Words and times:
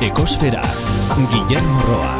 Ekosfera, 0.00 0.62
Guillermo 1.28 1.82
Roa. 1.84 2.12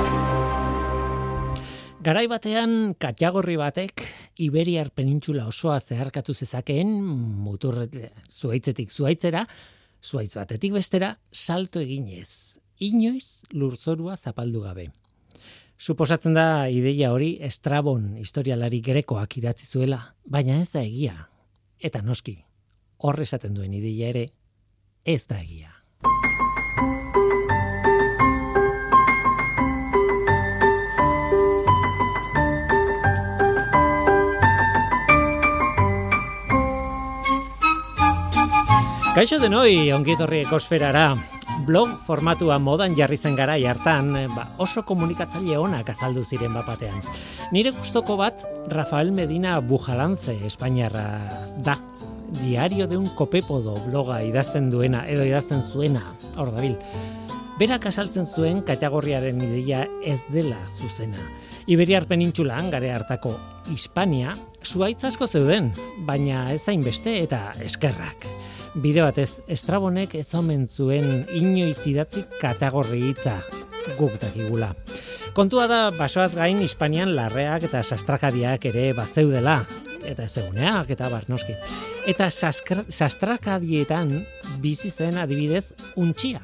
Garai 2.05 2.27
batean 2.29 2.93
katagorri 3.01 3.55
batek 3.57 4.03
Iberiar 4.45 4.91
penintxula 4.93 5.47
osoa 5.49 5.79
zeharkatu 5.81 6.35
zezakeen 6.37 6.93
mutur 7.01 7.79
zuaitzetik 8.29 8.93
zuaitzera, 8.93 9.47
zuaitz 10.05 10.35
batetik 10.37 10.77
bestera 10.77 11.15
salto 11.33 11.81
eginez. 11.81 12.61
Inoiz 12.85 13.49
lurzorua 13.57 14.19
zapaldu 14.19 14.61
gabe. 14.69 14.91
Suposatzen 15.81 16.37
da 16.37 16.69
ideia 16.69 17.15
hori 17.17 17.39
Estrabon 17.41 18.19
historialari 18.21 18.85
grekoak 18.85 19.41
idatzi 19.41 19.65
zuela, 19.65 20.03
baina 20.29 20.61
ez 20.61 20.69
da 20.77 20.85
egia. 20.85 21.17
Eta 21.81 22.05
noski, 22.05 22.43
horre 22.99 23.25
esaten 23.25 23.57
duen 23.57 23.73
ideia 23.73 24.13
ere, 24.13 24.29
ez 25.01 25.23
da 25.25 25.41
egia. 25.41 25.73
Kaixo 39.21 39.37
denoi, 39.37 39.91
ongietorri 39.93 40.39
ekosferara. 40.47 41.11
Blog 41.67 41.91
formatua 42.07 42.55
modan 42.57 42.95
jarri 42.97 43.19
zen 43.21 43.35
gara 43.37 43.59
hartan, 43.69 44.15
ba, 44.33 44.47
oso 44.57 44.81
komunikatzaile 44.89 45.59
onak 45.61 45.91
azaldu 45.93 46.23
ziren 46.25 46.55
bapatean. 46.57 47.03
Nire 47.53 47.75
gustoko 47.77 48.17
bat, 48.17 48.41
Rafael 48.73 49.13
Medina 49.13 49.59
Bujalance, 49.61 50.39
Espainiarra 50.47 51.05
da. 51.59 51.77
Diario 52.41 52.87
de 52.87 52.97
un 52.97 53.11
copepodo 53.15 53.75
bloga 53.91 54.23
idazten 54.25 54.71
duena, 54.71 55.05
edo 55.07 55.29
idazten 55.29 55.61
zuena, 55.69 56.15
hor 56.39 56.55
dabil. 56.57 56.79
Berak 57.61 57.91
asaltzen 57.93 58.25
zuen 58.25 58.63
kategoriaren 58.65 59.43
ideia 59.45 59.83
ez 60.01 60.23
dela 60.33 60.63
zuzena. 60.79 61.21
Iberiar 61.69 62.09
penintxulan, 62.09 62.73
gare 62.73 62.95
hartako 62.97 63.37
Hispania, 63.69 64.33
zuaitz 64.65 65.05
asko 65.05 65.29
zeuden, 65.29 65.75
baina 66.09 66.55
ez 66.55 66.65
beste 66.81 67.21
eta 67.21 67.53
eskerrak. 67.61 68.25
Bide 68.75 69.03
batez, 69.03 69.41
Estrabonek 69.51 70.13
ez 70.15 70.29
omen 70.39 70.69
zuen 70.71 71.25
inoiz 71.35 71.81
idatzi 71.91 72.21
kategorri 72.39 73.01
hitza 73.09 73.41
guk 73.99 74.13
dakigula. 74.23 74.69
Kontua 75.35 75.65
da, 75.67 75.81
basoaz 75.91 76.37
gain 76.37 76.61
Hispanian 76.63 77.11
larreak 77.17 77.67
eta 77.67 77.83
sastrakadiak 77.83 78.69
ere 78.71 78.93
bazeudela, 78.95 79.57
eta 80.07 80.23
ezeguneak 80.23 80.93
eta 80.95 81.09
barnoski. 81.11 81.57
Eta 82.07 82.29
sastrakadietan 82.31 84.13
bizi 84.63 84.91
zen 84.91 85.19
adibidez 85.19 85.73
untxia. 85.99 86.41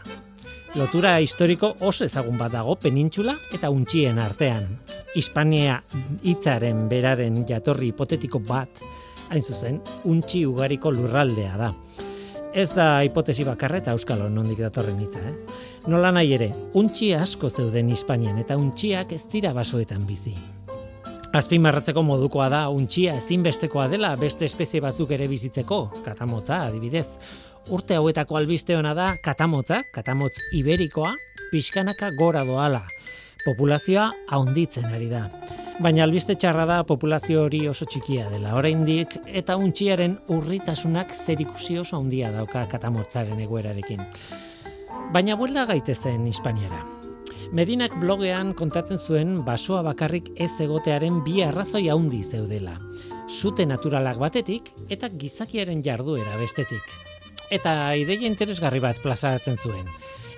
Lotura 0.74 1.20
historiko 1.22 1.76
oso 1.78 2.04
ezagun 2.10 2.42
bat 2.42 2.52
dago 2.52 2.74
penintxula 2.74 3.36
eta 3.54 3.70
untxien 3.70 4.18
artean. 4.18 4.66
Hispania 5.14 5.78
hitzaren 6.26 6.88
beraren 6.90 7.44
jatorri 7.46 7.92
hipotetiko 7.94 8.42
bat, 8.42 8.82
hain 9.30 9.46
zuzen, 9.46 9.78
untxi 10.04 10.42
ugariko 10.46 10.90
lurraldea 10.90 11.54
da 11.62 11.70
ez 12.56 12.70
da 12.72 13.02
hipotesi 13.04 13.44
bakarra 13.44 13.82
eta 13.82 13.92
euskalo 13.92 14.30
nondik 14.32 14.62
datorren 14.64 15.00
hitza, 15.04 15.20
ez? 15.28 15.42
Nola 15.92 16.08
nahi 16.16 16.30
ere, 16.32 16.46
untxi 16.80 17.10
asko 17.12 17.50
zeuden 17.52 17.90
Hispanian 17.92 18.38
eta 18.40 18.56
untxiak 18.56 19.12
ez 19.12 19.26
dira 19.28 19.52
basoetan 19.52 20.06
bizi. 20.08 20.32
Azpimarratzeko 21.36 22.00
modukoa 22.06 22.46
da 22.48 22.62
untxia 22.72 23.18
ezinbestekoa 23.20 23.90
dela 23.92 24.14
beste 24.16 24.48
espezie 24.48 24.80
batzuk 24.80 25.12
ere 25.12 25.28
bizitzeko, 25.28 25.82
katamotza 26.06 26.62
adibidez. 26.70 27.18
Urte 27.68 27.98
hauetako 27.98 28.38
albiste 28.40 28.76
ona 28.78 28.94
da 28.96 29.10
katamotza, 29.20 29.82
katamotz 29.92 30.38
iberikoa, 30.56 31.12
pixkanaka 31.50 32.14
gora 32.16 32.46
doala. 32.48 32.86
Populazioa 33.46 34.08
haunditzen 34.34 34.88
ari 34.90 35.06
da. 35.06 35.28
Baina 35.78 36.02
albiste 36.02 36.34
txarra 36.34 36.64
da 36.66 36.76
populazio 36.88 37.44
hori 37.44 37.60
oso 37.70 37.86
txikia 37.86 38.24
dela. 38.32 38.56
Oraindik 38.58 39.12
eta 39.26 39.54
untxiaren 39.60 40.16
urritasunak 40.34 41.12
zerikusi 41.14 41.76
oso 41.78 42.00
handia 42.00 42.32
dauka 42.34 42.64
katamortzaren 42.72 43.38
egoerarekin. 43.44 44.02
Baina 45.14 45.36
buelda 45.38 45.62
gaitezen 45.68 46.24
Hispaniara. 46.26 46.80
Medinak 47.54 47.94
blogean 48.02 48.50
kontatzen 48.58 48.98
zuen 48.98 49.36
basoa 49.46 49.84
bakarrik 49.86 50.32
ez 50.34 50.50
egotearen 50.64 51.22
bi 51.22 51.38
arrazoi 51.46 51.84
handi 51.92 52.24
zeudela. 52.24 52.74
Zute 53.30 53.68
naturalak 53.70 54.18
batetik 54.18 54.72
eta 54.90 55.12
gizakiaren 55.12 55.86
jarduera 55.86 56.34
bestetik. 56.42 56.82
Eta 57.54 57.94
ideia 57.94 58.26
interesgarri 58.26 58.82
bat 58.82 58.98
plazaratzen 59.04 59.62
zuen. 59.62 59.86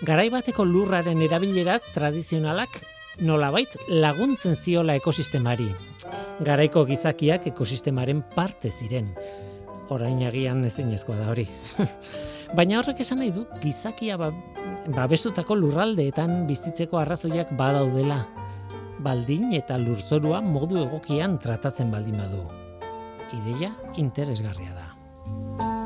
Garai 0.05 0.29
bateko 0.31 0.69
lurraren 0.69 1.25
erabilera 1.25 1.81
tradizionalak 1.95 2.83
nolabait 3.21 3.75
laguntzen 3.89 4.57
ziola 4.57 4.95
ekosistemari. 4.99 5.69
Garaiko 6.45 6.85
gizakiak 6.87 7.47
ekosistemaren 7.51 8.23
parte 8.35 8.71
ziren. 8.71 9.11
Orain 9.91 10.21
agian 10.27 10.65
ezinezkoa 10.69 11.17
da 11.19 11.31
hori. 11.33 11.47
Baina 12.57 12.79
horrek 12.81 13.03
esan 13.05 13.21
nahi 13.23 13.33
du 13.35 13.45
gizakia 13.63 14.17
ba, 14.21 14.31
babestutako 14.95 15.57
lurraldeetan 15.59 16.45
bizitzeko 16.49 17.01
arrazoiak 17.01 17.53
badaudela. 17.59 18.23
Baldin 19.05 19.53
eta 19.57 19.79
lurzorua 19.79 20.41
modu 20.43 20.81
egokian 20.85 21.39
tratatzen 21.43 21.93
baldin 21.95 22.19
badu. 22.23 22.45
Ideia 23.43 23.75
interesgarria 24.01 24.73
da. 24.75 25.78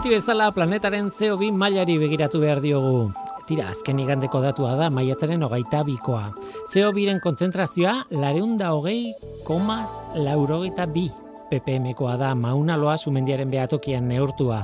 Beti 0.00 0.14
bezala 0.16 0.46
planetaren 0.56 1.10
CO2 1.12 1.50
mailari 1.52 1.98
begiratu 2.00 2.38
behar 2.40 2.62
diogu. 2.64 3.10
Tira, 3.44 3.66
azken 3.68 3.98
igandeko 4.00 4.38
datua 4.40 4.70
da, 4.78 4.86
maiatzaren 4.88 5.42
hogeita 5.44 5.82
bikoa. 5.84 6.30
CO2-ren 6.72 7.18
kontzentrazioa, 7.20 8.06
lareunda 8.16 8.70
hogei 8.72 9.10
koma 9.44 9.82
laurogeita 10.16 10.86
bi 10.88 11.02
ppm-koa 11.50 12.14
da, 12.16 12.30
maunaloa 12.32 12.94
sumendiaren 12.96 13.52
behatokian 13.52 14.08
neurtua. 14.08 14.62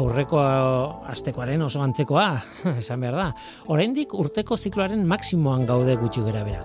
Aurreko 0.00 0.40
astekoaren 1.12 1.60
oso 1.68 1.84
antzekoa, 1.84 2.30
esan 2.80 3.04
behar 3.04 3.20
da. 3.20 3.28
Oraindik 3.76 4.16
urteko 4.16 4.56
zikloaren 4.56 5.04
maksimoan 5.12 5.68
gaude 5.68 6.00
gutxi 6.00 6.24
gara 6.24 6.40
bera 6.48 6.64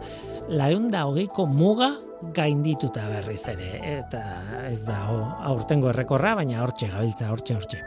lareunda 0.50 1.06
hogeiko 1.08 1.46
muga 1.50 1.96
gaindituta 2.36 3.06
berriz 3.10 3.44
ere. 3.52 3.70
Eta 4.00 4.22
ez 4.70 4.86
da, 4.86 4.98
aurtengo 5.50 5.90
errekorra, 5.92 6.36
baina 6.40 6.62
hortxe 6.64 6.90
gabiltza, 6.92 7.30
hortxe, 7.34 7.58
hortxe. 7.58 7.82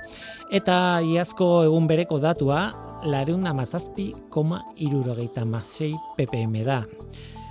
Eta 0.55 1.01
iazko 1.05 1.65
egun 1.67 1.89
bereko 1.91 2.19
datua, 2.23 2.69
lareunda 3.07 3.55
mazazpi, 3.55 4.13
koma 4.31 4.63
irurogeita 4.77 5.45
mazei 5.47 5.95
ppm 6.17 6.63
da. 6.67 6.83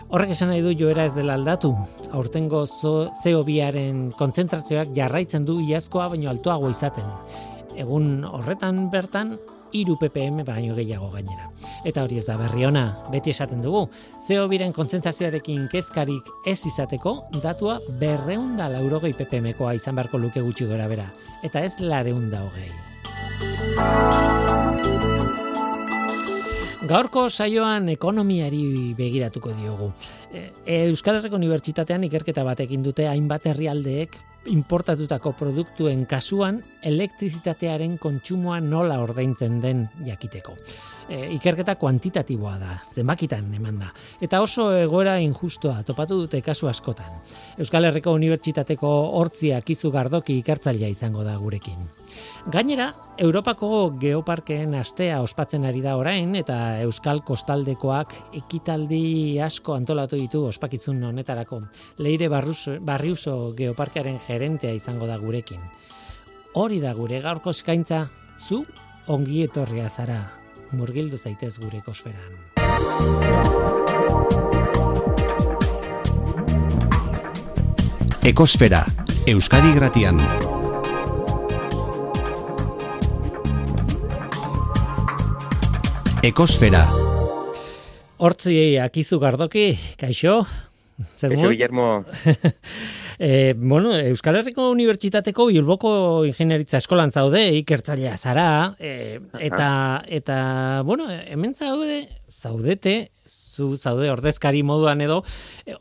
Horrek 0.07 0.31
esan 0.31 0.53
nahi 0.53 0.63
du 0.63 0.71
joera 0.79 1.03
ez 1.07 1.13
dela 1.17 1.35
aldatu. 1.35 1.73
Aurtengo 2.15 2.63
CO2aren 2.69 4.13
kontzentrazioak 4.15 4.93
jarraitzen 4.95 5.43
du 5.47 5.59
iazkoa 5.59 6.07
baino 6.13 6.29
altuago 6.31 6.69
izaten. 6.71 7.09
Egun 7.75 8.23
horretan 8.23 8.87
bertan, 8.89 9.35
iru 9.73 9.97
ppm 9.99 10.43
baino 10.45 10.75
gehiago 10.75 11.09
gainera. 11.11 11.49
Eta 11.85 12.03
hori 12.03 12.17
ez 12.17 12.25
da 12.27 12.37
berri 12.37 12.65
ona, 12.65 12.85
beti 13.11 13.31
esaten 13.33 13.61
dugu, 13.61 13.87
zeo 14.27 14.47
biren 14.47 14.73
konzentzazioarekin 14.73 15.67
kezkarik 15.71 16.31
ez 16.45 16.59
izateko, 16.65 17.17
datua 17.43 17.79
berreunda 17.99 18.69
laurogei 18.71 19.13
ppmkoa 19.17 19.73
izan 19.79 19.95
beharko 19.95 20.17
luke 20.17 20.41
gutxi 20.41 20.65
gora 20.69 20.87
bera, 20.87 21.11
eta 21.43 21.63
ez 21.65 21.73
lareunda 21.79 22.43
hogei. 22.47 22.71
Gaurko 26.87 27.25
saioan 27.27 27.89
ekonomiari 27.91 28.93
begiratuko 28.95 29.51
diogu. 29.57 29.89
E, 30.31 30.45
Euskal 30.87 31.17
Herriko 31.17 31.35
Unibertsitatean 31.35 32.05
ikerketa 32.07 32.45
batekin 32.47 32.85
dute 32.85 33.09
hainbat 33.09 33.49
herrialdeek 33.51 34.15
importatutako 34.47 35.33
produktuen 35.37 36.05
kasuan 36.09 36.61
elektrizitatearen 36.85 37.97
kontsumoa 37.99 38.59
nola 38.63 38.99
ordaintzen 39.03 39.59
den 39.61 39.87
jakiteko. 40.05 40.55
E, 41.07 41.21
ikerketa 41.37 41.77
kuantitatiboa 41.79 42.57
da, 42.59 42.77
zenbakitan 42.83 43.47
eman 43.55 43.79
da. 43.79 43.93
Eta 44.21 44.41
oso 44.43 44.69
egoera 44.75 45.17
injustoa 45.23 45.83
topatu 45.87 46.19
dute 46.23 46.41
kasu 46.43 46.67
askotan. 46.67 47.21
Euskal 47.57 47.87
Herriko 47.87 48.11
Unibertsitateko 48.17 48.91
hortziak 49.19 49.69
izu 49.75 49.91
gardoki 49.91 50.39
ikertzailea 50.41 50.91
izango 50.91 51.23
da 51.23 51.37
gurekin. 51.39 51.87
Gainera, 52.51 52.93
Europako 53.17 53.91
geoparkeen 53.99 54.75
astea 54.77 55.21
ospatzen 55.21 55.65
ari 55.65 55.81
da 55.81 55.95
orain 55.97 56.35
eta 56.37 56.79
Euskal 56.85 57.23
Kostaldekoak 57.25 58.13
ekitaldi 58.39 59.39
asko 59.41 59.73
antolatu 59.73 60.15
ditu 60.15 60.45
ospakizun 60.47 61.03
honetarako. 61.03 61.61
Leire 61.97 62.29
Barriuso 62.29 63.53
geoparkearen 63.57 64.19
gerentea 64.27 64.73
izango 64.77 65.07
da 65.07 65.17
gurekin. 65.17 65.61
Hori 66.53 66.79
da 66.81 66.93
gure 66.93 67.21
gaurko 67.21 67.51
eskaintza, 67.53 68.07
zu 68.37 68.63
ongi 69.07 69.43
etorria 69.43 69.89
zara, 69.89 70.19
murgildu 70.71 71.17
zaitez 71.17 71.57
gure 71.59 71.81
kosferan. 71.85 72.37
Ekosfera, 78.27 78.83
Euskadi 79.25 79.71
Gratian. 79.77 80.56
Ekosfera. 86.25 86.81
Hortzi 88.17 88.77
akizu 88.81 89.19
gardoki, 89.21 89.75
kaixo? 90.01 90.39
Zer 91.15 91.35
Guillermo. 91.37 92.05
e, 93.19 93.53
bueno, 93.53 93.93
Euskal 93.93 94.39
Herriko 94.39 94.71
Unibertsitateko 94.71 95.45
Bilboko 95.51 96.25
Ingenieritza 96.25 96.79
Eskolan 96.81 97.13
zaude, 97.13 97.43
ikertzailea 97.59 98.15
zara, 98.17 98.47
e, 98.79 99.19
eta, 99.37 99.69
eta, 100.07 100.37
bueno, 100.89 101.05
hemen 101.11 101.53
zaude, 101.53 102.07
zaudete, 102.27 103.11
zu 103.27 103.75
zaude 103.77 104.09
ordezkari 104.09 104.63
moduan 104.65 105.05
edo, 105.05 105.21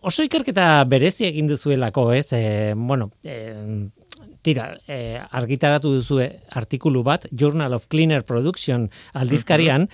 oso 0.03 0.27
ikerketa 0.27 0.85
berezi 0.85 1.31
egin 1.31 1.49
duzuelako, 1.49 2.11
ez? 2.13 2.29
E, 2.37 2.75
bueno, 2.77 3.09
e, 3.25 3.89
tira, 4.45 4.69
e, 4.87 5.17
argitaratu 5.17 5.97
duzue 5.97 6.29
artikulu 6.53 7.03
bat, 7.03 7.25
Journal 7.33 7.73
of 7.73 7.89
Cleaner 7.89 8.23
Production 8.29 8.91
aldizkarian, 9.17 9.89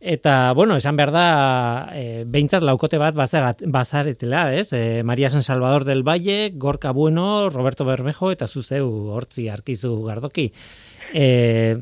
Eta, 0.00 0.54
bueno, 0.54 0.76
esan 0.76 0.96
behar 0.96 1.10
da, 1.12 1.90
e, 1.92 2.24
behintzat 2.24 2.64
laukote 2.64 2.96
bat 2.96 3.12
bazaretela, 3.14 4.46
ez? 4.56 4.72
E, 4.72 5.02
Maria 5.04 5.28
San 5.28 5.42
Salvador 5.44 5.84
del 5.84 6.02
Valle, 6.02 6.52
Gorka 6.54 6.90
Bueno, 6.92 7.50
Roberto 7.50 7.84
Bermejo, 7.84 8.30
eta 8.32 8.48
zuzeu 8.48 8.88
hortzi 9.12 9.50
arkizu 9.52 9.92
gardoki. 10.06 10.48
E, 11.12 11.76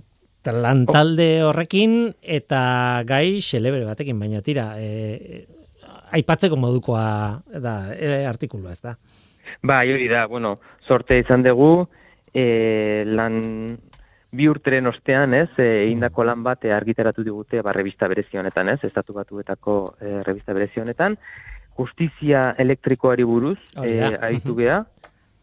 lantalde 0.49 1.45
horrekin, 1.45 2.15
eta 2.23 3.05
gai 3.07 3.39
xelebre 3.45 3.85
batekin, 3.87 4.19
baina 4.19 4.43
tira, 4.43 4.73
e, 4.83 5.47
aipatzeko 6.11 6.57
modukoa 6.59 7.07
da, 7.55 7.95
e, 7.95 8.25
artikulua, 8.27 8.73
ez 8.73 8.83
da? 8.83 8.97
Ba, 9.63 9.85
hori 9.87 10.09
da, 10.11 10.27
bueno, 10.27 10.57
sorte 10.89 11.21
izan 11.23 11.47
dugu, 11.47 11.87
e, 12.35 13.05
lan 13.07 13.79
bi 14.31 14.49
urteren 14.49 14.87
ostean, 14.87 15.35
ez, 15.35 15.51
e, 15.59 15.89
indako 15.93 16.25
lan 16.29 16.43
bat 16.45 16.65
e, 16.65 16.73
argitaratu 16.75 17.25
digute, 17.25 17.63
ba, 17.65 17.73
revista 17.73 18.09
berezi 18.09 18.39
honetan, 18.39 18.69
ez, 18.75 18.81
estatu 18.85 19.17
batuetako 19.17 19.79
e, 20.01 20.19
revista 20.27 20.57
berezi 20.57 20.83
honetan, 20.83 21.17
justizia 21.79 22.51
elektrikoari 22.59 23.25
buruz, 23.25 23.59
e, 23.85 24.03
aitu 24.29 24.57
geha, 24.59 24.83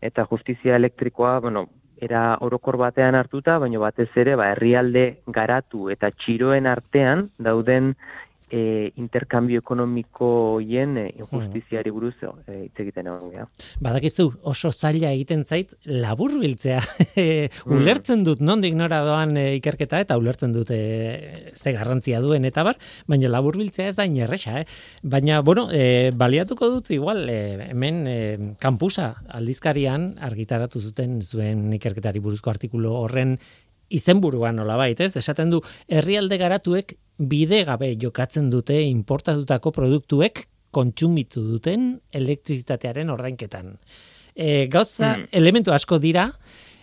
eta 0.05 0.27
justizia 0.29 0.75
elektrikoa, 0.75 1.39
bueno, 1.39 1.65
era 1.97 2.37
orokor 2.43 2.77
batean 2.77 3.15
hartuta, 3.15 3.57
baina 3.59 3.79
batez 3.79 4.09
ere, 4.19 4.35
ba, 4.35 4.51
herrialde 4.53 5.05
garatu 5.27 5.89
eta 5.93 6.11
txiroen 6.11 6.67
artean 6.67 7.29
dauden 7.39 7.93
e, 8.55 8.91
interkambio 9.01 9.59
ekonomiko 9.63 10.29
hien 10.63 10.95
e, 10.97 11.05
injustiziari 11.19 11.91
buruz 11.91 12.13
e, 12.23 12.57
hitz 12.65 12.79
egiten 12.85 13.09
egon 13.11 13.33
gea. 13.33 13.47
Badakizu 13.83 14.29
oso 14.51 14.71
zaila 14.71 15.11
egiten 15.11 15.43
zait 15.45 15.75
labur 15.85 16.37
biltzea. 16.39 16.81
Mm. 17.65 17.79
ulertzen 17.79 18.23
dut 18.25 18.41
nondik 18.43 18.75
nora 18.77 18.99
doan 19.05 19.35
e, 19.39 19.43
ikerketa 19.57 19.99
eta 20.03 20.17
ulertzen 20.19 20.51
dut 20.53 20.69
e, 20.73 21.51
ze 21.55 21.71
garrantzia 21.73 22.19
duen 22.21 22.45
eta 22.45 22.63
bar, 22.67 22.77
baina 23.09 23.29
labur 23.31 23.57
biltzea 23.57 23.89
ez 23.89 23.95
da 23.97 24.05
inerresa. 24.05 24.59
Eh? 24.61 24.65
Baina, 25.01 25.39
bueno, 25.45 25.65
e, 25.71 26.11
baliatuko 26.15 26.69
dut 26.75 26.91
igual 26.95 27.23
e, 27.31 27.69
hemen 27.71 28.01
e, 28.07 28.17
kampusa 28.61 29.11
aldizkarian 29.39 30.13
argitaratu 30.27 30.81
zuten 30.81 31.21
zuen 31.23 31.71
ikerketari 31.79 32.21
buruzko 32.23 32.53
artikulu 32.53 32.93
horren 32.99 33.37
izenburuan 33.89 34.57
nolabait, 34.59 34.99
ez? 34.99 35.13
Esaten 35.17 35.51
du 35.53 35.61
herrialde 35.87 36.37
garatuek 36.41 36.95
bide 37.17 37.63
gabe 37.67 37.93
jokatzen 38.01 38.49
dute 38.51 38.77
importatutako 38.89 39.71
produktuek 39.75 40.45
kontsumitu 40.75 41.43
duten 41.47 41.95
elektrizitatearen 42.13 43.09
ordainketan. 43.13 43.75
E, 44.35 44.67
gauza, 44.67 45.13
hmm. 45.13 45.29
elementu 45.31 45.71
asko 45.71 45.99
dira, 46.03 46.27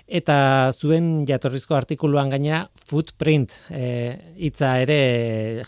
eta 0.08 0.36
zuen 0.72 1.26
jatorrizko 1.28 1.76
artikuluan 1.76 2.32
gaina 2.32 2.64
footprint 2.88 3.54
e, 3.70 3.84
hitza 4.40 4.78
ere 4.84 5.00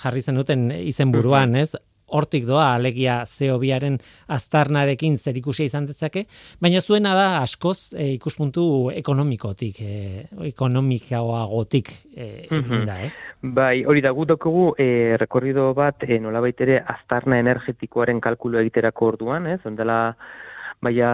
jarri 0.00 0.24
zen 0.24 0.40
duten 0.40 0.70
izenburuan, 0.80 1.52
hmm. 1.52 1.60
ez? 1.60 1.93
Hortik 2.14 2.46
doa 2.46 2.68
alegia 2.76 3.20
CO2aren 3.28 3.98
aztarnarekin 4.36 5.16
zerikusia 5.18 5.66
izan 5.66 5.88
dezake, 5.90 6.24
baina 6.62 6.80
zuena 6.80 7.14
da 7.18 7.26
askoz 7.42 7.92
e, 7.92 8.12
ikuspuntu 8.14 8.64
ekonomikotik, 8.94 9.80
e, 9.82 10.24
ekonomikagoagotik 10.52 11.90
e, 12.14 12.28
da, 12.86 13.00
ez? 13.08 13.12
Bai, 13.42 13.84
hori 13.84 14.04
da 14.04 14.14
gutokugu 14.14 14.70
e, 14.78 14.88
rekorrido 15.20 15.72
bat 15.76 16.06
e, 16.06 16.20
nolabait 16.22 16.64
ere 16.66 16.80
aztarna 16.96 17.40
energetikoaren 17.42 18.22
kalkulo 18.24 18.62
egiterako 18.62 19.14
orduan, 19.14 19.50
ez? 19.56 19.60
Ondela 19.66 20.00
baina 20.84 21.10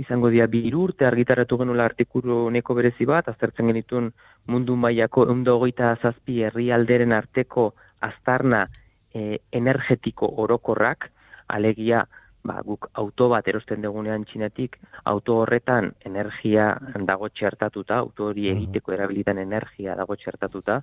izango 0.00 0.30
dia 0.34 0.48
bi 0.50 0.64
urte 0.74 1.06
argitaratu 1.06 1.58
genula 1.60 1.86
artikulu 1.86 2.48
neko 2.50 2.74
berezi 2.74 3.06
bat, 3.06 3.28
aztertzen 3.30 3.70
genitun 3.70 4.10
mundu 4.50 4.76
mailako 4.76 5.28
eundo 5.30 5.56
hogeita 5.58 5.94
zazpi 6.02 6.42
herrialderen 6.48 7.14
arteko 7.14 7.72
aztarna 8.02 8.66
e, 9.14 9.40
energetiko 9.52 10.28
orokorrak, 10.42 11.10
alegia, 11.48 12.06
ba, 12.44 12.60
guk 12.66 12.88
auto 12.98 13.28
bat 13.32 13.46
erosten 13.48 13.82
dugunean 13.84 14.24
txinetik, 14.26 14.78
auto 15.04 15.38
horretan 15.42 15.92
energia 16.08 16.72
dago 17.06 17.28
txertatuta, 17.28 17.98
auto 18.02 18.30
hori 18.30 18.48
egiteko 18.50 18.94
erabilitan 18.96 19.38
energia 19.38 19.96
dago 19.98 20.16
txertatuta, 20.16 20.80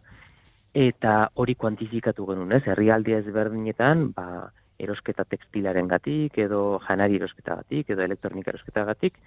eta 0.74 1.16
hori 1.36 1.56
kuantifikatu 1.56 2.28
genuen, 2.30 2.54
ez? 2.56 2.64
Herrialdi 2.68 3.18
ezberdinetan, 3.18 4.12
ba, 4.16 4.50
erosketa 4.80 5.26
tekstilaren 5.28 5.90
gatik, 5.92 6.38
edo 6.40 6.80
janari 6.86 7.20
erosketa 7.20 7.58
gatik, 7.60 7.90
edo 7.92 8.06
elektronika 8.06 8.54
erosketa 8.54 8.86
gatik, 8.88 9.18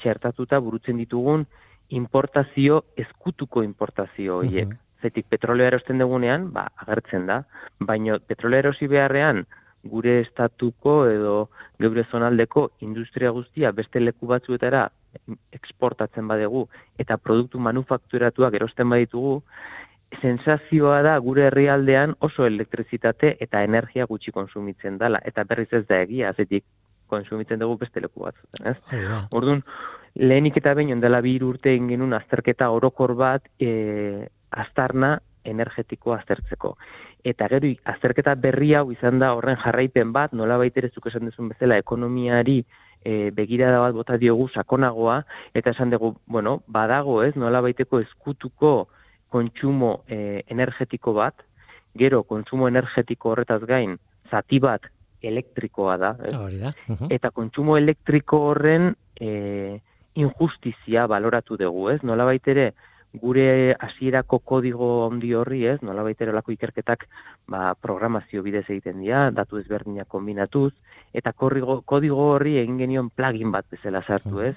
txertatuta 0.00 0.60
burutzen 0.64 0.96
ditugun 1.02 1.44
importazio, 1.92 2.84
ezkutuko 2.96 3.62
importazio 3.66 4.38
horiek 4.40 4.72
zetik 5.02 5.26
petroleo 5.28 5.66
erosten 5.66 5.98
dugunean, 5.98 6.50
ba, 6.52 6.68
agertzen 6.84 7.26
da, 7.26 7.42
baina 7.80 8.18
petroleo 8.26 8.62
erosi 8.64 8.88
beharrean, 8.90 9.44
gure 9.82 10.20
estatuko 10.22 11.06
edo 11.10 11.36
geure 11.82 12.04
zonaldeko 12.10 12.68
industria 12.86 13.30
guztia 13.34 13.72
beste 13.72 14.00
leku 14.00 14.28
batzuetara 14.30 14.84
eksportatzen 15.52 16.28
badegu 16.28 16.68
eta 17.02 17.18
produktu 17.18 17.58
manufakturatuak 17.58 18.54
erosten 18.54 18.88
baditugu, 18.88 19.40
sensazioa 20.20 21.00
da 21.02 21.16
gure 21.24 21.48
herrialdean 21.48 22.14
oso 22.20 22.46
elektrizitate 22.46 23.36
eta 23.40 23.62
energia 23.64 24.06
gutxi 24.06 24.32
konsumitzen 24.32 24.98
dela, 25.00 25.20
eta 25.24 25.44
berriz 25.48 25.70
ez 25.72 25.84
da 25.88 26.02
egia, 26.04 26.32
zetik 26.36 26.64
konsumitzen 27.12 27.60
dugu 27.60 27.78
beste 27.82 28.00
leku 28.00 28.24
batzuetan, 28.24 28.72
ez? 28.72 28.76
Orduan, 29.32 29.62
lehenik 30.16 30.56
eta 30.60 30.74
behin 30.78 30.94
ondela 30.96 31.20
bi 31.24 31.34
urte 31.42 31.74
egin 31.74 32.12
azterketa 32.12 32.70
orokor 32.70 33.14
bat 33.16 33.48
e, 33.60 34.28
aztarna 34.52 35.18
energetiko 35.44 36.12
aztertzeko. 36.14 36.76
Eta 37.24 37.48
gero 37.50 37.70
azterketa 37.92 38.34
berri 38.38 38.72
hau 38.78 38.90
izan 38.92 39.18
da 39.22 39.32
horren 39.34 39.58
jarraipen 39.62 40.12
bat, 40.14 40.32
nola 40.32 40.58
baiterezuk 40.60 41.06
esan 41.10 41.26
duzun 41.30 41.50
bezala 41.50 41.78
ekonomiari 41.82 42.60
e, 43.04 43.30
begirada 43.34 43.80
bat 43.82 43.94
bota 43.94 44.18
diogu 44.18 44.48
sakonagoa, 44.54 45.22
eta 45.54 45.74
esan 45.74 45.90
dugu, 45.90 46.14
bueno, 46.26 46.60
badago 46.66 47.22
ez, 47.26 47.34
nola 47.36 47.62
baiteko 47.64 48.00
eskutuko 48.04 48.72
kontsumo 49.32 50.02
e, 50.06 50.42
energetiko 50.52 51.14
bat, 51.16 51.42
gero 51.98 52.22
kontsumo 52.22 52.68
energetiko 52.70 53.32
horretaz 53.32 53.62
gain, 53.68 53.96
zati 54.30 54.60
bat 54.62 54.86
elektrikoa 55.22 55.96
da, 56.00 56.16
ez? 56.26 56.34
da. 56.60 56.72
eta 57.14 57.30
kontsumo 57.30 57.76
elektriko 57.78 58.40
horren 58.50 58.92
e, 59.20 59.78
injustizia 60.18 61.06
baloratu 61.08 61.56
dugu, 61.60 61.88
ez? 61.92 62.00
Nola 62.02 62.26
baitere, 62.28 62.72
gure 63.12 63.74
hasierako 63.78 64.38
kodigo 64.38 64.88
handi 65.06 65.34
horri, 65.36 65.64
ez, 65.68 65.78
nola 65.82 66.04
baiterolako 66.06 66.52
ikerketak 66.54 67.04
ba, 67.48 67.74
programazio 67.74 68.42
bidez 68.42 68.64
egiten 68.68 69.02
dira, 69.04 69.26
datu 69.30 69.58
ezberdinak 69.60 70.08
kombinatuz, 70.08 70.72
eta 71.12 71.32
korrigo, 71.32 71.82
kodigo 71.84 72.30
horri 72.34 72.56
egin 72.62 72.78
genion 72.80 73.10
plugin 73.10 73.52
bat 73.52 73.68
bezala 73.70 74.02
sartu, 74.06 74.40
ez, 74.40 74.56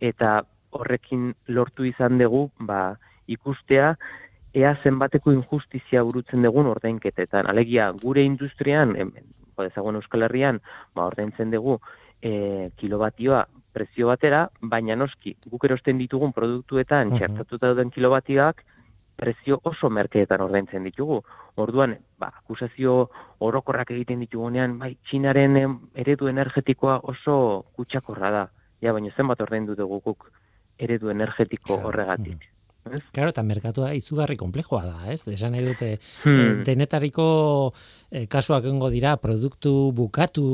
eta 0.00 0.40
horrekin 0.72 1.32
lortu 1.48 1.86
izan 1.86 2.18
dugu, 2.18 2.48
ba, 2.58 2.96
ikustea, 3.30 3.94
ea 4.52 4.74
zenbateko 4.82 5.32
injustizia 5.32 6.02
burutzen 6.02 6.42
dugun 6.42 6.66
ordainketetan. 6.66 7.46
Alegia, 7.48 7.90
gure 8.02 8.24
industrian, 8.24 8.96
ezagun 9.62 9.96
Euskal 10.00 10.26
Herrian, 10.26 10.58
ba, 10.96 11.06
ordaintzen 11.06 11.52
dugu, 11.54 11.78
e, 12.22 12.70
kilobatioa 12.76 13.46
prezio 13.72 14.08
batera, 14.08 14.46
baina 14.60 14.96
noski, 14.96 15.34
guk 15.48 15.64
erosten 15.64 15.98
ditugun 15.98 16.32
produktuetan 16.36 17.08
uh 17.08 17.14
-huh. 17.14 17.18
txertatuta 17.18 17.72
duten 17.72 17.90
kilobatioak, 17.90 18.62
prezio 19.16 19.60
oso 19.64 19.90
merkeetan 19.90 20.40
ordaintzen 20.40 20.84
ditugu. 20.84 21.22
Orduan, 21.56 21.96
ba, 22.18 22.32
akusazio 22.42 23.10
orokorrak 23.38 23.90
egiten 23.90 24.20
ditugunean, 24.20 24.78
bai, 24.78 24.96
txinaren 25.08 25.58
eredu 25.94 26.28
energetikoa 26.28 27.00
oso 27.02 27.64
kutsakorra 27.76 28.30
da. 28.30 28.48
Ja, 28.80 28.92
baina 28.92 29.12
zenbat 29.16 29.40
ordaindu 29.40 29.76
dugu 29.78 30.00
guk 30.00 30.30
eredu 30.78 31.10
energetiko 31.10 31.76
horregatik. 31.76 32.51
Claro, 32.82 33.30
eta 33.30 33.42
merkatua 33.46 33.92
izugarri 33.94 34.34
komplejoa 34.36 34.82
da, 34.84 34.96
ez? 35.12 35.22
Esan 35.30 35.54
nahi 35.54 35.62
dute, 35.68 35.88
hmm. 36.24 36.38
Eh, 36.42 36.54
denetariko 36.66 37.26
e, 38.10 38.24
kasuak 38.30 38.66
engo 38.66 38.88
dira, 38.90 39.14
produktu 39.22 39.92
bukatu 39.94 40.44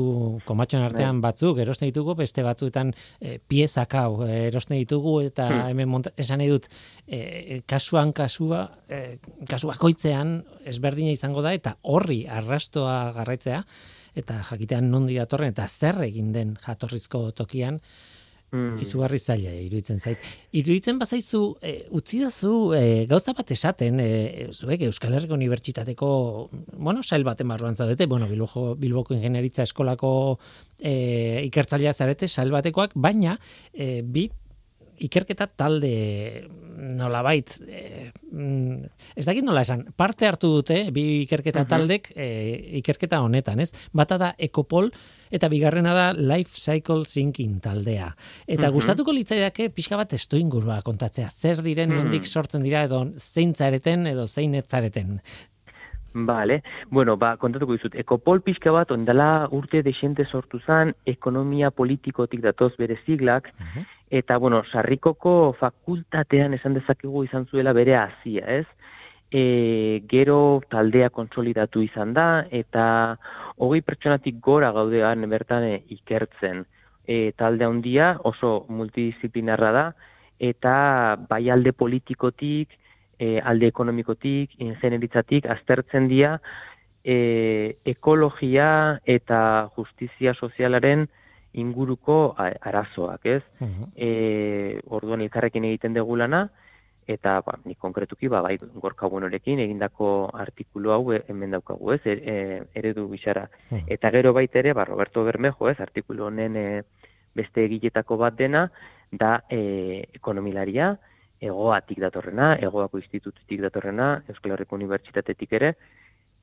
komatxon 0.45 0.85
artean 0.85 1.23
bai. 1.23 1.31
batzuk, 1.31 1.57
erosten 1.63 1.89
ditugu, 1.89 2.13
beste 2.19 2.45
batzuetan 2.45 2.93
e, 3.19 3.39
piezak 3.41 3.95
hau 3.97 4.27
erosten 4.27 4.77
ditugu, 4.77 5.15
eta 5.25 5.47
hmm. 5.49 5.71
hemen 5.73 5.89
monta, 5.89 6.13
esan 6.21 6.43
nahi 6.43 6.51
dut, 6.53 6.69
e, 7.07 7.61
kasuan 7.65 8.13
kasua, 8.13 8.67
e, 8.85 9.17
kasua 9.49 9.79
koitzean 9.81 10.37
ezberdina 10.69 11.15
izango 11.15 11.41
da, 11.41 11.55
eta 11.57 11.79
horri 11.81 12.27
arrastoa 12.29 12.99
garraitzea, 13.17 13.63
eta 14.21 14.43
jakitean 14.51 14.91
nondi 14.93 15.17
datorren, 15.17 15.57
eta 15.57 15.65
zer 15.67 16.03
egin 16.05 16.31
den 16.35 16.55
jatorrizko 16.61 17.31
tokian, 17.33 17.81
Mm. 18.51 18.79
Izugarri 18.81 19.19
zaila 19.19 19.51
iruditzen 19.53 19.99
zait. 19.99 20.23
Iruditzen 20.57 20.97
bazaizu 21.01 21.41
e, 21.61 21.73
utzi 21.95 22.21
dazu 22.23 22.53
e, 22.73 23.05
gauza 23.09 23.35
bat 23.37 23.51
esaten, 23.53 23.99
e, 24.01 24.47
zuek 24.53 24.87
Euskal 24.87 25.13
Herriko 25.13 25.37
Unibertsitateko, 25.37 26.09
bueno, 26.73 27.03
sail 27.03 27.27
baten 27.27 27.47
barruan 27.51 27.77
zaudete, 27.77 28.07
bueno, 28.09 28.27
Bilboko, 28.31 28.73
Bilboko 28.79 29.13
Ingenieritza 29.13 29.67
Eskolako 29.67 30.11
e, 30.81 31.45
ikertzailea 31.45 31.93
zarete 31.93 32.27
sail 32.27 32.51
batekoak, 32.55 32.97
baina 32.97 33.37
e, 33.73 34.01
bit 34.01 34.33
ikerketa 35.05 35.47
talde 35.47 35.93
nolabait 36.79 37.51
e, 37.67 38.11
ez 39.15 39.25
dakit 39.25 39.43
nola 39.43 39.63
esan 39.65 39.85
parte 39.97 40.27
hartu 40.27 40.51
dute 40.59 40.81
bi 40.95 41.23
ikerketa 41.25 41.65
taldek 41.67 42.11
e, 42.15 42.27
ikerketa 42.79 43.21
honetan 43.25 43.59
ez? 43.63 43.71
Bata 43.91 44.17
da 44.21 44.33
Ecopol 44.37 44.91
eta 45.31 45.49
bigarrena 45.51 45.93
da 45.93 46.05
Life 46.13 46.57
Cycle 46.57 47.05
Thinking 47.05 47.59
taldea. 47.61 48.09
Eta 48.49 48.71
gustatuko 48.73 49.13
litzaidake 49.13 49.69
pixka 49.75 49.99
bat 49.99 50.13
esto 50.17 50.39
ingurua 50.39 50.79
kontatzea. 50.85 51.29
Zer 51.29 51.61
diren 51.65 51.93
nondik 51.93 52.25
sortzen 52.25 52.65
dira 52.65 52.83
edo 52.87 53.03
zeintzareten 53.17 54.07
edo 54.09 54.25
zeinetzareten 54.27 55.19
Vale. 56.13 56.63
Bueno, 56.89 57.17
ba, 57.17 57.35
kontatuko 57.37 57.75
dizut. 57.77 57.95
Ekopol 57.95 58.41
pixka 58.41 58.71
bat, 58.73 58.91
ondala 58.91 59.47
urte 59.53 59.83
desente 59.85 60.25
sortu 60.25 60.59
zan, 60.65 60.93
ekonomia 61.05 61.69
politikotik 61.71 62.41
datoz 62.41 62.73
bere 62.77 62.97
siglak, 63.05 63.51
eta 64.09 64.37
bueno, 64.37 64.63
sarrikoko 64.71 65.53
fakultatean 65.59 66.53
esan 66.57 66.73
dezakegu 66.73 67.23
izan 67.27 67.45
zuela 67.45 67.73
bere 67.73 67.95
hasia, 67.95 68.45
ez? 68.47 68.65
E, 69.29 70.01
gero 70.09 70.63
taldea 70.69 71.11
kontsolidatu 71.13 71.83
izan 71.85 72.15
da, 72.17 72.45
eta 72.49 73.15
hogei 73.61 73.83
pertsonatik 73.85 74.39
gora 74.41 74.71
gaudean 74.73 75.29
bertan 75.29 75.63
e, 75.63 75.83
ikertzen. 75.93 76.65
E, 77.05 77.31
talde 77.37 77.65
handia 77.65 78.15
oso 78.25 78.65
multidisciplinarra 78.69 79.71
da, 79.71 79.85
eta 80.39 80.73
bai 81.29 81.49
alde 81.53 81.73
politikotik, 81.73 82.73
e, 83.19 83.39
alde 83.43 83.67
ekonomikotik, 83.69 84.55
ingenieritzatik, 84.63 85.45
aztertzen 85.51 86.07
dira, 86.07 86.39
e, 87.03 87.75
ekologia 87.85 88.99
eta 89.05 89.69
justizia 89.75 90.33
sozialaren 90.33 91.07
inguruko 91.53 92.35
arazoak, 92.37 93.25
ez? 93.25 93.43
Uh 93.59 94.79
orduan 94.89 95.21
elkarrekin 95.21 95.65
egiten 95.65 95.95
dugu 95.97 96.15
lana, 96.17 96.47
eta 97.09 97.39
ba, 97.41 97.57
ni 97.65 97.73
konkretuki, 97.75 98.29
ba, 98.29 98.41
bai, 98.45 98.55
gorka 98.81 99.09
buenorekin 99.09 99.59
egindako 99.63 100.29
artikulu 100.37 100.93
hau 100.93 101.01
e, 101.13 101.23
hemen 101.27 101.55
daukagu, 101.57 101.93
ez? 101.95 102.01
E, 102.05 102.13
e, 102.13 102.35
eredu 102.77 103.07
bisara. 103.09 103.47
Eta 103.87 104.11
gero 104.13 104.33
baita 104.37 104.61
ere, 104.61 104.75
ba, 104.77 104.85
Roberto 104.85 105.23
Bermejo, 105.25 105.71
ez? 105.71 105.79
Artikulu 105.81 106.27
honen 106.29 106.57
e, 106.57 106.65
beste 107.35 107.65
egiletako 107.65 108.19
bat 108.21 108.37
dena, 108.37 108.67
da 109.11 109.39
e, 109.49 110.05
ekonomilaria, 110.13 110.93
egoatik 111.39 111.99
datorrena, 112.03 112.53
egoako 112.59 112.99
institututik 112.99 113.61
datorrena, 113.63 114.11
Euskal 114.29 114.55
Herriko 114.55 114.75
Unibertsitatetik 114.75 115.53
ere, 115.59 115.73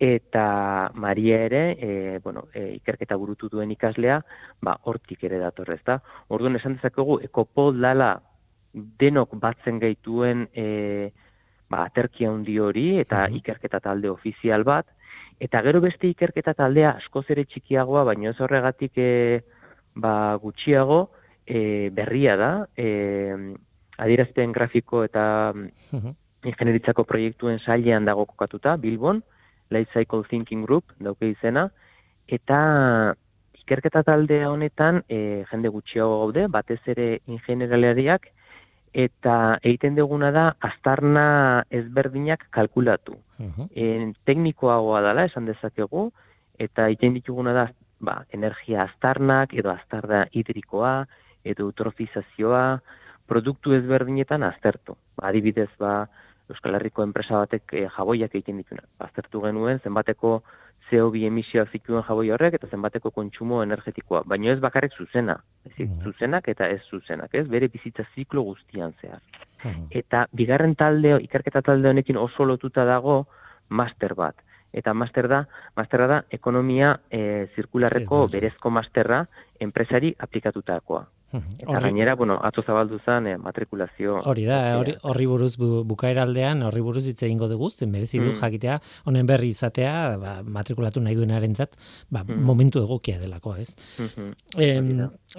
eta 0.01 0.91
Maria 0.95 1.41
ere, 1.47 1.63
e, 1.81 2.19
bueno, 2.25 2.47
e, 2.53 2.75
ikerketa 2.77 3.17
burutu 3.17 3.49
duen 3.49 3.71
ikaslea, 3.73 4.21
ba, 4.61 4.77
hortik 4.85 5.25
ere 5.25 5.39
datorrez 5.41 5.81
da. 5.87 6.01
Orduan 6.29 6.57
esan 6.59 6.77
dezakegu, 6.77 7.21
ekopol 7.25 7.81
dala 7.81 8.17
denok 8.73 9.39
batzen 9.41 9.81
gaituen 9.81 10.49
e, 10.53 11.11
ba, 11.73 11.87
aterkia 11.87 12.31
handi 12.31 12.59
hori, 12.61 12.89
eta 13.01 13.27
ikerketa 13.41 13.81
talde 13.81 14.13
ofizial 14.13 14.65
bat, 14.69 14.89
eta 15.41 15.61
gero 15.65 15.81
beste 15.85 16.09
ikerketa 16.09 16.55
taldea 16.57 16.97
askoz 17.01 17.25
ere 17.33 17.45
txikiagoa, 17.49 18.05
baina 18.09 18.31
ez 18.33 18.41
horregatik 18.41 19.01
e, 19.01 19.41
ba, 19.97 20.37
gutxiago, 20.43 21.07
e, 21.47 21.89
berria 21.97 22.37
da, 22.37 22.51
e, 22.77 23.57
adierazpen 23.99 24.53
grafiko 24.53 25.05
eta 25.05 25.53
ingenieritzako 26.47 27.05
proiektuen 27.05 27.59
sailean 27.59 28.05
dago 28.05 28.27
kokatuta, 28.27 28.77
Bilbon, 28.77 29.23
Life 29.71 29.93
Cycle 29.93 30.25
Thinking 30.29 30.65
Group, 30.67 30.93
dauke 31.03 31.31
izena, 31.33 31.69
eta 32.29 32.59
ikerketa 33.59 34.03
taldea 34.07 34.51
honetan 34.53 35.03
e, 35.09 35.45
jende 35.51 35.73
gutxiago 35.75 36.21
gaude, 36.23 36.47
batez 36.47 36.81
ere 36.93 37.09
ingeneralariak, 37.27 38.29
eta 38.97 39.59
egiten 39.63 39.97
duguna 39.99 40.31
da 40.33 40.45
aztarna 40.65 41.65
ezberdinak 41.71 42.47
kalkulatu. 42.51 43.19
Uh 43.37 43.67
teknikoagoa 44.25 45.03
dela, 45.05 45.27
esan 45.29 45.45
dezakegu, 45.45 46.11
eta 46.59 46.87
egiten 46.89 47.19
dituguna 47.19 47.53
da 47.53 47.67
ba, 48.01 48.23
energia 48.33 48.87
aztarnak, 48.87 49.53
edo 49.53 49.71
aztarda 49.71 50.25
hidrikoa, 50.33 51.05
edo 51.45 51.67
eutrofizazioa, 51.69 52.79
produktu 53.27 53.75
ezberdinetan 53.77 54.43
aztertu. 54.47 54.97
Adibidez, 55.23 55.71
ba, 55.79 56.07
Euskal 56.51 56.79
Herriko 56.79 57.03
enpresa 57.03 57.41
batek 57.43 57.75
e, 57.75 57.89
jaboiak 57.97 58.35
egiten 58.35 58.61
dituna. 58.63 58.85
Baztertu 59.03 59.43
genuen 59.43 59.81
zenbateko 59.83 60.39
CO2 60.87 61.25
emisioak 61.27 61.73
zituen 61.75 62.05
jaboi 62.07 62.29
horrek 62.31 62.55
eta 62.59 62.69
zenbateko 62.71 63.11
kontsumo 63.11 63.63
energetikoa. 63.65 64.23
Baina 64.31 64.53
ez 64.53 64.61
bakarrik 64.63 64.95
zuzena. 64.95 65.41
Ez, 65.65 65.75
mm. 65.75 66.05
Zuzenak 66.05 66.49
eta 66.53 66.69
ez 66.71 66.81
zuzenak, 66.91 67.35
ez? 67.35 67.47
Bere 67.51 67.69
bizitza 67.73 68.07
ziklo 68.15 68.45
guztian 68.47 68.95
zehar. 69.01 69.23
Mm. 69.65 69.89
Eta 70.03 70.27
bigarren 70.33 70.77
talde, 70.79 71.17
ikerketa 71.27 71.65
talde 71.67 71.91
honekin 71.91 72.21
oso 72.23 72.47
lotuta 72.47 72.87
dago 72.87 73.25
master 73.69 74.15
bat. 74.15 74.39
Eta 74.77 74.93
master 74.95 75.27
da, 75.31 75.43
masterra 75.77 76.07
da 76.07 76.23
ekonomia 76.31 76.93
e, 77.11 77.49
zirkularreko 77.57 78.27
berezko 78.31 78.71
masterra 78.71 79.25
enpresari 79.59 80.15
aplikatutakoa. 80.21 81.07
Eta 81.59 81.81
gainera, 81.85 82.15
bueno, 82.17 82.39
atzo 82.43 82.63
zabaldu 82.67 83.01
zen 83.05 83.27
eh, 83.31 83.37
matrikulazio. 83.39 84.21
Hori 84.31 84.47
da, 84.49 84.61
horri 85.03 85.27
buruz 85.27 85.55
bu, 85.61 85.83
bukaeraldean, 85.89 86.63
horri 86.67 86.83
buruz 86.85 87.05
hitz 87.07 87.23
egingo 87.23 87.49
dugu, 87.53 87.71
zen 87.71 87.93
merezi 87.93 88.21
du 88.23 88.31
mm. 88.31 88.41
jakitea, 88.41 88.79
honen 89.07 89.29
berri 89.29 89.53
izatea, 89.55 89.95
ba, 90.23 90.37
matrikulatu 90.43 91.01
nahi 91.01 91.17
duen 91.19 91.55
zat, 91.55 91.77
ba, 92.11 92.25
mm. 92.25 92.43
momentu 92.43 92.83
egokia 92.85 93.21
delako, 93.23 93.57
ez? 93.61 93.75
Mm 93.99 94.35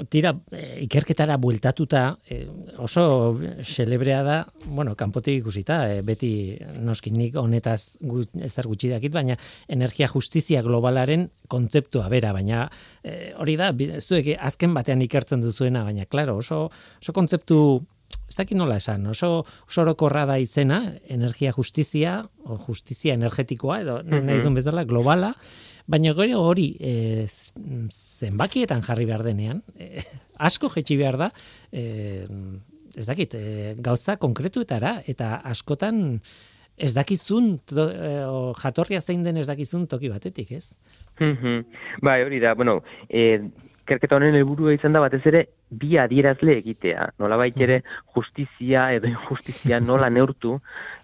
tira, 0.09 0.33
e, 0.51 0.83
ikerketara 0.85 1.37
bueltatuta, 1.37 2.17
e, 2.29 2.47
oso 2.77 3.39
celebrea 3.63 4.21
da, 4.23 4.37
bueno, 4.65 4.95
kanpotik 4.95 5.41
ikusita, 5.41 5.79
e, 5.91 6.01
beti 6.05 6.31
noskinik 6.83 7.35
honetaz 7.39 7.97
gut, 8.01 8.29
ezer 8.43 8.67
gutxi 8.69 8.91
dakit, 8.93 9.13
baina 9.13 9.37
energia 9.67 10.09
justizia 10.11 10.61
globalaren 10.65 11.27
kontzeptua 11.47 12.09
bera, 12.11 12.33
baina 12.35 12.67
hori 13.39 13.55
da, 13.59 13.71
zuek 14.01 14.33
azken 14.35 14.73
batean 14.75 15.01
ikertzen 15.05 15.41
duzuena, 15.41 15.85
baina, 15.87 16.05
klaro, 16.05 16.37
oso, 16.43 16.65
oso 17.01 17.15
kontzeptu, 17.15 17.61
ez 18.27 18.35
dakit 18.35 18.59
nola 18.59 18.77
esan, 18.81 19.07
oso, 19.11 19.45
oso 19.67 19.81
orokorra 19.83 20.25
da 20.29 20.37
izena, 20.39 20.81
energia 21.07 21.53
justizia, 21.55 22.19
o 22.45 22.59
justizia 22.67 23.15
energetikoa, 23.15 23.81
edo 23.81 24.01
mm 24.03 24.11
-hmm. 24.11 24.23
nahi 24.23 24.53
bezala, 24.59 24.83
globala, 24.83 25.33
baina 25.87 26.13
gero 26.13 26.41
hori 26.43 26.67
e, 26.79 27.25
zenbakietan 28.19 28.83
jarri 28.83 29.05
behar 29.05 29.23
denean, 29.23 29.63
e, 29.79 30.03
asko 30.49 30.69
jetxi 30.69 30.97
behar 30.99 31.17
da, 31.17 31.31
e, 31.71 32.25
ez 32.97 33.05
dakit, 33.05 33.33
e, 33.33 33.75
gauza 33.79 34.17
konkretuetara, 34.17 35.01
eta 35.07 35.41
askotan 35.43 36.19
ez 36.77 36.93
dakizun, 36.93 37.57
to, 37.65 37.87
e, 37.89 38.11
jatorria 38.61 39.01
zein 39.01 39.23
den 39.23 39.37
ez 39.37 39.47
dakizun 39.47 39.87
toki 39.87 40.09
batetik, 40.09 40.51
ez? 40.51 40.73
bai, 42.01 42.21
hori 42.23 42.39
da, 42.39 42.53
bueno, 42.53 42.81
e, 43.09 43.39
kerketa 43.87 44.17
honen 44.17 44.35
helburua 44.35 44.73
izan 44.75 44.93
da 44.95 45.01
batez 45.03 45.21
ere 45.29 45.43
bi 45.69 45.97
adierazle 45.97 46.57
egitea. 46.61 47.09
Nola 47.19 47.39
ere 47.47 47.81
justizia 48.15 48.91
edo 48.93 49.07
injustizia 49.07 49.79
nola 49.79 50.09
neurtu, 50.09 50.59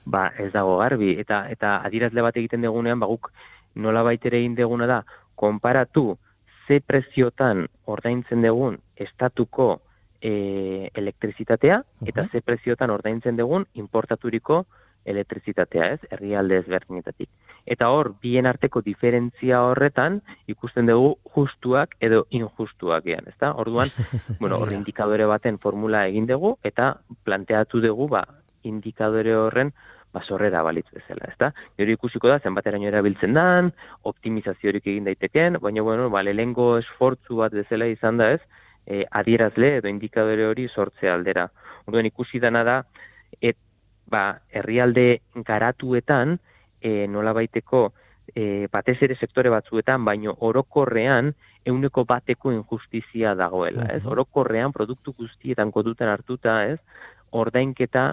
ba 0.05 0.31
ez 0.37 0.51
dago 0.51 0.77
garbi. 0.77 1.15
Eta, 1.19 1.45
eta 1.49 1.77
adierazle 1.87 2.21
bat 2.21 2.37
egiten 2.37 2.61
degunean, 2.61 2.99
ba 2.99 3.07
guk 3.07 3.31
nola 3.75 4.03
ere 4.13 4.37
egin 4.37 4.55
deguna 4.55 4.87
da, 4.87 5.03
konparatu 5.35 6.17
ze 6.67 6.79
preziotan 6.79 7.67
ordaintzen 7.85 8.41
degun 8.41 8.77
estatuko 8.95 9.81
e, 10.21 10.89
elektrizitatea, 10.93 11.81
eta 12.05 12.27
ze 12.31 12.41
preziotan 12.41 12.89
ordaintzen 12.89 13.35
degun 13.35 13.65
importaturiko 13.73 14.65
elektrizitatea, 15.05 15.89
ez? 15.95 15.99
Herrialde 16.11 16.59
ezberdinetatik. 16.61 17.29
Eta 17.65 17.89
hor, 17.95 18.13
bien 18.21 18.47
arteko 18.47 18.81
diferentzia 18.83 19.61
horretan, 19.63 20.19
ikusten 20.51 20.89
dugu 20.89 21.15
justuak 21.35 21.95
edo 22.03 22.25
injustuak 22.29 23.05
gean, 23.07 23.27
ezta? 23.31 23.53
Orduan, 23.59 23.91
bueno, 24.41 24.59
hor 24.59 24.73
indikadore 24.75 25.27
baten 25.29 25.59
formula 25.63 26.05
egin 26.07 26.27
dugu, 26.27 26.57
eta 26.63 26.93
planteatu 27.23 27.81
dugu, 27.83 28.09
ba, 28.11 28.25
indikadore 28.67 29.35
horren, 29.35 29.71
ba, 30.13 30.21
sorrera 30.27 30.61
balitz 30.63 30.89
bezala, 30.93 31.29
ezta? 31.31 31.53
Gero 31.79 31.95
ikusiko 31.95 32.29
da, 32.29 32.39
zenbateraino 32.39 32.89
erabiltzen 32.91 33.33
dan, 33.35 33.71
optimizaziorik 34.11 34.87
egin 34.87 35.07
daiteken, 35.09 35.61
baina, 35.63 35.85
bueno, 35.87 36.09
ba, 36.13 36.23
lehengo 36.23 36.77
esfortzu 36.81 37.39
bat 37.41 37.55
bezala 37.55 37.87
izan 37.91 38.19
da, 38.21 38.33
ez? 38.35 38.41
E, 38.85 39.05
adierazle 39.15 39.77
edo 39.77 39.87
indikadore 39.87 40.45
hori 40.49 40.67
sortzea 40.67 41.13
aldera. 41.15 41.47
Orduan 41.87 42.07
ikusi 42.11 42.43
dana 42.43 42.65
da, 42.67 42.81
et, 43.41 43.57
ba, 44.13 44.23
herrialde 44.53 45.21
garatuetan, 45.47 46.37
e, 46.81 47.07
nola 47.09 47.33
baiteko, 47.33 47.87
e, 48.35 48.67
batez 48.71 48.99
ere 49.05 49.17
sektore 49.17 49.51
batzuetan, 49.53 50.05
baino 50.05 50.35
orokorrean, 50.45 51.33
euneko 51.65 52.03
bateko 52.05 52.51
injustizia 52.51 53.33
dagoela, 53.39 53.87
ez? 53.95 54.03
Orokorrean, 54.05 54.73
produktu 54.75 55.15
guztietan 55.17 55.71
koduten 55.71 56.11
hartuta, 56.11 56.59
ez? 56.67 56.79
Ordainketa 57.31 58.11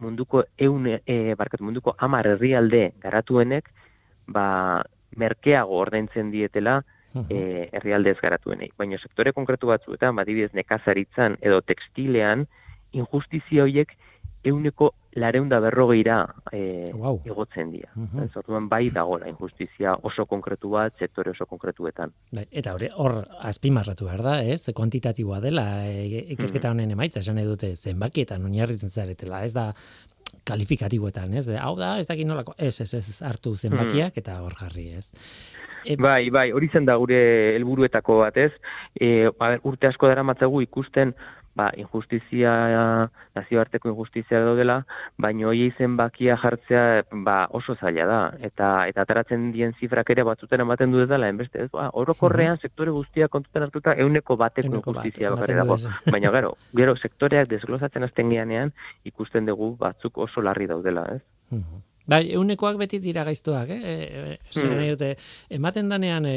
munduko 0.00 0.44
eun, 0.58 0.88
e, 0.88 1.34
barkatu, 1.38 1.64
munduko 1.64 1.94
amar 1.98 2.28
herrialde 2.34 2.90
garatuenek, 3.02 3.68
ba, 4.26 4.46
merkeago 5.16 5.78
ordaintzen 5.80 6.30
dietela 6.32 6.80
e, 7.30 7.68
herrialde 7.72 8.12
ez 8.12 8.20
garatuenei. 8.20 8.70
Baina 8.76 8.98
sektore 9.00 9.32
konkretu 9.36 9.70
batzuetan, 9.70 10.16
badibidez 10.18 10.52
nekazaritzan 10.56 11.38
edo 11.40 11.62
tekstilean, 11.64 12.44
injustizia 12.96 13.64
horiek 13.64 13.94
euneko 14.46 14.92
lareunda 15.16 15.58
berrogeira 15.60 16.18
e, 16.52 16.84
wow. 16.92 17.20
egotzen 17.24 17.70
dira. 17.72 17.90
Uh 17.96 18.26
-huh. 18.28 18.68
bai 18.68 18.90
dagoela 18.90 19.28
injustizia 19.28 19.96
oso 20.02 20.26
konkretu 20.26 20.70
bat, 20.70 20.94
sektore 20.98 21.30
oso 21.30 21.46
konkretuetan. 21.46 22.12
Bai, 22.32 22.46
eta 22.50 22.74
hori, 22.74 22.88
hor 22.94 23.24
azpimarratu 23.40 24.04
behar 24.04 24.22
da, 24.22 24.42
ez? 24.42 24.70
Kuantitatiboa 24.74 25.40
dela, 25.40 25.86
e, 25.86 26.24
ikerketa 26.36 26.70
honen 26.70 26.90
emaitza, 26.90 27.20
esan 27.20 27.38
edute 27.38 27.74
zenbakietan 27.76 28.44
oinarritzen 28.44 28.90
zaretela, 28.90 29.44
ez 29.44 29.54
da 29.54 29.72
kalifikatiboetan, 30.44 31.34
ez? 31.34 31.48
Hau 31.48 31.76
da, 31.76 31.98
ez 31.98 32.06
dakit 32.06 32.26
nolako, 32.26 32.54
ez, 32.58 32.80
ez, 32.80 32.92
ez, 32.94 33.22
hartu 33.22 33.54
zenbakiak 33.56 34.16
eta 34.16 34.40
hor 34.42 34.54
jarri, 34.54 34.90
ez? 34.98 35.10
E, 35.84 35.96
bai, 35.96 36.30
bai, 36.30 36.50
hori 36.52 36.68
zen 36.72 36.84
da 36.84 36.96
gure 36.96 37.18
helburuetako 37.56 38.20
bat, 38.24 38.36
ez? 38.36 38.52
E, 39.00 39.28
urte 39.62 39.86
asko 39.86 40.10
dara 40.10 40.22
matzagu 40.22 40.60
ikusten, 40.60 41.14
ba, 41.56 41.70
injustizia, 41.80 42.52
nazioarteko 43.36 43.88
injustizia 43.90 44.42
daudela, 44.44 44.82
baino 45.18 45.48
hoi 45.50 45.66
izen 45.70 45.96
bakia 45.96 46.36
jartzea 46.42 46.82
ba, 47.26 47.36
oso 47.56 47.74
zaila 47.80 48.06
da. 48.10 48.20
Eta 48.48 48.70
eta 48.90 49.06
ataratzen 49.06 49.50
dien 49.54 49.72
zifrak 49.80 50.12
ere 50.14 50.26
batzuten 50.28 50.64
ematen 50.66 50.92
du 50.92 51.06
dela, 51.08 51.30
enbeste, 51.32 51.64
ez, 51.64 51.70
ba, 51.72 51.88
orokorrean 52.02 52.60
sektore 52.60 52.92
guztia 52.94 53.30
kontuten 53.32 53.66
hartuta 53.66 53.96
euneko 54.04 54.36
bateko 54.36 54.74
injustizia 54.82 55.32
bat, 55.34 55.48
dago. 55.62 55.80
Baina 56.12 56.32
gero, 56.36 56.54
gero 56.76 56.96
sektoreak 56.96 57.48
desglosatzen 57.52 58.04
azten 58.04 58.32
ikusten 59.04 59.46
dugu 59.46 59.76
batzuk 59.80 60.18
oso 60.18 60.42
larri 60.42 60.66
daudela, 60.66 61.06
ez? 61.16 61.22
Bai, 62.06 62.20
eunekoak 62.38 62.78
beti 62.78 63.00
dira 63.02 63.24
gaiztuak, 63.26 63.70
eh? 63.74 63.80
E, 63.82 64.38
e, 64.62 64.90
dute, 64.92 65.10
ematen 65.50 65.88
danean 65.90 66.26
e, 66.30 66.36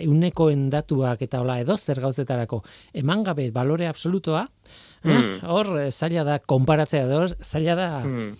euneko 0.00 0.48
endatuak 0.50 1.22
eta 1.26 1.42
hola 1.42 1.58
edo 1.60 1.76
zer 1.76 2.00
gauzetarako 2.00 2.62
eman 2.96 3.24
gabe 3.26 3.50
balore 3.52 3.88
absolutoa? 3.88 4.46
Hmm. 4.98 5.36
hor 5.46 5.68
zaila 5.92 6.24
da 6.26 6.40
konparatzea 6.42 7.04
edo 7.06 7.20
zaila 7.38 7.76
da 7.78 7.86
mm. 8.02 8.32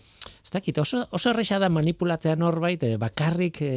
ez 0.43 0.51
dakit, 0.51 0.81
oso, 0.83 1.05
oso 1.15 1.31
erresa 1.31 1.61
da 1.63 1.69
manipulatzea 1.71 2.35
norbait 2.35 2.83
e, 2.83 2.97
bakarrik 2.99 3.61
e, 3.63 3.73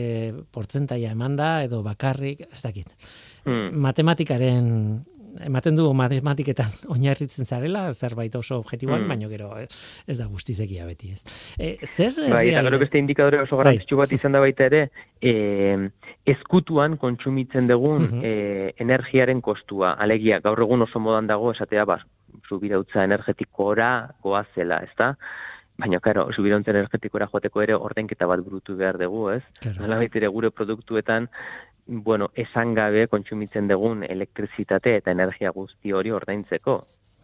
portzentaia 0.50 1.12
eman 1.14 1.36
da 1.38 1.52
edo 1.68 1.84
bakarrik, 1.86 2.48
ez 2.48 2.64
dakit. 2.64 2.90
Mm. 3.46 3.78
Matematikaren 3.84 4.72
ematen 5.46 5.76
du 5.76 5.88
matematiketan 5.98 6.72
oinarritzen 6.94 7.46
zarela, 7.46 7.88
zerbait 7.94 8.36
oso 8.36 8.60
objektiboan, 8.62 9.06
mm. 9.06 9.14
baino 9.14 9.30
gero 9.32 9.52
eh, 9.60 9.68
ez 10.08 10.18
da 10.20 10.28
guztizekia 10.28 10.86
beti 10.90 11.12
ez. 11.16 11.22
E, 11.58 11.76
zer 11.86 12.18
bai, 12.32 12.48
eta 12.52 12.64
gero 12.68 12.80
beste 12.82 13.02
indikadore 13.02 13.42
oso 13.44 13.58
bai. 13.58 13.66
garrantzitsu 13.66 14.00
bat 14.00 14.16
izan 14.18 14.38
da 14.38 14.44
baita 14.44 14.68
ere, 14.70 14.88
e, 15.22 15.36
eskutuan 16.36 16.98
kontsumitzen 17.02 17.70
dugun 17.72 18.10
mm 18.10 18.40
energiaren 18.82 19.42
kostua. 19.42 19.92
Alegia, 20.04 20.40
gaur 20.42 20.60
egun 20.64 20.84
oso 20.86 21.00
modan 21.00 21.28
dago, 21.30 21.52
esatea, 21.54 21.84
ba, 21.86 21.98
subirautza 22.50 23.04
energetikora 23.04 23.92
goazela, 24.24 24.80
ez 24.86 24.94
da? 24.98 25.12
Baina, 25.82 26.00
karo, 26.04 26.28
subirauntza 26.36 26.74
energetikora 26.74 27.28
joateko 27.32 27.64
ere 27.64 27.76
ordenketa 27.78 28.28
bat 28.30 28.44
burutu 28.46 28.76
behar 28.78 29.00
dugu, 29.02 29.24
ez? 29.34 29.42
Claro. 29.62 29.82
Nola 29.82 30.02
ere 30.04 30.30
gure 30.36 30.52
produktuetan 30.54 31.28
bueno, 31.92 32.32
esan 32.36 32.74
gabe 32.74 33.08
kontsumitzen 33.12 33.68
dugun 33.68 34.06
elektrizitate 34.08 34.96
eta 35.02 35.12
energia 35.12 35.52
guzti 35.52 35.92
hori 35.92 36.12
ordaintzeko. 36.16 36.76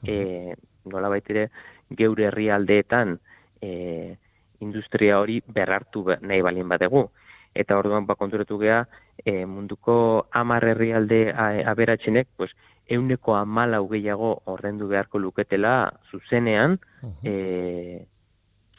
E, 0.03 0.55
nola 0.91 1.07
baitire, 1.09 1.47
geure 1.95 2.27
herrialdeetan 2.27 3.15
e, 3.61 4.17
industria 4.59 5.21
hori 5.21 5.39
berrartu 5.47 6.03
nahi 6.19 6.41
balin 6.43 6.67
badegu. 6.67 7.05
Eta 7.55 7.77
orduan 7.79 8.05
ba 8.05 8.19
konturatu 8.19 8.59
gea, 8.59 8.83
e, 9.23 9.45
munduko 9.45 10.27
amar 10.31 10.67
herrialde 10.67 11.31
aberatzenek, 11.33 12.27
pues, 12.35 12.51
euneko 12.87 13.35
amala 13.35 13.79
gehiago 13.87 14.41
ordendu 14.45 14.87
beharko 14.91 15.19
luketela 15.19 15.93
zuzenean, 16.11 16.77
e, 17.23 18.05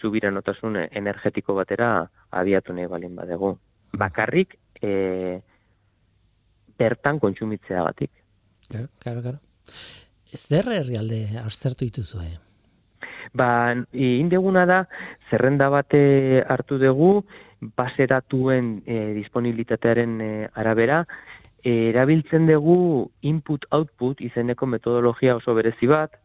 zubira 0.00 0.30
notasun 0.30 0.76
energetiko 0.76 1.54
batera 1.54 2.10
abiatu 2.30 2.76
nahi 2.76 2.86
balin 2.86 3.16
badegu. 3.16 3.56
Bakarrik, 3.92 4.58
e, 4.82 5.40
bertan 6.78 7.18
kontsumitzeagatik. 7.18 8.10
Claro, 8.68 8.88
claro, 8.98 9.22
claro. 9.22 9.38
Ez 10.32 10.44
der 10.50 10.68
herrialde 10.68 11.22
aztertu 11.40 11.86
dituzue? 11.88 12.28
Ba, 13.32 13.74
indeguna 13.92 14.64
da, 14.68 14.82
zerrenda 15.30 15.68
bate 15.72 16.44
hartu 16.48 16.78
dugu, 16.80 17.24
base 17.76 18.06
datuen 18.06 18.78
e, 18.86 19.12
disponibilitatearen 19.16 20.20
e, 20.20 20.30
arabera, 20.54 21.02
e, 21.62 21.90
erabiltzen 21.90 22.46
dugu 22.48 23.10
input-output 23.26 24.22
izeneko 24.24 24.68
metodologia 24.70 25.36
oso 25.36 25.54
berezi 25.58 25.90
bat, 25.90 26.16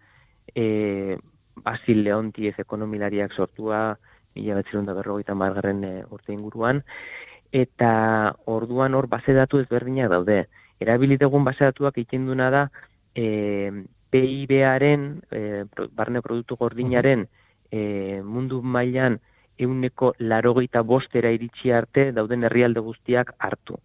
e, 0.55 1.17
Basil 1.63 2.03
Leontiez 2.03 2.55
ekonomilariak 2.59 3.33
sortua, 3.33 3.93
mila 4.35 4.57
betzirun 4.57 4.87
da 4.87 4.95
berrogeita 4.97 5.35
margarren 5.37 5.83
e, 5.85 5.93
urte 6.09 6.33
inguruan, 6.33 6.83
eta 7.53 8.33
orduan 8.49 8.95
hor 8.97 9.07
base 9.07 9.33
datu 9.37 9.61
ezberdinak 9.61 10.09
daude. 10.09 10.47
Erabilitegun 10.81 11.45
base 11.45 11.63
datuak 11.69 11.99
egiten 12.01 12.25
duna 12.25 12.49
da 12.49 12.63
e, 13.15 13.85
PIB-aren, 14.09 15.05
e, 15.31 15.63
barne 15.93 16.23
produktu 16.25 16.57
gordinaren 16.57 17.27
e, 17.69 18.21
mundu 18.25 18.61
mailan 18.61 19.19
euneko 19.61 20.15
larogeita 20.17 20.81
bostera 20.81 21.29
iritsi 21.31 21.71
arte 21.71 22.09
dauden 22.11 22.43
herrialde 22.49 22.81
guztiak 22.81 23.35
hartu. 23.37 23.77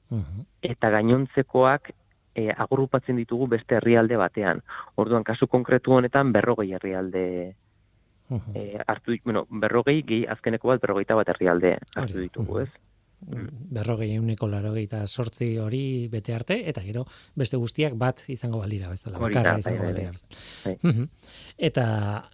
Eta 0.64 0.90
gainontzekoak 0.96 1.92
e, 2.35 2.48
agrupatzen 2.48 3.20
ditugu 3.20 3.50
beste 3.52 3.76
herrialde 3.76 4.16
batean. 4.16 4.64
Orduan, 4.96 5.28
kasu 5.28 5.46
konkretu 5.46 5.92
honetan 5.92 6.33
berrogei 6.33 6.72
herrialde 6.72 7.24
e, 8.54 8.62
hartu, 8.87 9.20
bueno, 9.24 9.44
berrogei, 9.50 10.00
gehi 10.09 10.24
azkeneko 10.26 10.72
bat 10.72 10.85
berrogeita 10.85 11.20
bat 11.20 11.37
herrialde 11.37 11.76
hartu 11.96 12.24
ditugu, 12.24 12.62
ez? 12.64 12.70
Berrogei 13.20 14.12
euneko 14.14 14.46
larogei 14.46 14.85
eta 14.87 15.02
sortzi 15.07 15.50
hori 15.59 16.09
bete 16.12 16.35
arte, 16.35 16.59
eta 16.70 16.83
gero 16.87 17.04
beste 17.37 17.59
guztiak 17.59 17.96
bat 17.98 18.22
izango 18.31 18.61
balira, 18.62 18.90
bezala, 18.92 19.18
bakarra 19.18 19.59
izango 19.59 19.83
bai, 19.83 19.92
balira. 19.92 20.12
Bai. 20.64 20.76
bai. 20.83 21.09
Eta, 21.70 21.87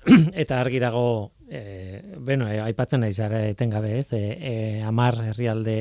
eta 0.45 0.61
argi 0.61 0.81
dago, 0.83 1.33
e, 1.49 2.03
bueno, 2.19 2.49
e, 2.51 2.61
aipatzen 2.61 3.01
nahi 3.01 3.15
zara 3.15 3.45
etengabe 3.49 3.99
ez, 3.99 4.13
e, 4.13 4.23
e, 4.37 4.55
amar 4.85 5.19
herrialde 5.31 5.79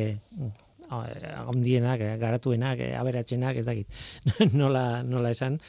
ondienak, 1.48 2.02
e, 2.02 2.18
garatuenak, 2.22 2.86
aberatzenak, 3.00 3.58
ez 3.60 3.66
dakit, 3.68 4.04
nola, 4.62 5.04
nola 5.04 5.34
esan, 5.36 5.60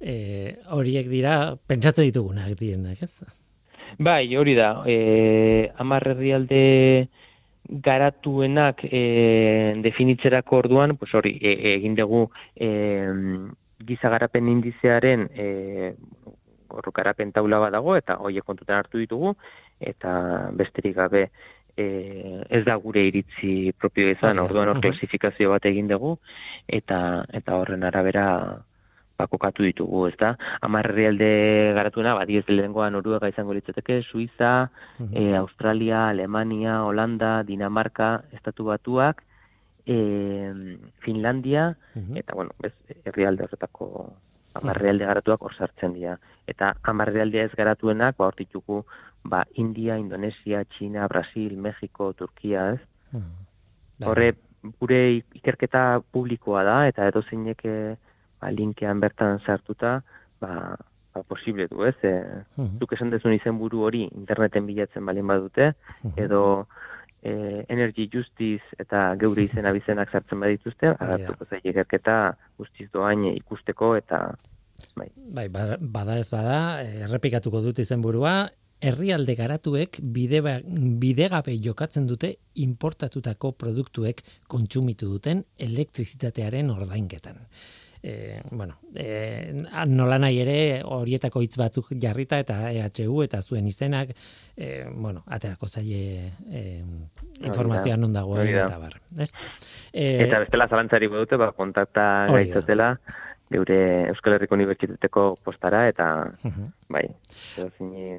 e, 0.00 0.58
horiek 0.76 1.08
dira, 1.08 1.56
pentsatzen 1.66 2.10
ditugunak 2.10 2.58
dienak, 2.60 3.02
ez? 3.02 3.16
Bai, 3.98 4.34
hori 4.36 4.54
da, 4.56 4.82
e, 4.88 5.70
amar 5.80 6.06
herrialde 6.12 7.08
garatuenak 7.72 8.84
e, 8.84 9.80
definitzerako 9.82 10.58
orduan, 10.64 10.96
pues 10.96 11.14
hori, 11.14 11.38
e, 11.40 11.54
egin 11.76 11.94
dugu 11.96 12.26
e, 12.54 12.68
giza 13.86 14.10
garapen 14.12 14.48
indizearen 14.52 15.28
e, 15.32 15.94
garapen 16.94 17.32
taula 17.32 17.58
bat 17.58 17.72
dago, 17.72 17.96
eta 17.96 18.18
hoi 18.20 18.38
kontutan 18.44 18.78
hartu 18.80 19.00
ditugu, 19.00 19.34
eta 19.80 20.50
besterik 20.56 20.96
gabe 20.96 21.28
e, 21.76 22.42
ez 22.48 22.64
da 22.64 22.76
gure 22.76 23.04
iritzi 23.08 23.72
propio 23.78 24.10
izan, 24.12 24.38
orduan 24.38 24.68
hor 24.72 24.80
klasifikazio 24.80 25.50
bat 25.52 25.64
egin 25.68 25.88
dugu, 25.88 26.16
eta 26.68 27.24
eta 27.32 27.56
horren 27.56 27.84
arabera 27.88 28.26
ba, 29.22 29.28
kokatu 29.30 29.64
ditugu, 29.66 30.06
ez 30.10 30.16
da? 30.20 30.34
Amar 30.66 30.90
herrialde 30.90 31.30
garatuena, 31.78 32.14
ba, 32.18 32.26
diez 32.28 32.44
lehengoa 32.50 32.90
Noruega 32.90 33.30
izango 33.30 33.54
litzateke, 33.54 34.02
Suiza, 34.08 34.70
e, 35.10 35.34
Australia, 35.38 36.08
Alemania, 36.08 36.82
Holanda, 36.84 37.42
Dinamarca, 37.46 38.24
Estatu 38.32 38.66
Batuak, 38.70 39.22
e, 39.86 39.96
Finlandia, 41.06 41.72
eta, 42.18 42.34
bueno, 42.34 42.54
ez, 42.62 42.74
herrialde 43.04 43.46
horretako 43.46 44.12
amarrealde 44.58 45.06
garatuak 45.08 45.42
hor 45.46 45.54
sartzen 45.56 45.94
dira. 45.96 46.18
Eta 46.50 46.74
amarrealdea 46.92 47.46
ez 47.48 47.54
garatuenak, 47.56 48.18
ba, 48.18 48.28
hortituko, 48.28 48.82
ba, 49.24 49.44
India, 49.54 49.98
Indonesia, 49.98 50.64
China, 50.76 51.06
Brasil, 51.08 51.56
Mexiko, 51.56 52.12
Turkia, 52.18 52.72
ez? 52.74 52.80
Bai. 53.12 54.08
Horre, 54.10 54.32
gure 54.80 55.00
ikerketa 55.38 56.02
publikoa 56.14 56.62
da, 56.66 56.78
eta 56.90 57.06
edo 57.10 57.22
zeinek 57.28 57.64
ba, 58.42 58.50
linkean 58.50 59.00
bertan 59.02 59.40
sartuta, 59.46 60.00
ba, 60.42 60.74
ba, 61.14 61.22
posible 61.30 61.68
du, 61.70 61.84
ez? 61.86 61.96
E, 62.02 62.14
Zuk 62.80 62.96
esan 62.96 63.14
dezun 63.14 63.36
izen 63.36 63.58
buru 63.60 63.86
hori 63.86 64.08
interneten 64.10 64.66
bilatzen 64.66 65.06
balin 65.06 65.30
badute, 65.30 65.72
edo 66.16 66.42
e, 67.22 67.64
Energy 67.68 68.08
Justice 68.12 68.80
eta 68.82 69.12
geure 69.20 69.46
izen 69.46 69.68
abizenak 69.70 70.10
sartzen 70.10 70.42
badituzte, 70.42 70.94
agartuko 71.04 71.46
zaila 71.48 71.70
ikerketa 71.76 72.16
guztiz 72.58 72.90
doain 72.92 73.28
ikusteko 73.32 73.94
eta 74.00 74.24
bai. 74.98 75.08
Bai, 75.14 75.46
ba, 75.52 75.76
bada 75.78 76.18
ez 76.18 76.28
bada, 76.32 76.58
errepikatuko 77.06 77.62
dut 77.64 77.78
izenburua, 77.84 78.50
herrialde 78.82 79.36
garatuek 79.38 80.00
bide 80.14 80.40
ba, 80.42 80.56
bidegabe 81.02 81.54
jokatzen 81.62 82.08
dute 82.10 82.34
importatutako 82.64 83.52
produktuek 83.54 84.24
kontsumitu 84.50 85.12
duten 85.14 85.44
elektrizitatearen 85.68 86.70
ordainketan. 86.74 87.38
E, 88.02 88.42
bueno, 88.50 88.78
e, 88.96 89.64
nola 89.86 90.18
nahi 90.18 90.40
ere 90.42 90.56
horietako 90.82 91.40
hitz 91.44 91.54
batzuk 91.60 91.92
jarrita 92.02 92.40
eta 92.42 92.56
EHU 92.74 93.22
eta 93.22 93.38
zuen 93.42 93.68
izenak, 93.70 94.10
e, 94.56 94.84
bueno, 94.90 95.22
aterako 95.30 95.68
zaie 95.68 96.32
e, 96.50 96.62
informazioa 97.46 97.96
non 97.96 98.12
dagoen 98.12 98.50
eta 98.56 98.80
bar. 98.82 98.98
Ez? 99.16 99.30
E, 99.92 100.24
eta 100.26 100.42
bestela 100.42 100.66
zalantzari 100.66 101.06
dute, 101.12 101.38
ba, 101.38 101.52
kontakta 101.54 102.26
gaitzatela, 102.32 102.96
geure 103.52 103.78
Euskal 104.10 104.34
Herriko 104.34 104.56
Unibertsitateko 104.58 105.26
postara 105.44 105.84
eta 105.90 106.08
bai, 106.90 107.06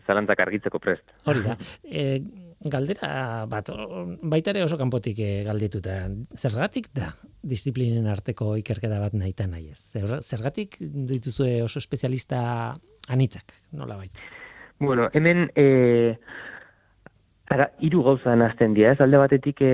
zalantzak 0.07 0.45
argitzeko 0.45 0.79
prest. 0.79 1.03
Hori 1.25 1.43
da. 1.43 1.57
E, 1.83 2.21
galdera 2.71 3.45
bat, 3.49 3.69
baita 4.21 4.53
ere 4.53 4.63
oso 4.63 4.77
kanpotik 4.79 5.19
e, 5.19 5.31
galdituta. 5.47 5.97
Zergatik 6.37 6.89
da 6.95 7.11
disiplinen 7.43 8.07
arteko 8.07 8.53
ikerketa 8.59 8.99
bat 9.01 9.15
nahi 9.17 9.33
eta 9.35 9.47
nahi 9.47 9.69
ez? 9.73 9.81
Zergatik 10.23 10.77
dituzue 10.79 11.61
oso 11.63 11.79
espezialista 11.83 12.73
anitzak, 13.09 13.55
nola 13.73 13.97
baita? 13.99 14.21
Bueno, 14.79 15.09
hemen 15.13 15.49
e, 15.55 16.15
ara, 17.51 17.69
iru 17.79 18.03
gauza 18.03 18.35
nazten 18.35 18.73
dira, 18.73 18.93
ez 18.93 19.01
alde 19.03 19.19
batetik 19.21 19.61
e, 19.61 19.73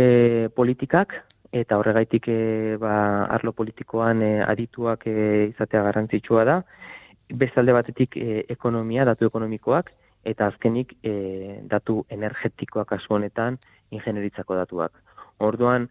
politikak, 0.56 1.16
eta 1.52 1.80
horregaitik 1.80 2.28
e, 2.30 2.78
ba, 2.82 3.26
arlo 3.34 3.54
politikoan 3.58 4.22
e, 4.26 4.34
adituak 4.46 5.08
e, 5.10 5.16
izatea 5.50 5.86
garrantzitsua 5.88 6.46
da, 6.46 6.60
bestalde 7.30 7.74
batetik 7.74 8.18
e, 8.18 8.44
ekonomia, 8.50 9.06
datu 9.06 9.30
ekonomikoak, 9.30 9.92
eta 10.26 10.50
azkenik 10.52 10.96
e, 11.04 11.62
datu 11.70 12.04
energetikoak 12.10 12.90
kasu 12.90 13.16
honetan 13.16 13.58
ingeneritzako 13.92 14.56
datuak. 14.56 14.92
Orduan, 15.40 15.88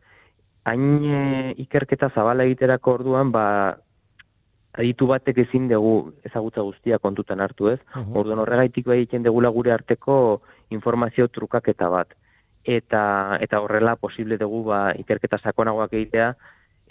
hain 0.68 1.04
e, 1.04 1.20
ikerketa 1.64 2.10
zabala 2.14 2.44
egiterako 2.44 2.98
orduan, 3.00 3.32
ba, 3.32 3.44
aditu 4.78 5.08
batek 5.10 5.38
ezin 5.46 5.66
dugu 5.68 6.12
ezagutza 6.28 6.62
guztia 6.62 6.98
kontutan 6.98 7.40
hartu 7.40 7.72
ez. 7.72 7.80
Orduan 8.14 8.44
horregaitik 8.44 8.86
bai 8.86 9.00
egiten 9.00 9.24
degula 9.24 9.50
gure 9.50 9.72
arteko 9.72 10.42
informazio 10.70 11.28
trukaketa 11.32 11.88
bat 11.88 12.14
eta 12.68 13.38
eta 13.40 13.60
horrela 13.64 13.96
posible 13.96 14.36
dugu 14.36 14.64
ba 14.68 14.92
ikerketa 15.00 15.38
sakonagoak 15.38 15.92
egitea 15.92 16.34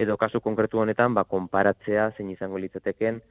edo 0.02 0.18
kasu 0.18 0.42
konkretu 0.42 0.80
honetan 0.82 1.14
ba 1.14 1.24
konparatzea 1.24 2.12
zein 2.18 2.32
izango 2.34 2.58
litzateken 2.58 3.22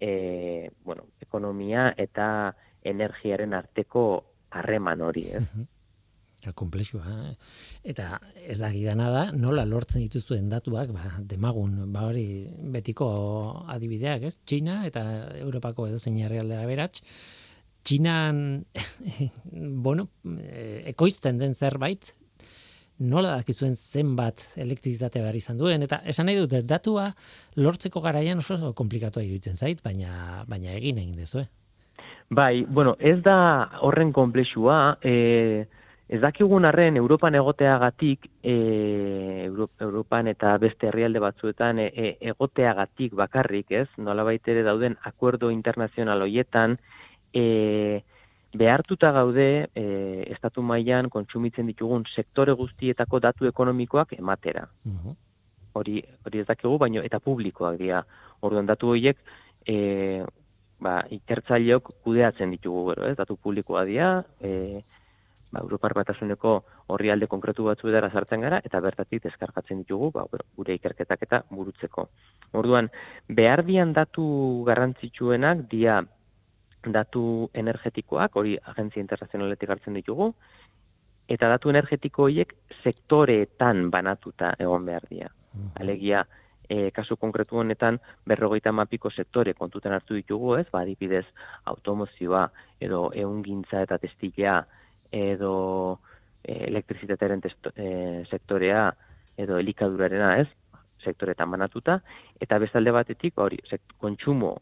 e, 0.00 0.70
bueno, 0.84 1.06
ekonomia 1.20 1.92
eta 1.96 2.54
energiaren 2.84 3.54
arteko 3.54 4.04
harreman 4.52 5.00
hori, 5.00 5.26
ez? 5.38 5.44
Ja, 6.42 6.50
komplexua. 6.58 7.04
Eh? 7.06 7.34
Eta 7.92 8.16
ez 8.34 8.58
da 8.58 8.72
gidana 8.74 9.10
da, 9.14 9.26
nola 9.30 9.62
lortzen 9.68 10.02
dituzuen 10.02 10.48
datuak, 10.50 10.90
ba, 10.94 11.12
demagun, 11.30 11.76
ba 11.94 12.08
hori 12.08 12.26
betiko 12.74 13.06
adibideak, 13.70 14.26
ez? 14.26 14.34
Txina 14.42 14.80
eta 14.88 15.04
Europako 15.38 15.86
edo 15.90 16.02
zein 16.02 16.18
herrialdea 16.18 16.66
beratx, 16.66 17.06
Txinan, 17.82 18.64
bueno, 19.86 20.08
eh, 20.38 20.82
ekoizten 20.92 21.38
den 21.40 21.54
zerbait, 21.54 22.12
nola 23.02 23.36
dakizuen 23.40 23.74
zenbat 23.74 24.44
elektrizitate 24.60 25.22
behar 25.22 25.38
izan 25.38 25.58
duen, 25.58 25.82
eta 25.82 25.98
esan 26.06 26.28
nahi 26.28 26.38
dute, 26.38 26.62
datua 26.62 27.08
lortzeko 27.58 28.02
garaian 28.04 28.42
oso 28.42 28.74
komplikatua 28.78 29.24
iruditzen 29.26 29.58
zait, 29.58 29.82
baina, 29.82 30.44
baina 30.48 30.76
egin 30.78 31.00
egin 31.02 31.18
dezu, 31.18 31.42
eh? 31.42 31.48
Bai, 32.34 32.64
bueno, 32.64 32.96
ez 32.98 33.20
da 33.22 33.78
horren 33.84 34.10
komplexua, 34.16 34.96
e, 35.04 35.66
ez 36.08 36.20
dakigun 36.22 36.64
arren 36.64 36.96
Europan 36.96 37.34
egoteagatik, 37.36 38.24
e, 38.40 38.54
Europan 39.50 40.30
eta 40.32 40.54
beste 40.62 40.88
herrialde 40.88 41.20
batzuetan 41.20 41.82
e, 41.84 42.16
egoteagatik 42.32 43.12
bakarrik, 43.20 43.76
ez? 43.82 43.84
Nola 43.98 44.24
baitere 44.24 44.64
dauden 44.64 44.96
akuerdo 45.12 45.52
internazional 45.52 46.24
hoietan, 46.24 46.78
e, 47.36 48.00
behartuta 48.56 49.12
gaude 49.12 49.68
e, 49.76 49.86
estatu 50.32 50.64
mailan 50.64 51.12
kontsumitzen 51.12 51.68
ditugun 51.68 52.08
sektore 52.16 52.56
guztietako 52.56 53.20
datu 53.20 53.52
ekonomikoak 53.52 54.16
ematera. 54.16 54.70
Hori, 55.76 56.00
hori 56.24 56.40
ez 56.40 56.48
dakigu, 56.48 56.78
baino 56.80 57.04
eta 57.04 57.20
publikoak 57.20 57.76
dira. 57.76 58.06
Orduan 58.40 58.72
datu 58.72 58.96
horiek 58.96 59.20
e, 59.68 60.24
ba, 60.82 60.98
ikertzaileok 61.14 61.92
kudeatzen 62.04 62.52
ditugu 62.54 62.88
gero, 62.90 63.06
ez? 63.08 63.16
Datu 63.18 63.36
publikoa 63.36 63.84
dira, 63.88 64.10
e, 64.40 64.82
ba, 65.52 65.60
Europar 65.60 65.94
batasuneko 65.96 66.56
horri 66.92 67.12
alde 67.12 67.28
konkretu 67.30 67.68
batzu 67.68 67.90
edara 67.92 68.10
sartzen 68.10 68.42
gara, 68.44 68.60
eta 68.64 68.80
bertatik 68.84 69.22
deskargatzen 69.26 69.84
ditugu, 69.84 70.10
ba, 70.14 70.26
gure 70.56 70.76
ikerketak 70.78 71.28
eta 71.28 71.42
burutzeko. 71.50 72.08
Orduan, 72.58 72.90
behar 73.28 73.64
dian 73.68 73.94
datu 73.96 74.24
garrantzitsuenak 74.66 75.68
dia 75.70 76.02
datu 76.82 77.48
energetikoak, 77.54 78.36
hori 78.36 78.56
agentzia 78.58 79.02
internazionaletik 79.04 79.70
hartzen 79.70 79.94
ditugu, 79.94 80.32
eta 81.30 81.48
datu 81.48 81.70
energetiko 81.70 82.26
horiek 82.26 82.54
sektoreetan 82.82 83.88
banatuta 83.90 84.56
egon 84.58 84.84
behar 84.88 85.06
dira. 85.10 85.30
Mhm. 85.52 85.68
Alegia, 85.80 86.26
e, 86.68 86.90
kasu 86.90 87.16
konkretu 87.16 87.58
honetan, 87.58 87.98
berrogeita 88.26 88.72
mapiko 88.72 89.10
sektore 89.10 89.54
kontutan 89.54 89.92
hartu 89.96 90.14
ditugu, 90.18 90.56
ez? 90.58 90.66
Ba, 90.72 90.82
adibidez, 90.82 91.26
automozioa, 91.72 92.48
edo 92.80 93.10
eungintza 93.14 93.82
eta 93.86 93.98
testilea, 94.02 94.58
edo 95.12 95.54
e, 96.42 96.58
elektrizitatearen 96.70 97.42
e, 97.74 97.88
sektorea, 98.30 98.90
edo 99.36 99.58
elikadurarena, 99.58 100.36
ez? 100.42 100.48
sektoretan 101.02 101.50
banatuta, 101.50 101.96
eta 102.38 102.60
bestalde 102.62 102.92
batetik, 102.94 103.34
ba, 103.34 103.48
hori, 103.48 103.58
kontsumo 103.98 104.52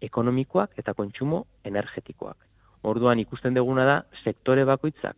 ekonomikoak 0.00 0.78
eta 0.80 0.94
kontsumo 0.96 1.42
energetikoak. 1.68 2.38
Orduan 2.88 3.20
ikusten 3.20 3.52
deguna 3.52 3.84
da 3.84 3.96
sektore 4.24 4.64
bakoitzak 4.64 5.16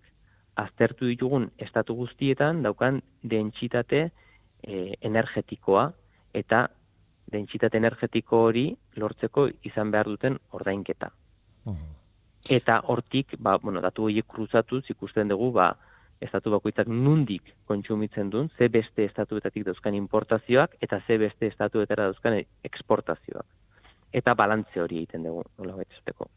aztertu 0.56 1.08
ditugun 1.08 1.48
estatu 1.62 1.94
guztietan 1.96 2.62
daukan 2.64 3.00
dentsitate 3.22 4.02
e, 4.02 4.94
energetikoa 5.00 5.90
eta 6.32 6.66
dentsitate 7.32 7.78
energetiko 7.78 8.42
hori 8.48 8.66
lortzeko 8.96 9.48
izan 9.68 9.90
behar 9.90 10.10
duten 10.10 10.38
ordainketa. 10.50 11.10
Eta 12.50 12.80
hortik, 12.90 13.36
ba, 13.38 13.56
bueno, 13.62 13.80
datu 13.80 14.08
horiek 14.08 14.26
kruzatuz 14.26 14.82
ikusten 14.90 15.28
dugu, 15.30 15.52
ba, 15.54 15.72
estatu 16.20 16.50
bakoitzak 16.50 16.88
nundik 16.90 17.54
kontsumitzen 17.66 18.30
duen, 18.30 18.50
ze 18.58 18.68
beste 18.68 19.04
estatuetatik 19.04 19.64
dauzkan 19.66 19.94
importazioak 19.94 20.76
eta 20.80 21.00
ze 21.06 21.18
beste 21.18 21.46
estatuetara 21.46 22.10
dauzkan 22.10 22.40
eksportazioak 22.64 23.46
eta 24.12 24.34
balantze 24.38 24.82
hori 24.82 25.00
egiten 25.02 25.24
dugu, 25.26 25.44
nola 25.58 25.78
baitzesteko. 25.80 26.28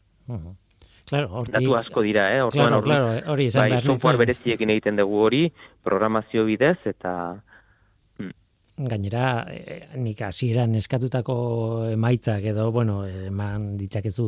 Claro, 1.06 1.28
hortik... 1.38 1.54
Datu 1.54 1.76
asko 1.78 2.02
dira, 2.02 2.30
eh? 2.34 2.40
Orduan, 2.42 2.72
claro, 2.72 2.82
claro, 2.82 3.10
hori 3.34 3.46
izan 3.50 3.62
bai, 3.62 3.68
behar 3.76 3.90
software 3.92 4.20
bereziekin 4.24 4.72
egiten 4.74 4.98
dugu 4.98 5.20
hori, 5.28 5.44
programazio 5.86 6.46
bidez, 6.48 6.78
eta... 6.88 7.12
Gainera 8.76 9.46
e, 9.48 9.76
nik 9.96 10.18
hasieran 10.20 10.74
eskatutako 10.76 11.36
emaitzak 11.94 12.44
edo 12.52 12.66
bueno 12.74 12.98
eman 13.08 13.70
ditzakezu 13.80 14.26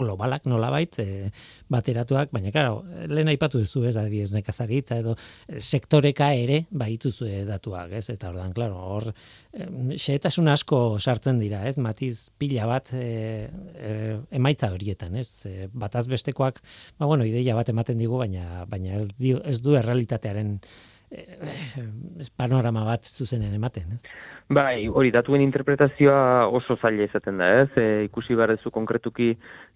globalak 0.00 0.46
nolabait 0.48 0.96
e, 1.02 1.06
bateratuak 1.68 2.32
baina 2.32 2.52
claro 2.54 2.78
lehen 3.12 3.28
aipatu 3.28 3.60
duzu 3.60 3.84
ez 3.90 3.96
adibidez 4.00 4.32
nekazaritza 4.32 4.96
edo 5.02 5.16
sektoreka 5.58 6.30
ere 6.32 6.62
baituzu 6.70 7.28
datuak 7.50 7.92
ez? 8.00 8.08
Eta 8.14 8.30
ordan 8.32 8.54
claro 8.56 8.80
hor 8.80 9.10
xehetasun 9.52 10.48
asko 10.48 10.98
sartzen 10.98 11.38
dira 11.42 11.66
ez? 11.68 11.76
Matiz 11.76 12.30
pila 12.40 12.64
bat 12.70 12.88
e, 12.96 13.04
e, 13.76 13.92
emaitza 14.32 14.72
horietan 14.72 15.20
ez? 15.20 15.28
E, 15.44 15.68
bataz 15.72 16.06
bestekoak 16.08 16.62
ba 16.98 17.06
bueno 17.10 17.28
ideia 17.28 17.54
bat 17.54 17.68
ematen 17.68 18.00
digu 18.00 18.16
baina 18.24 18.64
baina 18.64 18.96
ez, 19.02 19.10
ez 19.44 19.60
du 19.60 19.76
errealitatearen 19.76 20.56
ez 22.20 22.28
panorama 22.36 22.84
bat 22.86 23.06
zuzenen 23.06 23.54
ematen, 23.54 23.94
ez? 23.96 24.02
Bai, 24.54 24.86
hori, 24.88 25.10
datuen 25.14 25.42
interpretazioa 25.44 26.46
oso 26.52 26.76
zaila 26.76 27.06
izaten 27.08 27.38
da, 27.40 27.50
ez? 27.62 27.70
E, 27.80 27.86
ikusi 28.08 28.36
barrezu 28.38 28.72
konkretuki 28.74 29.30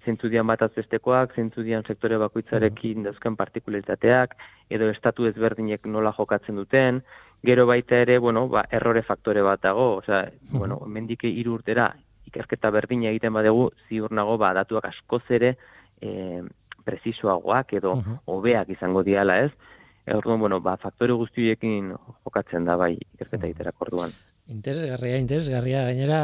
zentzu 0.05 0.31
dian 0.33 0.46
bat 0.48 0.62
azbestekoak, 0.66 1.37
zentzu 1.37 1.64
dian 1.66 1.87
sektore 1.87 2.18
bakoitzarekin 2.20 3.07
dauzken 3.07 3.38
partikularitateak, 3.38 4.37
edo 4.70 4.90
estatu 4.92 5.29
ezberdinek 5.31 5.87
nola 5.87 6.12
jokatzen 6.16 6.61
duten, 6.61 7.03
gero 7.46 7.66
baita 7.70 8.03
ere, 8.05 8.18
bueno, 8.18 8.46
ba, 8.53 8.66
errore 8.74 9.03
faktore 9.07 9.42
bat 9.46 9.62
dago, 9.62 9.96
osea, 10.03 10.27
bueno, 10.53 10.81
mendik 10.87 11.24
hiru 11.29 11.59
urtera 11.61 11.92
ikerketa 12.29 12.70
berdina 12.74 13.12
egiten 13.12 13.33
badegu, 13.33 13.70
ziur 13.88 14.12
nago, 14.12 14.37
ba, 14.40 14.53
datuak 14.57 14.90
askoz 14.90 15.24
ere, 15.38 15.55
e, 16.03 16.42
precisoagoak 16.88 17.74
edo 17.81 17.98
hobeak 18.27 18.70
izango 18.77 19.05
diala, 19.07 19.42
ez? 19.44 19.53
Orduan, 20.14 20.40
bueno, 20.40 20.61
ba, 20.64 20.77
faktore 20.81 21.16
guztiekin 21.18 21.92
jokatzen 22.25 22.64
da 22.68 22.77
bai 22.81 22.94
ikerketa 22.97 23.42
mm. 23.42 23.49
egiterak 23.51 23.87
orduan. 23.87 24.16
Interesgarria, 24.49 25.18
interesgarria, 25.21 25.83
gainera, 25.85 26.21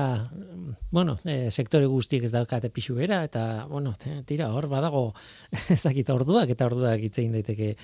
bueno, 0.90 1.18
e, 1.28 1.50
sektore 1.52 1.84
guztiek 1.92 2.22
ez 2.24 2.30
daukate 2.32 2.70
pixu 2.72 2.94
bera, 2.96 3.18
eta, 3.26 3.66
bueno, 3.68 3.92
tira, 4.24 4.46
hor, 4.56 4.64
badago, 4.72 5.10
ez 5.74 5.82
dakit, 5.82 6.08
orduak 6.08 6.54
eta 6.54 6.70
orduak 6.70 7.04
itzein 7.04 7.36
daiteke 7.36 7.74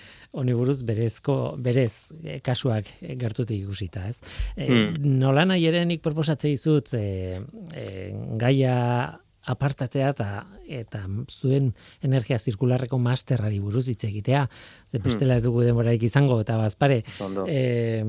honi 0.40 0.56
buruz 0.56 0.78
berezko, 0.88 1.36
berez 1.60 2.08
e, 2.24 2.38
kasuak 2.40 2.88
gertutik 3.20 3.66
ikusita, 3.66 4.06
ez? 4.08 4.16
E, 4.56 4.64
hmm. 4.64 5.18
Nola 5.20 5.44
nahi 5.44 5.68
ere 5.68 5.84
nik 5.84 6.00
proposatzei 6.00 6.54
izut, 6.56 6.94
e, 6.96 7.36
e, 7.76 7.90
gaia 8.40 8.78
apartatzea 9.50 10.10
eta 10.14 10.30
eta 10.80 11.04
zuen 11.28 11.72
energia 12.06 12.38
zirkularreko 12.38 12.98
masterrari 12.98 13.60
buruz 13.60 13.86
hitz 13.88 14.04
egitea. 14.08 14.46
Ze 14.90 14.98
hmm. 14.98 15.04
bestela 15.04 15.36
ez 15.36 15.44
dugu 15.44 15.64
denboraik 15.66 16.02
izango 16.06 16.40
eta 16.40 16.58
bazpare. 16.60 17.02
Eh, 17.46 18.04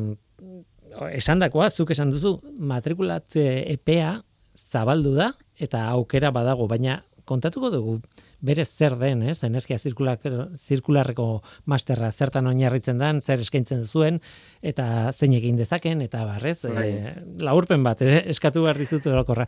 esandakoa 1.12 1.70
zuk 1.70 1.92
esan 1.96 2.12
duzu 2.12 2.38
matrikulatze 2.60 3.46
epea 3.72 4.20
zabaldu 4.58 5.16
da 5.16 5.32
eta 5.62 5.86
aukera 5.94 6.32
badago, 6.32 6.68
baina 6.68 7.02
kontatuko 7.26 7.70
dugu 7.72 7.98
berez 8.42 8.68
zer 8.70 8.98
den, 9.00 9.22
ez? 9.30 9.44
Energia 9.48 9.78
zirkularreko 9.80 11.28
masterra 11.70 12.12
zertan 12.12 12.50
oinarritzen 12.52 13.00
den, 13.02 13.22
zer 13.22 13.44
eskaintzen 13.44 13.86
zuen 13.86 14.20
eta 14.62 15.12
zein 15.14 15.36
egin 15.38 15.60
dezaken 15.60 16.02
eta 16.08 16.26
barrez, 16.28 16.60
e, 16.66 17.14
laurpen 17.40 17.86
bat 17.88 18.02
eh? 18.06 18.24
eskatu 18.34 18.66
behar 18.66 18.82
dizut 18.82 19.08
orokorra. 19.12 19.48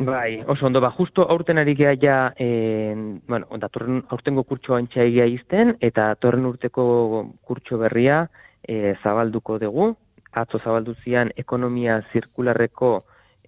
Bai, 0.00 0.44
oso 0.46 0.66
ondo, 0.66 0.80
ba, 0.80 0.92
justo 0.94 1.24
aurten 1.28 1.58
ari 1.58 1.74
geha 1.74 1.96
ja, 1.98 2.32
e, 2.38 2.94
bueno, 3.26 3.48
datorren 3.58 4.04
aurtengo 4.14 4.44
kurtso 4.46 4.76
antxa 4.76 5.02
egia 5.02 5.24
izten, 5.26 5.72
eta 5.82 6.12
torren 6.22 6.46
urteko 6.46 6.84
kurtso 7.42 7.80
berria 7.80 8.28
e, 8.62 8.94
zabalduko 9.02 9.58
dugu, 9.58 9.88
atzo 10.30 10.60
zabaldu 10.62 10.94
zian 11.02 11.32
ekonomia 11.36 11.98
zirkularreko 12.12 12.92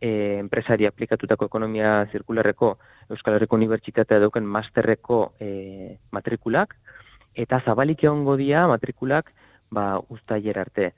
e, 0.01 0.11
enpresari 0.41 0.89
aplikatutako 0.91 1.47
ekonomia 1.47 2.09
zirkularreko 2.11 2.73
Euskal 3.15 3.37
Herriko 3.39 3.55
Unibertsitatea 3.55 4.19
dauken 4.19 4.43
masterreko 4.43 5.21
e, 5.39 5.99
matrikulak, 6.11 6.75
eta 7.39 7.63
zabalik 7.65 8.03
egongo 8.03 8.35
dia 8.37 8.67
matrikulak 8.67 9.31
ba, 9.71 10.01
ustaier 10.11 10.59
arte 10.59 10.91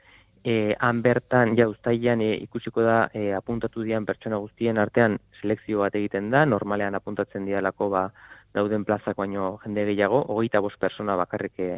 e, 0.45 0.75
han 0.79 1.03
bertan, 1.03 1.57
ja, 1.57 1.69
ustailan 1.71 2.21
e, 2.21 2.33
ikusiko 2.45 2.83
da 2.83 2.97
e, 3.15 3.31
apuntatu 3.37 3.85
dian 3.87 4.07
pertsona 4.07 4.41
guztien 4.43 4.79
artean 4.79 5.19
selekzio 5.41 5.83
bat 5.85 5.95
egiten 5.99 6.31
da, 6.31 6.45
normalean 6.47 6.95
apuntatzen 6.99 7.47
dialako 7.47 7.89
ba, 7.93 8.09
dauden 8.55 8.85
plazak 8.85 9.17
baino 9.17 9.57
jende 9.63 9.85
gehiago, 9.89 10.25
hogeita 10.29 10.61
bost 10.61 10.79
persona 10.81 11.17
bakarrik 11.17 11.59
e, 11.59 11.71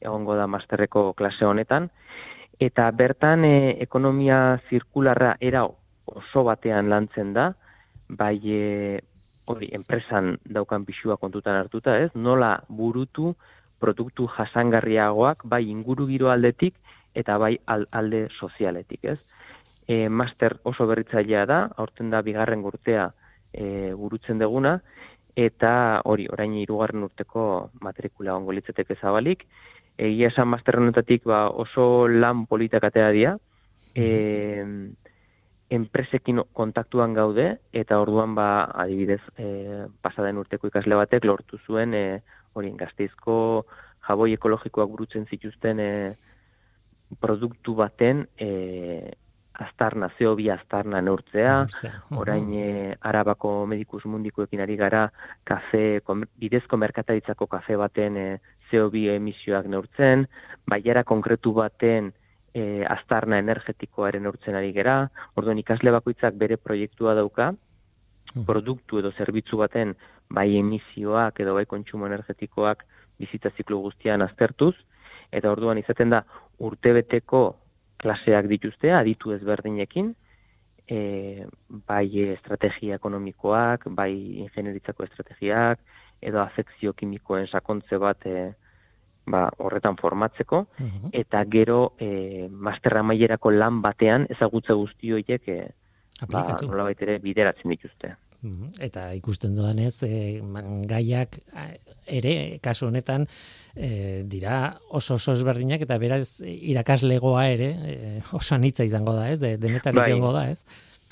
egongo 0.00 0.36
da 0.38 0.48
masterreko 0.50 1.12
klase 1.18 1.46
honetan, 1.46 1.90
eta 2.60 2.88
bertan 2.90 3.44
e, 3.44 3.76
ekonomia 3.84 4.58
zirkularra 4.68 5.36
era 5.40 5.66
oso 6.08 6.44
batean 6.48 6.88
lantzen 6.90 7.34
da, 7.36 7.52
bai 8.08 8.36
e, 8.44 9.00
hori, 9.48 9.70
enpresan 9.76 10.36
daukan 10.44 10.84
pixua 10.88 11.16
kontutan 11.20 11.60
hartuta, 11.60 11.98
ez? 12.00 12.10
Nola 12.14 12.58
burutu 12.68 13.34
produktu 13.78 14.26
jasangarriagoak, 14.34 15.44
bai 15.46 15.62
inguru 15.70 16.08
giro 16.08 16.32
aldetik, 16.32 16.74
eta 17.14 17.38
bai 17.38 17.58
alde 17.66 18.28
sozialetik, 18.38 19.04
ez? 19.04 19.18
E, 19.88 20.08
master 20.08 20.58
oso 20.68 20.86
berritzailea 20.86 21.46
da, 21.46 21.60
aurten 21.76 22.10
da 22.10 22.20
bigarren 22.22 22.64
urtea 22.64 23.08
e, 23.52 23.94
burutzen 23.96 24.38
deguna, 24.38 24.78
eta 25.38 26.02
hori, 26.04 26.26
orain 26.32 26.54
irugarren 26.58 27.06
urteko 27.06 27.70
matrikula 27.80 28.34
ongo 28.36 28.52
litzeteke 28.52 28.98
zabalik. 29.00 29.46
Egia 29.98 30.30
esan 30.32 30.48
master 30.50 30.78
honetatik 30.78 31.24
ba, 31.26 31.46
oso 31.48 32.08
lan 32.08 32.44
politak 32.46 32.84
atea 32.90 33.10
dira, 33.14 33.36
e, 33.94 34.66
enpresekin 35.70 36.42
kontaktuan 36.56 37.14
gaude, 37.14 37.58
eta 37.72 37.98
orduan 38.00 38.34
ba, 38.34 38.48
adibidez, 38.84 39.20
e, 39.36 39.86
pasaden 40.02 40.40
urteko 40.40 40.70
ikasle 40.70 40.96
batek 41.00 41.26
lortu 41.28 41.58
zuen, 41.66 41.94
e, 41.94 42.20
hori, 42.54 42.72
gazteizko 42.78 43.66
jaboi 44.08 44.32
ekologikoak 44.38 44.90
burutzen 44.90 45.26
zituzten 45.28 45.80
e, 45.80 45.90
produktu 47.20 47.74
baten 47.78 48.26
e, 48.36 49.10
aztarna, 49.58 50.10
zeo 50.18 50.34
bi 50.38 50.48
aztarna 50.50 51.00
neurtzea, 51.02 51.54
orain 52.16 52.52
e, 52.54 52.94
arabako 53.10 53.66
medikus 53.66 54.04
mundikoekin 54.06 54.62
ari 54.62 54.76
gara 54.78 55.08
kafe, 55.48 56.00
bidezko 56.38 56.78
merkataritzako 56.78 57.48
kafe 57.50 57.76
baten 57.76 58.16
e, 58.16 58.26
zeo 58.70 58.90
bi 58.90 59.08
emisioak 59.10 59.66
neurtzen, 59.66 60.26
baiara 60.68 61.02
konkretu 61.04 61.52
baten 61.56 62.12
e, 62.54 62.84
aztarna 62.86 63.40
energetikoaren 63.42 64.22
neurtzen 64.22 64.58
ari 64.58 64.72
gara, 64.76 65.00
orduan 65.36 65.58
ikasle 65.58 65.90
bakoitzak 65.96 66.38
bere 66.38 66.56
proiektua 66.56 67.16
dauka, 67.18 67.52
produktu 68.46 69.00
edo 69.00 69.10
zerbitzu 69.16 69.58
baten 69.58 69.96
bai 70.30 70.52
emisioak 70.58 71.40
edo 71.40 71.54
bai 71.56 71.64
kontsumo 71.66 72.06
energetikoak 72.06 72.84
bizitza 73.18 73.50
ziklo 73.56 73.80
guztian 73.82 74.22
aztertuz, 74.22 74.74
eta 75.32 75.50
orduan 75.50 75.78
izaten 75.78 76.10
da 76.10 76.22
urtebeteko 76.58 77.42
klaseak 77.98 78.46
dituzte, 78.50 78.92
aditu 78.94 79.32
ezberdinekin, 79.34 80.12
e, 80.88 81.46
bai 81.68 82.06
estrategia 82.34 82.96
ekonomikoak, 82.96 83.88
bai 83.98 84.12
ingenieritzako 84.44 85.04
estrategiak, 85.08 85.82
edo 86.22 86.40
afekzio 86.42 86.94
kimikoen 86.98 87.46
sakontze 87.46 87.98
bat 88.02 88.24
e, 88.26 88.52
ba, 89.28 89.48
horretan 89.58 89.98
formatzeko, 90.00 90.64
mhm. 90.78 91.10
eta 91.20 91.44
gero 91.50 91.80
e, 92.00 92.48
masterra 92.50 93.02
mailerako 93.02 93.52
lan 93.54 93.82
batean 93.84 94.26
ezagutze 94.36 94.78
guzti 94.78 95.12
horiek 95.18 95.52
e, 95.52 95.60
ba, 96.30 96.46
nola 96.62 96.88
baitere 96.88 97.18
bideratzen 97.22 97.76
dituzte. 97.76 98.14
Mhm. 98.42 98.74
Eta 98.80 99.12
ikusten 99.18 99.56
duan 99.56 99.78
ez, 99.82 100.02
e, 100.06 100.40
gaiak 100.86 101.40
ere, 102.06 102.58
kasu 102.62 102.86
honetan, 102.86 103.26
e, 103.74 104.22
dira 104.24 104.78
oso 104.90 105.14
oso 105.14 105.32
ezberdinak 105.32 105.82
eta 105.82 105.98
beraz 105.98 106.40
irakaslegoa 106.44 107.48
ere 107.50 107.70
e, 107.70 107.96
oso 108.38 108.54
anitza 108.54 108.84
izango 108.84 109.14
da 109.16 109.30
ez, 109.30 109.40
de, 109.40 109.56
denetarik 109.58 109.98
bai. 109.98 110.20
da 110.20 110.50
ez. 110.50 110.62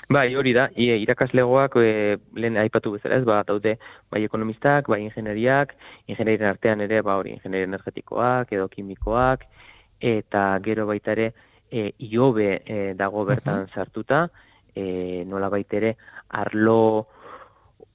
Bai, 0.07 0.35
hori 0.39 0.53
da, 0.55 0.69
I, 0.79 0.87
irakaslegoak 1.03 1.75
e, 1.81 2.15
lehen 2.39 2.55
aipatu 2.61 2.93
bezala 2.93 3.17
ez, 3.19 3.25
ba, 3.27 3.41
daude 3.43 3.75
bai 4.11 4.21
ekonomistak, 4.23 4.87
bai 4.87 5.01
ingenieriak, 5.03 5.73
ingenierien 6.07 6.47
artean 6.47 6.81
ere, 6.85 7.01
ba, 7.03 7.17
hori, 7.19 7.33
ingenieri 7.35 7.67
energetikoak, 7.67 8.53
edo 8.55 8.69
kimikoak, 8.71 9.43
eta 9.99 10.45
gero 10.63 10.87
baita 10.87 11.11
ere, 11.11 11.33
e, 11.67 11.89
iobe 12.07 12.61
e, 12.63 12.77
dago 12.95 13.25
bertan 13.27 13.67
sartuta, 13.75 14.29
e, 14.71 15.25
nola 15.27 15.51
baita 15.51 15.75
ere, 15.81 15.97
arlo, 16.29 17.07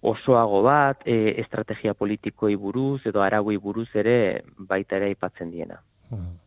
osoago 0.02 0.62
bat, 0.66 1.02
e, 1.06 1.34
estrategia 1.40 1.94
politikoi 1.94 2.56
buruz 2.58 3.00
edo 3.06 3.22
aragui 3.22 3.56
buruz 3.56 3.88
ere 3.94 4.42
baita 4.58 4.98
ere 4.98 5.12
aipatzen 5.12 5.50
diena. 5.50 5.78
Hmm. 6.10 6.38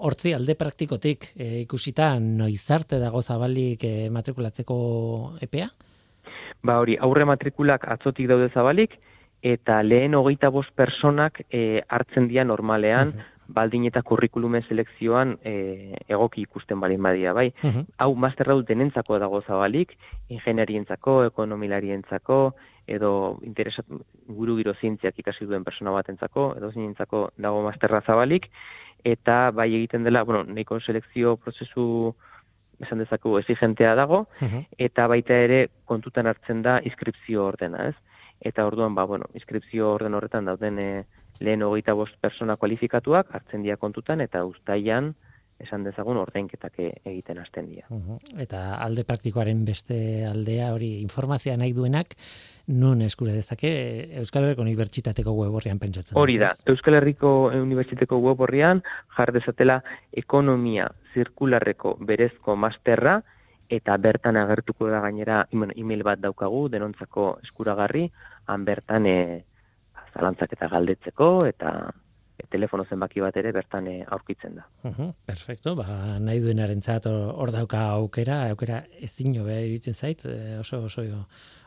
Hortzi 0.00 0.32
alde 0.36 0.54
praktikotik 0.56 1.30
e, 1.36 1.60
ikusita 1.64 2.14
noizarte 2.20 3.00
dago 3.00 3.22
zabalik 3.22 3.84
e, 3.84 3.94
matrikulatzeko 4.12 4.76
EPEA? 5.44 5.68
Ba 6.64 6.78
hori, 6.80 6.96
aurre 7.00 7.24
matrikulak 7.28 7.86
atzotik 7.88 8.28
daude 8.28 8.48
zabalik 8.52 8.96
eta 9.40 9.82
lehen 9.82 10.14
hogeita 10.14 10.50
bost 10.52 10.72
personak 10.76 11.40
e, 11.48 11.82
hartzen 11.88 12.28
dira 12.28 12.44
normalean, 12.44 13.14
baldin 13.50 13.86
eta 13.88 14.02
kurrikulumen 14.06 14.62
selekzioan 14.68 15.36
e, 15.44 15.54
egoki 16.08 16.44
ikusten 16.46 16.80
balin 16.80 17.02
badia, 17.02 17.32
bai. 17.32 17.50
Mhm. 17.62 17.86
Hau 17.98 18.14
masterra 18.14 18.54
dut 18.54 18.68
denentzako 18.68 19.18
dago 19.18 19.40
zabalik, 19.46 19.96
ingeniarientzako, 20.28 21.24
ekonomilarientzako, 21.32 22.40
edo 22.86 23.38
interesat 23.42 23.86
guru 24.28 24.56
giro 24.56 24.74
zientziak 24.80 25.18
ikasi 25.18 25.46
duen 25.46 25.64
persona 25.64 25.90
batentzako, 25.90 26.54
edo 26.56 26.72
zinentzako 26.72 27.30
dago 27.36 27.62
masterra 27.62 28.00
zabalik, 28.06 28.50
eta 29.04 29.50
bai 29.50 29.74
egiten 29.74 30.04
dela, 30.04 30.22
bueno, 30.24 30.44
nahiko 30.44 30.80
selekzio 30.80 31.36
prozesu 31.36 32.14
esan 32.80 32.98
dezakegu 32.98 33.38
exigentea 33.38 33.94
dago, 33.94 34.26
Mhm. 34.40 34.64
eta 34.78 35.06
baita 35.06 35.34
ere 35.34 35.68
kontutan 35.84 36.26
hartzen 36.26 36.62
da 36.62 36.80
inskripzio 36.82 37.44
ordena, 37.46 37.88
ez? 37.88 37.94
Eta 38.40 38.64
orduan, 38.66 38.94
ba, 38.94 39.04
bueno, 39.04 39.26
inskripzio 39.34 39.92
orden 39.92 40.14
horretan 40.14 40.46
dauden 40.46 40.78
e, 40.78 41.04
lehen 41.40 41.62
hogeita 41.62 41.92
bost 41.92 42.14
persona 42.20 42.56
kualifikatuak 42.56 43.34
hartzen 43.34 43.62
dira 43.62 43.76
kontutan, 43.76 44.20
eta 44.20 44.44
ustaian, 44.46 45.14
esan 45.60 45.84
dezagun, 45.84 46.16
ordainketak 46.16 46.78
e- 46.80 46.94
egiten 47.04 47.38
hasten 47.38 47.66
dira. 47.68 47.84
Mhm. 47.90 48.40
Eta 48.40 48.76
alde 48.80 49.04
praktikoaren 49.04 49.64
beste 49.66 50.24
aldea 50.24 50.72
hori 50.72 51.02
informazioa 51.02 51.56
nahi 51.60 51.74
duenak 51.76 52.16
nun 52.70 53.02
eskure 53.02 53.32
dezake 53.34 53.70
Euskal 54.20 54.44
Herriko 54.46 54.62
Unibertsitateko 54.62 55.34
web 55.34 55.56
horrian 55.58 55.80
pentsatzen. 55.82 56.16
Hori 56.18 56.38
da? 56.38 56.52
Euskal 56.70 56.96
Herriko 57.00 57.50
Unibertsitateko 57.58 58.20
web 58.22 58.40
horrian 58.46 58.82
jar 59.16 59.32
dezatela 59.34 59.80
ekonomia 60.22 60.86
zirkularreko 61.14 61.96
berezko 62.06 62.56
masterra 62.56 63.20
eta 63.70 63.96
bertan 64.02 64.38
agertuko 64.38 64.90
da 64.90 65.00
gainera 65.04 65.44
email 65.52 66.02
bat 66.06 66.20
daukagu 66.22 66.68
denontzako 66.70 67.26
eskuragarri, 67.44 68.08
han 68.50 68.64
bertan 68.66 69.06
e, 69.06 69.18
zalantzak 70.14 70.56
eta 70.56 70.68
galdetzeko 70.72 71.28
eta 71.46 71.74
e, 72.38 72.48
telefono 72.50 72.86
zenbaki 72.88 73.22
bat 73.22 73.38
ere 73.38 73.52
bertan 73.54 73.86
aurkitzen 74.10 74.58
da. 74.58 74.66
Mhm, 74.90 75.14
perfecto, 75.26 75.76
ba, 75.78 76.18
nahi 76.18 76.42
duenarentzat 76.42 77.06
hor 77.10 77.54
dauka 77.54 77.86
aukera, 77.94 78.42
aukera 78.50 78.82
ezin 78.98 79.38
hobe 79.38 79.60
iruditzen 79.68 79.94
zait, 79.94 80.26
eh, 80.26 80.58
oso 80.58 80.84
oso 80.90 81.06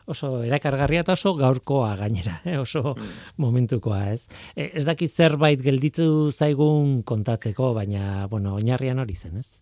oso 0.06 0.42
erakargarria 0.44 1.04
eta 1.04 1.14
oso 1.16 1.34
gaurkoa 1.38 1.94
gainera, 1.96 2.40
eh, 2.48 2.58
oso 2.58 2.94
momentukoa, 3.36 4.10
ez? 4.12 4.26
Eh, 4.56 4.70
ez 4.74 4.84
daki 4.86 5.08
zerbait 5.08 5.60
gelditu 5.62 6.30
zaigun 6.32 7.02
kontatzeko, 7.02 7.72
baina 7.74 8.26
bueno, 8.30 8.54
oinarrian 8.60 8.98
hori 8.98 9.16
zen, 9.16 9.38
ez? 9.38 9.58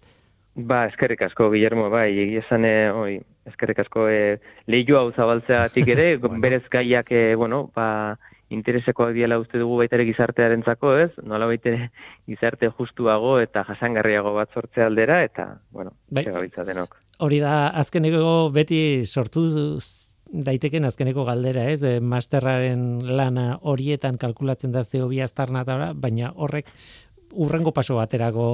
Ba, 0.55 0.85
eskerrik 0.91 1.23
asko, 1.25 1.49
Guillermo, 1.51 1.89
bai, 1.89 2.11
egia 2.27 2.43
esan, 2.43 2.67
e, 2.69 2.91
oi, 2.93 3.15
eskerrik 3.49 3.79
asko, 3.87 4.05
e, 4.13 4.37
lehiu 4.69 4.99
hau 4.99 5.07
zabaltzeatik 5.15 5.89
ere, 5.95 6.09
berez 6.45 6.67
gaiak, 6.71 7.09
e, 7.09 7.33
bueno, 7.41 7.71
ba, 7.75 8.19
interesekoak 8.53 9.15
diela 9.17 9.39
uste 9.41 9.57
dugu 9.57 9.79
baita 9.81 9.97
ere 9.97 10.05
gizartearentzako, 10.11 10.93
ez? 11.01 11.11
Nola 11.25 11.49
ere 11.55 11.89
gizarte 12.29 12.69
justuago 12.69 13.39
eta 13.41 13.65
jasangarriago 13.65 14.35
bat 14.37 14.53
sortze 14.53 14.85
aldera, 14.85 15.23
eta, 15.25 15.59
bueno, 15.71 15.95
Bai. 16.11 16.27
denok. 16.67 16.99
Hori 17.23 17.39
da 17.41 17.69
azkeneko 17.79 18.51
beti 18.53 19.07
sortu 19.07 19.47
daiteken 20.33 20.89
azkeneko 20.89 21.27
galdera, 21.29 21.69
ez? 21.71 21.83
E, 21.85 22.01
masterraren 22.01 23.05
lana 23.17 23.59
horietan 23.63 24.19
kalkulatzen 24.19 24.73
da 24.73 24.85
zeo 24.85 25.09
bi 25.11 25.21
aztarna 25.21 25.63
eta 25.67 25.77
ora, 25.77 25.93
baina 25.95 26.33
horrek 26.35 26.73
urrengo 27.33 27.73
paso 27.73 27.97
baterako 27.97 28.47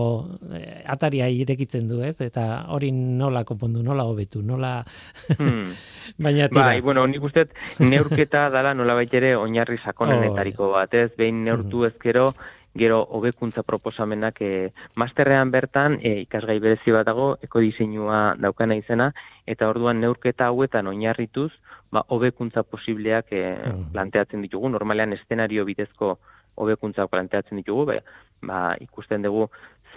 eh, 0.54 0.82
ataria 0.86 1.28
irekitzen 1.32 1.88
du, 1.90 2.00
ez? 2.04 2.16
Eta 2.22 2.64
hori 2.74 2.90
nola 2.92 3.44
konpondu, 3.48 3.82
nola 3.82 4.06
hobetu, 4.08 4.42
nola 4.42 4.82
Hmm. 5.38 5.72
baina 6.18 6.48
tira. 6.48 6.64
Bai, 6.64 6.80
bueno, 6.80 7.06
nik 7.06 7.24
uste 7.24 7.48
neurketa 7.78 8.48
dala 8.54 8.74
nolabait 8.74 9.12
ere 9.14 9.34
oinarri 9.36 9.78
sakonenetariko 9.84 10.70
bat, 10.76 10.94
ez? 10.94 11.10
Behin 11.18 11.44
neurtu 11.46 11.84
ezkero, 11.88 12.32
gero 12.78 13.02
hobekuntza 13.04 13.62
proposamenak 13.66 14.40
e, 14.40 14.70
masterrean 14.94 15.50
bertan 15.50 15.98
e, 16.02 16.22
ikasgai 16.24 16.58
berezi 16.62 16.94
bat 16.94 17.06
dago 17.06 17.28
ekodiseinua 17.44 18.36
daukana 18.40 18.78
izena 18.78 19.10
eta 19.46 19.68
orduan 19.68 20.00
neurketa 20.00 20.48
hauetan 20.52 20.86
oinarrituz 20.92 21.50
ba 21.92 22.04
hobekuntza 22.08 22.62
posibleak 22.62 23.32
e, 23.32 23.44
planteatzen 23.92 24.42
ditugu. 24.44 24.68
Normalean 24.68 25.12
eszenario 25.16 25.64
bidezko 25.68 26.18
hobekuntza 26.58 27.06
planteatzen 27.08 27.60
ditugu 27.60 27.86
ba, 27.90 27.98
ba 28.42 28.60
ikusten 28.80 29.22
dugu 29.26 29.48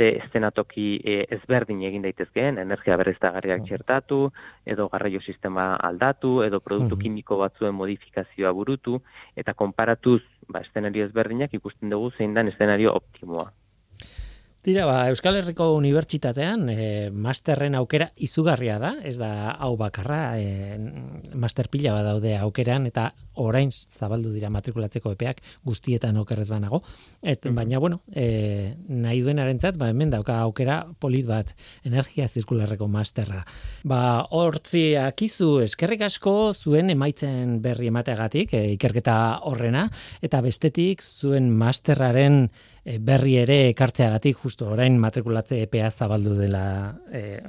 ze 0.02 0.18
eszenatoki 0.18 0.86
e, 1.06 1.18
ezberdin 1.36 1.84
egin 1.86 2.02
daitezkeen, 2.02 2.58
energia 2.58 2.98
berriztagarriak 2.98 3.60
Mhm. 3.62 3.68
txertatu, 3.68 4.20
edo 4.66 4.88
garraio 4.90 5.22
sistema 5.22 5.76
aldatu, 5.76 6.42
edo 6.44 6.60
produktu 6.60 6.98
kimiko 7.04 7.38
batzuen 7.38 7.76
modifikazioa 7.76 8.52
burutu, 8.52 9.02
eta 9.36 9.54
konparatuz 9.54 10.22
ba, 10.50 10.62
eszenario 10.66 11.06
ezberdinak 11.06 11.54
ikusten 11.54 11.90
dugu 11.94 12.12
zein 12.18 12.34
dan 12.34 12.48
eszenario 12.48 12.96
optimoa. 12.96 13.52
Tira, 14.62 14.84
ba, 14.86 15.08
Euskal 15.10 15.40
Herriko 15.40 15.72
Unibertsitatean 15.74 16.68
e, 16.70 16.84
masterren 17.10 17.74
aukera 17.80 18.12
izugarria 18.22 18.76
da, 18.78 18.92
ez 19.02 19.16
da 19.18 19.56
hau 19.58 19.72
bakarra, 19.80 20.36
e, 20.38 20.78
master 21.34 21.66
pila 21.74 21.96
bat 21.96 22.06
daude 22.06 22.36
aukeran, 22.38 22.86
eta 22.86 23.08
orain 23.42 23.72
zabaldu 23.74 24.30
dira 24.30 24.52
matrikulatzeko 24.54 25.16
epeak 25.16 25.42
guztietan 25.66 26.20
okerrez 26.22 26.50
banago. 26.52 26.84
Et, 27.24 27.44
Mhm. 27.44 27.56
Baina, 27.56 27.80
bueno, 27.80 28.02
e, 28.14 28.76
nahi 28.88 29.22
duen 29.22 29.40
arentzat, 29.40 29.78
ba, 29.78 29.90
hemen 29.90 30.12
dauka 30.12 30.40
aukera 30.42 30.86
polit 31.00 31.26
bat, 31.26 31.56
energia 31.84 32.28
zirkularreko 32.28 32.88
masterra. 32.88 33.44
Ba, 33.84 34.28
hortzi 34.30 34.96
akizu 34.96 35.62
eskerrik 35.62 36.02
asko 36.04 36.54
zuen 36.54 36.92
emaitzen 36.92 37.64
berri 37.64 37.88
emateagatik, 37.88 38.54
e, 38.54 38.74
ikerketa 38.74 39.40
horrena, 39.42 39.90
eta 40.22 40.40
bestetik 40.40 41.02
zuen 41.02 41.50
masterraren 41.50 42.52
berri 42.84 43.36
ere 43.38 43.58
ekartzeagatik 43.70 44.40
justu 44.42 44.66
orain 44.74 44.98
matrikulatze 45.00 45.62
EPA 45.68 45.92
zabaldu 45.92 46.34
dela 46.40 46.64
e, 47.14 47.40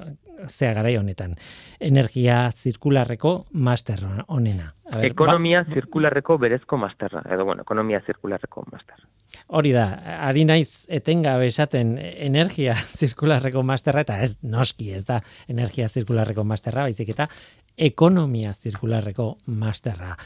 zea 0.48 0.72
garai 0.76 0.96
honetan. 0.98 1.34
Energia 1.80 2.50
zirkularreko 2.52 3.46
master 3.52 4.04
honena. 4.28 4.74
Ber, 4.92 5.06
Ekonomia 5.08 5.64
zirkularreko 5.72 6.36
berezko 6.38 6.76
masterra, 6.76 7.22
edo 7.32 7.46
bueno, 7.48 7.62
ekonomia 7.62 8.02
zirkularreko 8.04 8.66
master. 8.70 9.00
ba, 9.00 9.42
hori 9.56 9.72
da, 9.72 9.86
ari 10.28 10.44
naiz 10.44 10.86
etengabe 10.88 11.46
esaten 11.46 11.96
energia 11.98 12.74
zirkularreko 13.00 13.62
masterra 13.62 14.04
eta 14.04 14.20
ez 14.22 14.36
noski 14.42 14.92
ez 14.92 15.04
da 15.08 15.22
energia 15.48 15.88
zirkularreko 15.88 16.44
masterra, 16.44 16.82
baizik 16.82 17.14
eta 17.16 17.28
ekonomia 17.76 18.52
zirkularreko 18.52 19.36
masterra. 19.46 20.16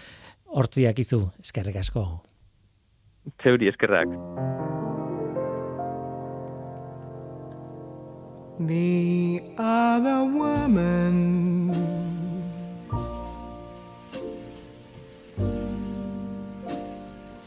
Hortziak 0.47 0.99
izu, 0.99 1.29
eskerrik 1.43 1.77
asko. 1.77 2.07
Zeuri 3.43 3.69
eskerrak. 3.69 4.09
The 8.59 9.43
other 9.59 10.25
woman 10.25 11.75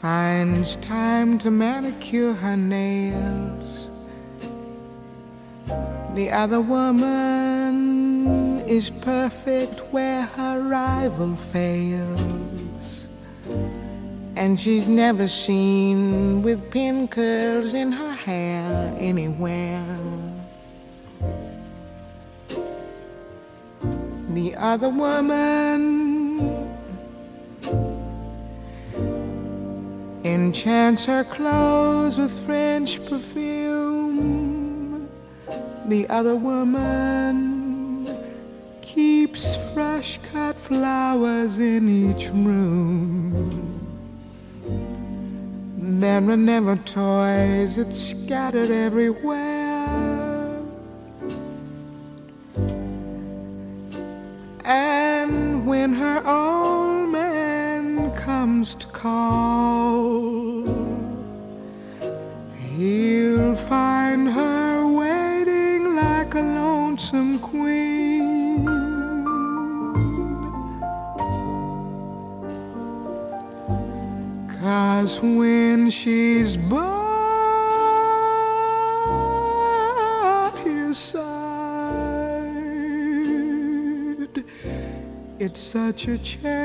finds 0.02 0.76
time 0.78 1.38
to 1.40 1.50
manicure 1.50 2.34
her 2.34 2.56
nails. 2.58 3.90
The 6.16 6.30
other 6.32 6.62
woman 6.62 8.60
is 8.68 8.92
perfect 9.02 9.80
where 9.92 10.24
her 10.24 10.62
rival 10.62 11.36
fails. 11.52 12.29
And 14.40 14.58
she's 14.58 14.88
never 14.88 15.28
seen 15.28 16.42
with 16.42 16.72
pin 16.72 17.10
curls 17.10 17.74
in 17.74 17.92
her 17.92 18.14
hair 18.14 18.96
anywhere. 18.98 19.86
The 24.30 24.56
other 24.56 24.88
woman 24.88 26.74
enchants 30.24 31.04
her 31.04 31.26
clothes 31.26 32.18
with 32.18 32.32
French 32.46 33.06
perfume. 33.08 35.10
The 35.88 36.08
other 36.08 36.38
woman 36.38 38.08
keeps 38.82 39.58
fresh 39.74 40.18
cut 40.32 40.58
flowers 40.58 41.60
in 41.60 41.90
each 41.90 42.30
room. 42.30 43.59
There 45.98 46.30
are 46.30 46.38
never 46.38 46.76
toys 46.76 47.78
it's 47.78 47.98
scattered 47.98 48.70
everywhere. 48.70 50.62
And 54.64 55.66
when 55.66 55.94
her 55.94 56.22
old 56.26 57.10
man 57.10 58.16
comes 58.16 58.76
to 58.76 58.88
call, 58.88 60.64
he'll 62.76 63.56
find 63.56 64.30
her 64.30 64.86
waiting 64.88 65.96
like 65.96 66.36
a 66.36 66.42
lonesome 66.42 67.40
us 75.10 75.22
when 75.22 75.90
she's 75.90 76.56
by 76.56 76.78
your 80.66 80.94
side. 80.94 81.30
It's 85.40 85.62
such 85.62 86.08
a 86.08 86.18
chance. 86.20 86.59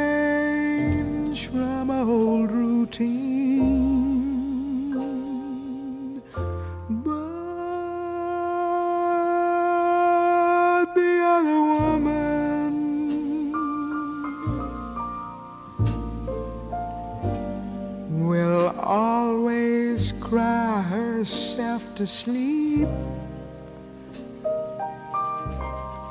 Sleep. 22.15 22.89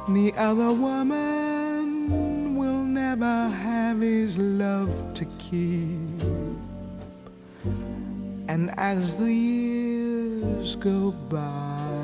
The 0.10 0.34
other 0.36 0.74
woman 0.74 2.58
will 2.58 2.84
never 2.84 3.48
have 3.48 4.02
his 4.02 4.38
love 4.38 4.92
to 5.14 5.26
keep. 5.40 6.22
And 8.50 8.78
as 8.78 9.18
the 9.18 9.34
years 9.34 10.76
go 10.76 11.12
by, 11.30 12.03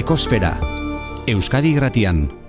Ekosfera, 0.00 0.56
Euskadi 1.28 1.74
Gratian. 1.76 2.39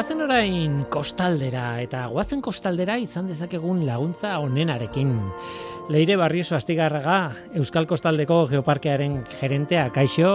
Guazen 0.00 0.22
orain 0.24 0.76
kostaldera, 0.88 1.74
eta 1.84 2.06
guazen 2.08 2.40
kostaldera 2.40 2.94
izan 2.96 3.26
dezakegun 3.28 3.82
laguntza 3.84 4.30
onenarekin. 4.40 5.10
Leire 5.92 6.14
Barrioso 6.16 6.56
Astigarraga, 6.56 7.34
Euskal 7.60 7.84
Kostaldeko 7.84 8.38
Geoparkearen 8.48 9.18
gerentea, 9.34 9.90
kaixo, 9.92 10.30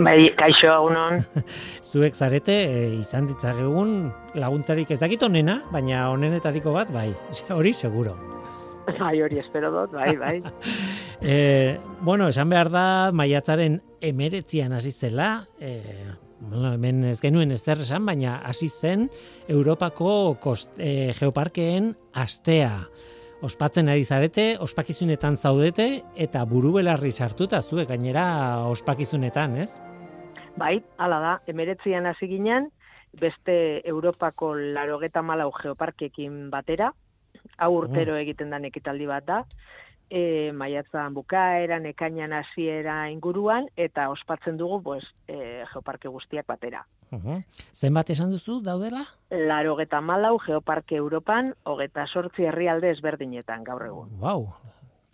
Bai, 0.00 0.32
kaixo 0.34 0.72
agunon. 0.72 1.22
zuek 1.92 2.18
zarete 2.18 2.56
e, 2.64 2.82
izan 2.96 3.30
ditzakegun 3.30 3.94
laguntzarik 4.34 4.90
ez 4.90 4.98
dakit 5.04 5.22
onena, 5.22 5.60
baina 5.70 6.08
onenetariko 6.10 6.74
bat, 6.74 6.90
bai, 6.90 7.12
hori 7.60 7.70
seguro. 7.70 8.16
Bai, 8.98 9.14
hori 9.22 9.38
espero 9.44 9.70
dut, 9.78 9.94
bai, 9.94 10.10
bai. 10.18 10.36
E, 11.22 11.78
bueno, 12.02 12.26
esan 12.34 12.50
behar 12.50 12.74
da, 12.74 12.86
maiatzaren 13.14 13.78
emeretzian 14.02 14.74
hasi 14.74 14.90
zela, 14.90 15.46
e, 15.62 15.78
bueno, 16.40 16.72
hemen 16.74 17.04
ez 17.04 17.20
genuen 17.22 17.52
ez 17.54 17.62
zer 17.62 17.82
esan, 17.84 18.06
baina 18.06 18.38
hasi 18.46 18.68
zen 18.68 19.08
Europako 19.48 20.36
kost, 20.40 20.72
e, 20.78 21.12
geoparkeen 21.18 21.94
astea. 22.12 22.86
Ospatzen 23.44 23.90
ari 23.92 24.04
zarete, 24.04 24.54
ospakizunetan 24.64 25.36
zaudete, 25.36 26.02
eta 26.16 26.44
buru 26.48 26.72
belarri 26.78 27.12
sartuta 27.12 27.60
zuek 27.62 27.88
gainera 27.88 28.24
ospakizunetan, 28.70 29.58
ez? 29.66 29.70
Bai, 30.56 30.78
hala 30.96 31.20
da, 31.20 31.32
emeretzian 31.50 32.06
hasi 32.06 32.28
ginen, 32.30 32.70
beste 33.20 33.82
Europako 33.84 34.54
larogeta 34.56 35.22
malau 35.22 35.50
geoparkekin 35.58 36.48
batera, 36.50 36.92
hau 37.58 37.70
urtero 37.76 38.16
egiten 38.16 38.54
den 38.54 38.64
ekitaldi 38.70 39.06
bat 39.10 39.26
da, 39.26 39.42
e, 40.14 40.52
maiatzan 40.54 41.14
bukaeran, 41.16 41.86
ekainan 41.90 42.32
hasiera 42.38 43.08
inguruan, 43.10 43.66
eta 43.76 44.08
ospatzen 44.12 44.58
dugu 44.60 44.80
pues, 44.82 45.08
e, 45.26 45.64
geoparke 45.72 46.12
guztiak 46.12 46.46
batera. 46.46 46.84
Uhum. 47.14 47.42
Zenbat 47.74 48.10
esan 48.14 48.30
duzu 48.34 48.60
daudela? 48.64 49.04
Laro 49.30 49.74
geta 49.80 50.00
malau 50.00 50.36
geoparke 50.42 50.96
Europan, 51.02 51.52
hogeta 51.64 52.06
sortzi 52.06 52.46
herrialde 52.50 52.94
ezberdinetan 52.94 53.66
gaur 53.66 53.84
egun. 53.86 54.14
Wow, 54.22 54.48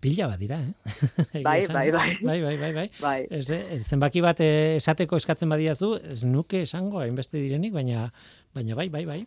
pila 0.00 0.28
bat 0.32 0.40
dira, 0.40 0.60
eh? 0.60 0.74
Bai, 1.46 1.58
esan. 1.60 1.74
bai, 1.76 1.88
bai. 1.92 2.10
Bai, 2.20 2.38
bai, 2.44 2.56
bai, 2.60 2.72
bai. 2.76 2.86
Bai, 3.00 3.18
Ez, 3.30 3.50
ez, 3.50 3.80
zenbaki 3.86 4.20
bat 4.24 4.40
eh, 4.44 4.76
esateko 4.76 5.20
eskatzen 5.20 5.48
badiazu, 5.52 5.94
ez 6.00 6.22
nuke 6.28 6.62
esango 6.66 7.00
hainbeste 7.00 7.40
direnik, 7.40 7.72
baina 7.76 8.10
baina 8.54 8.74
bai, 8.74 8.88
bai, 8.90 9.04
bai. 9.06 9.20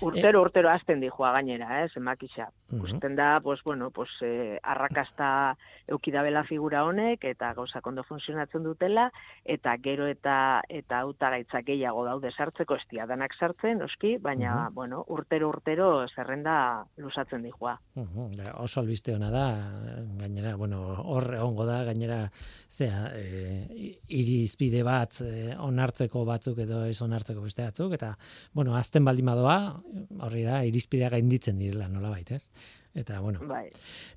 urtero, 0.00 0.40
urtero 0.46 0.70
azten 0.72 1.02
dijoa 1.02 1.32
gainera, 1.36 1.82
eh, 1.82 1.88
zenbakisa. 1.92 2.48
Mhm. 2.72 2.82
Usten 2.82 3.16
da, 3.16 3.38
pues, 3.40 3.60
bueno, 3.64 3.90
pues, 3.90 4.08
eh, 4.22 4.58
arrakasta 4.62 5.58
eukidabela 5.86 6.42
figura 6.44 6.84
honek, 6.84 7.22
eta 7.24 7.52
gauza 7.52 7.80
ondo 7.84 8.02
funtzionatzen 8.02 8.62
dutela, 8.62 9.10
eta 9.44 9.76
gero 9.82 10.06
eta 10.06 10.62
eta 10.68 11.00
hautagaitza 11.00 11.60
gehiago 11.66 12.04
daude 12.06 12.30
sartzeko, 12.32 12.76
ez 12.76 12.86
dira 12.90 13.06
danak 13.06 13.34
sartzen, 13.34 13.78
noski, 13.78 14.16
baina, 14.16 14.68
Mhm. 14.70 14.74
bueno, 14.74 15.04
urtero, 15.08 15.50
urtero 15.50 16.06
zerrenda 16.08 16.86
lusatzen 16.96 17.42
dijoa. 17.42 17.78
Uhum, 17.94 18.32
oso 18.56 18.80
albiste 18.80 19.14
ona 19.14 19.30
da, 19.30 19.72
gainera, 20.18 20.56
bueno, 20.56 20.80
hor 21.04 21.34
egongo 21.34 21.66
da, 21.66 21.84
gainera, 21.84 22.30
zea, 22.70 23.10
e, 23.14 23.98
irizpide 24.08 24.82
bat 24.82 25.20
e, 25.20 25.54
onartzeko 25.58 26.24
batzuk 26.24 26.58
edo 26.58 26.84
ez 26.86 27.00
onartzeko 27.02 27.42
beste 27.42 27.62
batzuk, 27.62 27.92
eta, 27.92 28.16
bueno, 28.54 28.74
azten 28.76 29.04
baldin 29.04 29.26
badoa, 29.26 29.82
horri 30.20 30.42
da, 30.44 30.64
irizpidea 30.64 31.10
gainditzen 31.10 31.58
direla, 31.58 31.88
nola 31.88 32.12
ez? 32.30 32.50
Eta, 32.94 33.20
bueno, 33.20 33.40
Bai, 33.48 33.70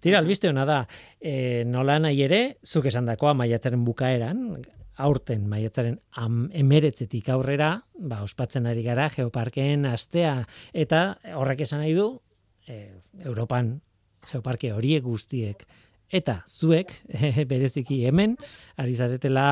Tira, 0.03 0.19
albiste 0.19 0.49
hona 0.49 0.65
da, 0.67 0.81
e, 1.19 1.63
nola 1.65 1.95
nahi 2.03 2.25
ere, 2.25 2.41
zuk 2.65 2.89
esan 2.91 3.07
dakoa 3.07 3.31
maiatzaren 3.37 3.85
bukaeran, 3.87 4.41
aurten 4.95 5.47
maiatzaren 5.51 5.95
am, 6.19 6.45
emeretzetik 6.55 7.29
aurrera, 7.31 7.71
ba, 7.95 8.21
ospatzen 8.23 8.67
ari 8.67 8.83
gara 8.83 9.07
geoparkeen 9.13 9.87
astea, 9.87 10.41
eta 10.73 11.05
horrek 11.39 11.63
esan 11.63 11.83
nahi 11.85 11.95
du, 11.95 12.09
e, 12.67 12.91
Europan 13.23 13.77
geoparke 14.27 14.73
horiek 14.75 15.03
guztiek, 15.05 15.63
eta 16.11 16.41
zuek, 16.47 16.91
bereziki 17.51 18.01
hemen, 18.09 18.35
ari 18.81 18.95
zaretela 18.95 19.47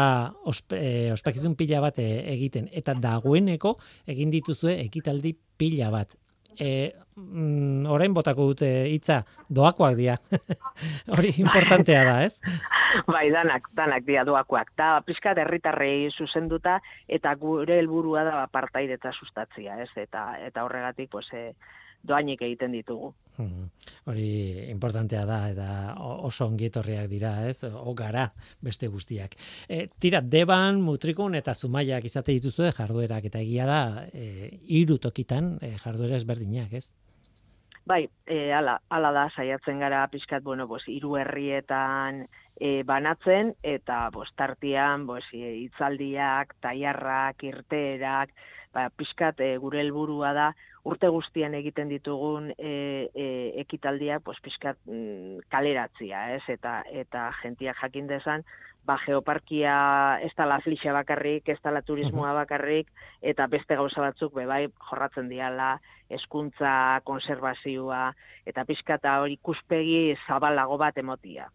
ospe, 0.50 0.80
e, 0.80 1.12
ospakizun 1.16 1.56
pila 1.60 1.80
bat 1.84 2.00
e, 2.04 2.10
egiten, 2.36 2.68
eta 2.72 2.96
dagoeneko 3.00 3.78
egin 4.10 4.34
dituzue 4.34 4.78
ekitaldi 4.84 5.36
pila 5.58 5.92
bat. 5.94 6.18
E, 6.60 6.94
mm, 7.16 7.86
orain 7.90 8.14
botako 8.14 8.50
dute 8.52 8.70
hitza 8.92 9.22
doakoak 9.50 9.96
dira. 9.98 10.18
Hori 11.14 11.34
importantea 11.44 12.04
da, 12.08 12.18
ez? 12.26 12.40
bai, 13.14 13.30
danak, 13.34 13.70
danak 13.78 14.06
dia 14.08 14.26
doakoak. 14.28 14.74
Da, 14.78 14.96
pixka 15.06 15.36
herritarrei 15.38 16.10
zuzenduta, 16.12 16.80
eta 17.08 17.34
gure 17.40 17.80
helburua 17.82 18.26
da 18.28 18.44
partaidetza 18.52 19.14
sustatzia, 19.14 19.80
ez? 19.84 19.90
Eta, 19.96 20.34
eta 20.46 20.66
horregatik, 20.66 21.10
pues, 21.12 21.28
e, 21.34 21.54
doainik 22.04 22.42
egiten 22.42 22.72
ditugu. 22.72 23.14
Mhm. 23.38 23.70
Hori 24.06 24.70
importantea 24.70 25.24
da 25.26 25.38
eta 25.50 25.68
oso 25.98 26.46
ongietorriak 26.46 27.08
dira, 27.10 27.32
ez? 27.50 27.64
O 27.64 27.94
gara 27.98 28.28
beste 28.62 28.88
guztiak. 28.88 29.36
E, 29.68 29.88
tira, 30.00 30.22
deban, 30.22 30.82
mutrikun 30.82 31.36
eta 31.36 31.56
zumaiak 31.56 32.06
izate 32.06 32.36
dituzue 32.38 32.72
jarduerak 32.72 33.26
eta 33.32 33.40
egia 33.40 33.66
da 33.66 33.82
e, 34.14 34.52
hiru 34.68 35.00
tokitan 35.00 35.58
e, 35.62 35.74
jarduera 35.82 36.20
ezberdinak, 36.20 36.74
ez? 36.74 36.92
Bai, 37.86 38.06
e, 38.26 38.54
ala, 38.56 38.78
ala 38.90 39.12
da, 39.12 39.26
saiatzen 39.36 39.82
gara 39.84 40.06
pixkat, 40.08 40.44
bueno, 40.44 40.68
pues, 40.70 40.86
hiru 40.88 41.18
herrietan 41.20 42.28
e, 42.56 42.84
banatzen, 42.88 43.56
eta 43.64 44.10
pues, 44.14 44.30
tartian 44.40 45.06
pues, 45.08 45.26
e, 45.34 45.56
hitzaldiak, 45.66 46.56
taiarrak, 46.64 47.44
irteerak, 47.44 48.32
ba, 48.74 48.90
pixkat 48.98 49.40
e, 49.40 49.54
gure 49.62 49.80
helburua 49.84 50.34
da, 50.34 50.50
urte 50.90 51.08
guztian 51.14 51.54
egiten 51.56 51.92
ditugun 51.92 52.52
e, 52.58 52.74
e, 53.14 53.28
ekitaldiak, 53.64 54.24
pues, 54.26 54.40
pixkat 54.44 54.80
mm, 54.90 55.48
kaleratzia, 55.54 56.28
ez? 56.36 56.44
Eta, 56.52 56.82
eta 56.92 57.30
jentiak 57.44 57.80
jakin 57.80 58.10
dezan, 58.10 58.44
ba, 58.84 58.98
geoparkia 59.06 60.20
ez 60.26 60.34
dala 60.36 60.60
flixa 60.66 60.94
bakarrik, 60.96 61.48
ez 61.50 61.60
dala 61.64 61.82
turismoa 61.86 62.34
bakarrik, 62.42 62.92
eta 63.22 63.48
beste 63.48 63.78
gauza 63.80 64.04
batzuk, 64.04 64.34
be, 64.36 64.46
bai, 64.50 64.66
jorratzen 64.90 65.32
diala, 65.32 65.78
eskuntza, 66.12 67.00
konservazioa, 67.08 68.06
eta 68.46 68.66
pixkata 68.68 69.20
hori 69.24 69.40
ikuspegi 69.40 70.18
zabalago 70.28 70.78
bat 70.82 70.98
emotia. 71.00 71.48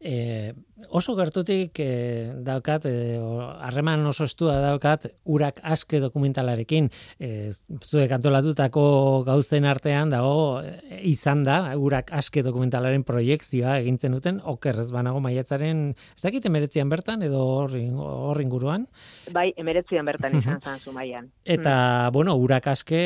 E, 0.00 0.52
oso 0.94 1.16
gertutik 1.16 1.80
e, 1.82 2.32
daukat, 2.46 2.84
e, 2.86 3.16
harreman 3.64 4.04
oso 4.06 4.26
estua 4.28 4.58
daukat, 4.62 5.08
urak 5.24 5.60
aske 5.66 5.98
dokumentalarekin, 6.02 6.90
e, 7.18 7.50
zuek 7.82 8.12
antolatutako 8.12 9.24
gauzen 9.26 9.66
artean 9.66 10.12
dago 10.12 10.60
izan 11.00 11.42
da, 11.46 11.58
urak 11.74 12.12
aske 12.14 12.44
dokumentalaren 12.46 13.02
proiektzioa 13.08 13.78
egintzen 13.80 14.14
duten, 14.14 14.40
okerrez 14.44 14.90
banago 14.94 15.20
maiatzaren, 15.24 15.88
ez 15.96 16.22
dakit 16.22 16.46
emeretzian 16.46 16.92
bertan, 16.92 17.24
edo 17.26 17.42
hor 17.42 18.40
inguruan? 18.42 18.86
Bai, 19.32 19.48
emeretzian 19.58 20.06
bertan 20.06 20.38
izan 20.38 20.60
zan 20.60 20.78
zumaian. 20.78 21.30
Eta, 21.42 21.74
mm. 21.74 22.14
bueno, 22.14 22.36
urak 22.38 22.70
aske, 22.76 23.00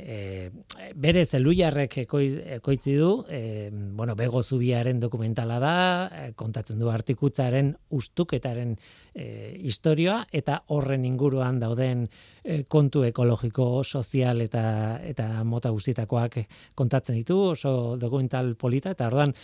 e, 0.00 0.90
bere 0.96 1.26
zeluiarrek 1.26 1.98
ekoitzi 2.06 2.96
du, 2.98 3.12
e, 3.28 3.70
bueno, 3.70 4.16
bego 4.18 4.42
zubiaren 4.42 4.98
dokumentala 5.00 5.59
da, 5.60 6.08
eh, 6.12 6.32
kontatzen 6.36 6.78
du 6.80 6.90
artikutzaren 6.90 7.70
ustuketaren 7.96 8.74
e, 9.14 9.26
historia 9.70 10.20
eta 10.32 10.60
horren 10.74 11.04
inguruan 11.04 11.60
dauden 11.60 12.06
e, 12.42 12.62
kontu 12.68 13.04
ekologiko, 13.06 13.84
sozial 13.84 14.40
eta 14.40 14.64
eta 15.06 15.44
mota 15.44 15.70
guztietakoak 15.70 16.40
kontatzen 16.74 17.18
ditu, 17.20 17.38
oso 17.54 17.96
dokumental 18.00 18.54
polita 18.56 18.96
eta 18.96 19.10
orduan 19.10 19.36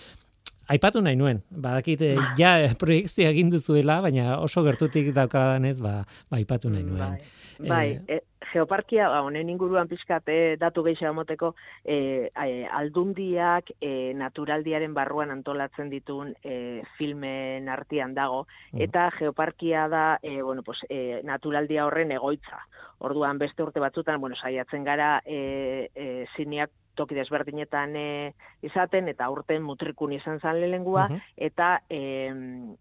Aipatu 0.67 0.99
nahi 0.99 1.15
nuen, 1.15 1.45
badakit 1.63 2.01
ja 2.35 2.57
proiektzia 2.81 3.31
egin 3.31 3.53
duzuela, 3.53 4.01
baina 4.03 4.41
oso 4.43 4.65
gertutik 4.67 5.13
daukadanez, 5.15 5.77
ba, 5.79 6.01
ba 6.27 6.41
aipatu 6.41 6.73
nahi 6.73 6.83
nuen. 6.83 7.21
Bai, 7.61 7.69
bai 7.71 8.17
e, 8.17 8.19
geoparkia, 8.53 9.09
ba, 9.09 9.23
honen 9.27 9.51
inguruan 9.51 9.89
pizkat 9.89 10.29
eh, 10.33 10.57
datu 10.61 10.85
gehiago 10.87 11.15
moteko, 11.19 11.53
eh, 11.85 12.31
aldundiak 12.71 13.73
eh, 13.81 14.13
naturaldiaren 14.15 14.95
barruan 14.95 15.31
antolatzen 15.35 15.91
ditun 15.91 16.35
eh, 16.43 16.83
filmen 16.99 17.69
artean 17.69 18.15
dago, 18.15 18.47
mm. 18.73 18.81
eta 18.89 19.11
geoparkia 19.19 19.89
da, 19.89 20.07
eh, 20.23 20.41
bueno, 20.43 20.63
pues, 20.63 20.85
eh, 20.89 21.21
naturaldia 21.25 21.87
horren 21.87 22.13
egoitza. 22.13 22.63
Orduan 22.99 23.39
beste 23.39 23.63
urte 23.63 23.81
batzutan, 23.81 24.21
bueno, 24.21 24.37
saiatzen 24.37 24.85
gara 24.85 25.21
eh, 25.25 25.91
eh, 25.95 26.27
zineak 26.37 26.71
toki 26.97 27.15
desberdinetan 27.15 27.95
e, 27.97 28.07
izaten 28.67 29.11
eta 29.13 29.29
urten 29.31 29.63
mutrikun 29.63 30.15
izan 30.17 30.41
zan 30.41 30.59
lelengua 30.63 31.07
eta 31.37 31.83
e, 31.93 32.01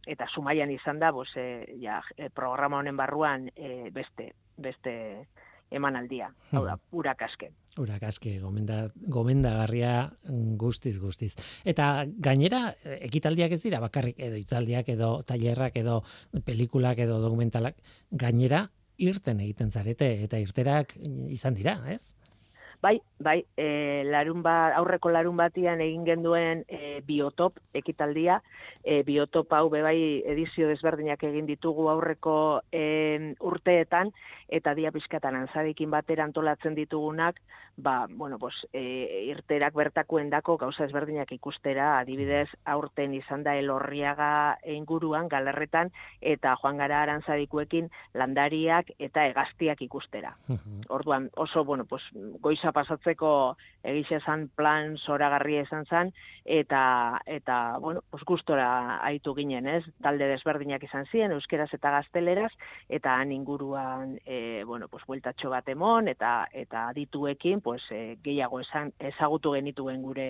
eta 0.07 0.29
sumaian 0.33 0.71
izan 0.71 1.01
da 1.03 1.11
bos, 1.11 1.27
e, 1.35 1.75
ja, 1.83 1.99
programa 2.33 2.79
honen 2.79 2.97
barruan 2.97 3.49
e, 3.55 3.91
beste 3.91 4.31
beste 4.57 5.27
emanaldia, 5.75 6.31
hau 6.51 6.63
da, 6.65 6.77
urakaske. 6.95 7.51
Urakaske, 7.81 8.37
gomenda, 8.39 8.85
gomendagarria 9.11 9.93
guztiz, 10.59 10.95
guztiz. 10.99 11.33
Eta 11.67 12.05
gainera, 12.07 12.69
ekitaldiak 13.09 13.57
ez 13.57 13.61
dira, 13.65 13.81
bakarrik 13.83 14.19
edo 14.23 14.39
itzaldiak, 14.39 14.89
edo 14.95 15.11
tailerrak, 15.27 15.75
edo 15.83 16.01
pelikulak, 16.47 17.01
edo 17.03 17.19
dokumentalak, 17.23 17.81
gainera, 18.11 18.65
irten 18.97 19.41
egiten 19.43 19.71
zarete, 19.71 20.07
eta 20.23 20.39
irterak 20.39 20.95
izan 21.35 21.57
dira, 21.57 21.79
ez? 21.91 22.15
Bai, 22.85 23.01
bai, 23.17 23.39
e, 23.57 24.03
larun 24.05 24.43
ba, 24.45 24.69
aurreko 24.77 25.09
larun 25.09 25.39
batian 25.39 25.79
egin 25.81 26.03
genduen 26.05 26.59
e, 26.69 26.99
biotop 27.07 27.55
ekitaldia, 27.79 28.35
e, 28.83 28.99
biotop 29.07 29.55
hau 29.57 29.71
bebai 29.73 30.21
edizio 30.33 30.67
desberdinak 30.69 31.23
egin 31.25 31.47
ditugu 31.49 31.87
aurreko 31.89 32.35
e, 32.69 32.83
urteetan, 33.41 34.11
eta 34.59 34.75
dia 34.77 34.91
pizkatan 34.93 35.39
anzarekin 35.39 35.89
batera 35.97 36.29
antolatzen 36.29 36.77
ditugunak, 36.77 37.41
ba, 37.77 38.07
bueno, 38.09 38.39
pues, 38.39 38.55
e, 38.73 39.25
irterak 39.27 39.73
bertakuen 39.73 40.29
dako 40.29 40.57
gauza 40.57 40.85
ezberdinak 40.85 41.31
ikustera, 41.35 41.99
adibidez, 41.99 42.47
aurten 42.63 43.13
izan 43.13 43.43
da 43.43 43.55
elorriaga 43.59 44.57
inguruan, 44.71 45.27
galerretan, 45.27 45.91
eta 46.21 46.55
joan 46.61 46.77
gara 46.79 47.01
arantzadikuekin 47.03 47.89
landariak 48.13 48.93
eta 48.99 49.25
egaztiak 49.27 49.81
ikustera. 49.81 50.35
Orduan, 50.89 51.29
oso, 51.35 51.65
bueno, 51.65 51.85
pues, 51.85 52.03
goiza 52.39 52.71
pasatzeko 52.71 53.57
egixe 53.83 54.21
zan 54.21 54.47
plan 54.55 54.95
zoragarria 54.97 55.65
izan 55.67 55.85
zan, 55.85 56.13
eta, 56.45 57.19
eta 57.25 57.77
bueno, 57.79 58.01
pues 58.09 58.23
gustora 58.23 58.99
aitu 59.03 59.33
ginen, 59.35 59.67
ez? 59.67 59.83
Talde 60.01 60.27
desberdinak 60.31 60.83
izan 60.87 61.05
ziren, 61.11 61.35
euskeraz 61.35 61.69
eta 61.73 61.91
gazteleraz, 61.91 62.51
eta 62.89 63.17
han 63.19 63.31
inguruan, 63.35 64.17
e, 64.25 64.63
bueno, 64.63 64.87
pues, 64.87 65.03
bueltatxo 65.05 65.51
bat 65.51 65.67
emon, 65.69 66.07
eta, 66.07 66.47
eta 66.53 66.87
dituekin, 66.95 67.61
pues, 67.65 67.81
e, 67.89 68.19
gehiago 68.21 68.59
esan, 68.61 68.91
ezagutu 69.09 69.55
genituen 69.57 70.03
gure, 70.05 70.27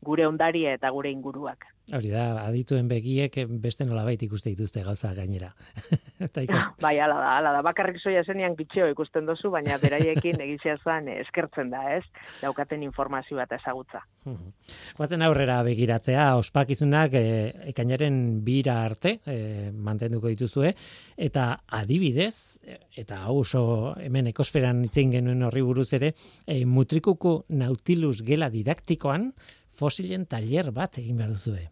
gure 0.00 0.24
ondaria 0.26 0.72
eta 0.78 0.88
gure 0.96 1.10
inguruak. 1.12 1.66
Hori 1.90 2.10
da, 2.12 2.24
adituen 2.44 2.86
begiek 2.90 3.34
beste 3.58 3.82
nolabait 3.86 4.20
ikuste 4.22 4.52
dituzte 4.52 4.82
gauza 4.86 5.10
gainera. 5.16 5.48
eta 6.26 6.44
ikost... 6.44 6.76
bai, 6.82 6.92
ala 7.02 7.16
da, 7.18 7.30
ala 7.40 7.52
da. 7.56 7.62
Bakarrik 7.66 7.98
soia 7.98 8.22
zenean 8.22 8.54
kitxeo 8.58 8.86
ikusten 8.92 9.26
dozu, 9.26 9.50
baina 9.50 9.78
beraiekin 9.82 10.38
egizia 10.46 10.76
zen 10.84 11.08
eskertzen 11.16 11.72
da, 11.72 11.82
ez? 11.96 12.04
Daukaten 12.42 12.84
informazio 12.86 13.40
bat 13.40 13.50
ezagutza. 13.56 14.04
Guazen 14.98 15.26
aurrera 15.26 15.58
begiratzea, 15.66 16.28
ospakizunak 16.38 17.16
e, 17.18 17.24
ekainaren 17.72 18.20
bira 18.46 18.78
arte 18.84 19.16
e, 19.26 19.38
mantenduko 19.74 20.30
dituzue, 20.30 20.72
eta 21.18 21.48
adibidez, 21.80 22.60
eta 23.00 23.24
hau 23.26 23.40
oso 23.42 23.64
hemen 23.98 24.30
ekosferan 24.30 24.84
itzen 24.86 25.16
genuen 25.16 25.42
horri 25.48 25.66
buruz 25.66 25.88
ere, 25.98 26.14
e, 26.46 26.62
mutrikuko 26.70 27.40
nautilus 27.50 28.20
gela 28.22 28.50
didaktikoan, 28.52 29.32
fosilen 29.74 30.26
taller 30.30 30.70
bat 30.76 30.98
egin 31.02 31.18
behar 31.18 31.34
duzue. 31.34 31.66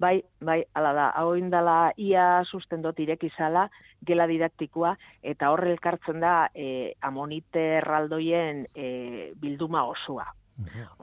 Bai, 0.00 0.22
bai, 0.40 0.62
ala 0.72 0.94
da, 0.96 1.06
hau 1.20 1.34
indala 1.36 1.92
ia 2.00 2.40
susten 2.48 2.80
dut 2.80 3.02
irekizala, 3.04 3.66
gela 4.08 4.24
didaktikoa, 4.30 4.94
eta 5.20 5.50
horre 5.52 5.74
elkartzen 5.74 6.22
da 6.24 6.48
e, 6.54 6.94
amonite 7.04 7.66
erraldoien 7.82 8.64
e, 8.72 8.88
bilduma 9.36 9.84
osua. 9.84 10.24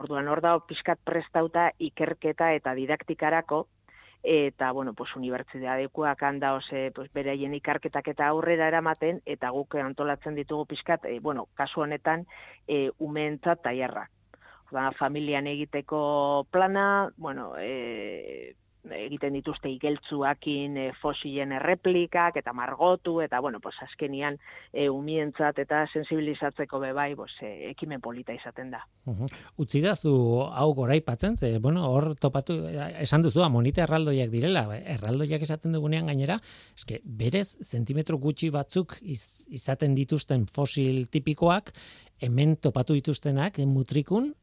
Orduan 0.02 0.28
hor 0.30 0.42
da, 0.42 0.56
pixkat 0.66 1.00
prestauta 1.06 1.70
ikerketa 1.78 2.50
eta 2.58 2.74
didaktikarako, 2.74 3.68
eta, 4.24 4.72
bueno, 4.74 4.96
pues, 4.98 5.14
unibertsitatekoak 5.16 6.24
handa, 6.24 6.56
ose, 6.58 6.90
pues, 6.96 7.14
bereien 7.14 7.54
ikarketak 7.54 8.10
eta 8.16 8.34
aurrera 8.34 8.68
eramaten, 8.74 9.22
eta 9.26 9.54
guk 9.54 9.78
antolatzen 9.78 10.36
ditugu 10.36 10.66
pixkat, 10.74 11.06
e, 11.06 11.20
bueno, 11.20 11.46
kasu 11.54 11.86
honetan, 11.86 12.26
e, 12.68 12.88
umentzat 12.98 13.62
taiarrak. 13.62 14.10
Ba, 14.72 14.92
familian 14.98 15.46
egiteko 15.48 16.48
plana, 16.52 17.12
bueno, 17.16 17.54
e, 17.62 18.56
egiten 18.96 19.36
dituzte 19.38 19.70
igeltzuakin 19.70 20.78
e, 20.78 20.86
fosilen 21.02 21.54
erreplikak 21.58 22.38
eta 22.42 22.54
margotu 22.54 23.20
eta 23.22 23.40
bueno, 23.44 23.60
pues 23.60 23.76
azkenian 23.84 24.38
e, 24.74 24.90
umientzat 24.90 25.60
eta 25.64 25.86
sensibilizatzeko 25.92 26.80
bebai 26.80 27.14
pues, 27.16 27.34
e, 27.42 27.72
ekimen 27.72 28.02
polita 28.02 28.34
izaten 28.34 28.72
da. 28.72 28.84
Uhum. 29.06 29.28
Utsi 29.58 29.82
da 29.82 29.96
zu 29.96 30.14
hau 30.48 30.74
goraipatzen, 30.74 31.38
ze 31.38 31.58
bueno, 31.60 31.86
hor 31.92 32.16
topatu 32.16 32.60
esan 33.00 33.22
duzu 33.22 33.44
amonite 33.44 33.82
erraldoiak 33.82 34.32
direla, 34.32 34.66
erraldoiak 34.78 35.42
esaten 35.42 35.76
dugunean 35.76 36.08
gainera, 36.08 36.40
eske 36.76 37.02
berez 37.04 37.58
zentimetro 37.64 38.18
gutxi 38.18 38.50
batzuk 38.50 38.98
izaten 39.02 39.96
dituzten 39.96 40.46
fosil 40.48 41.08
tipikoak 41.12 41.74
hemen 42.22 42.58
topatu 42.58 42.98
dituztenak 42.98 43.60
mutrikun 43.66 44.34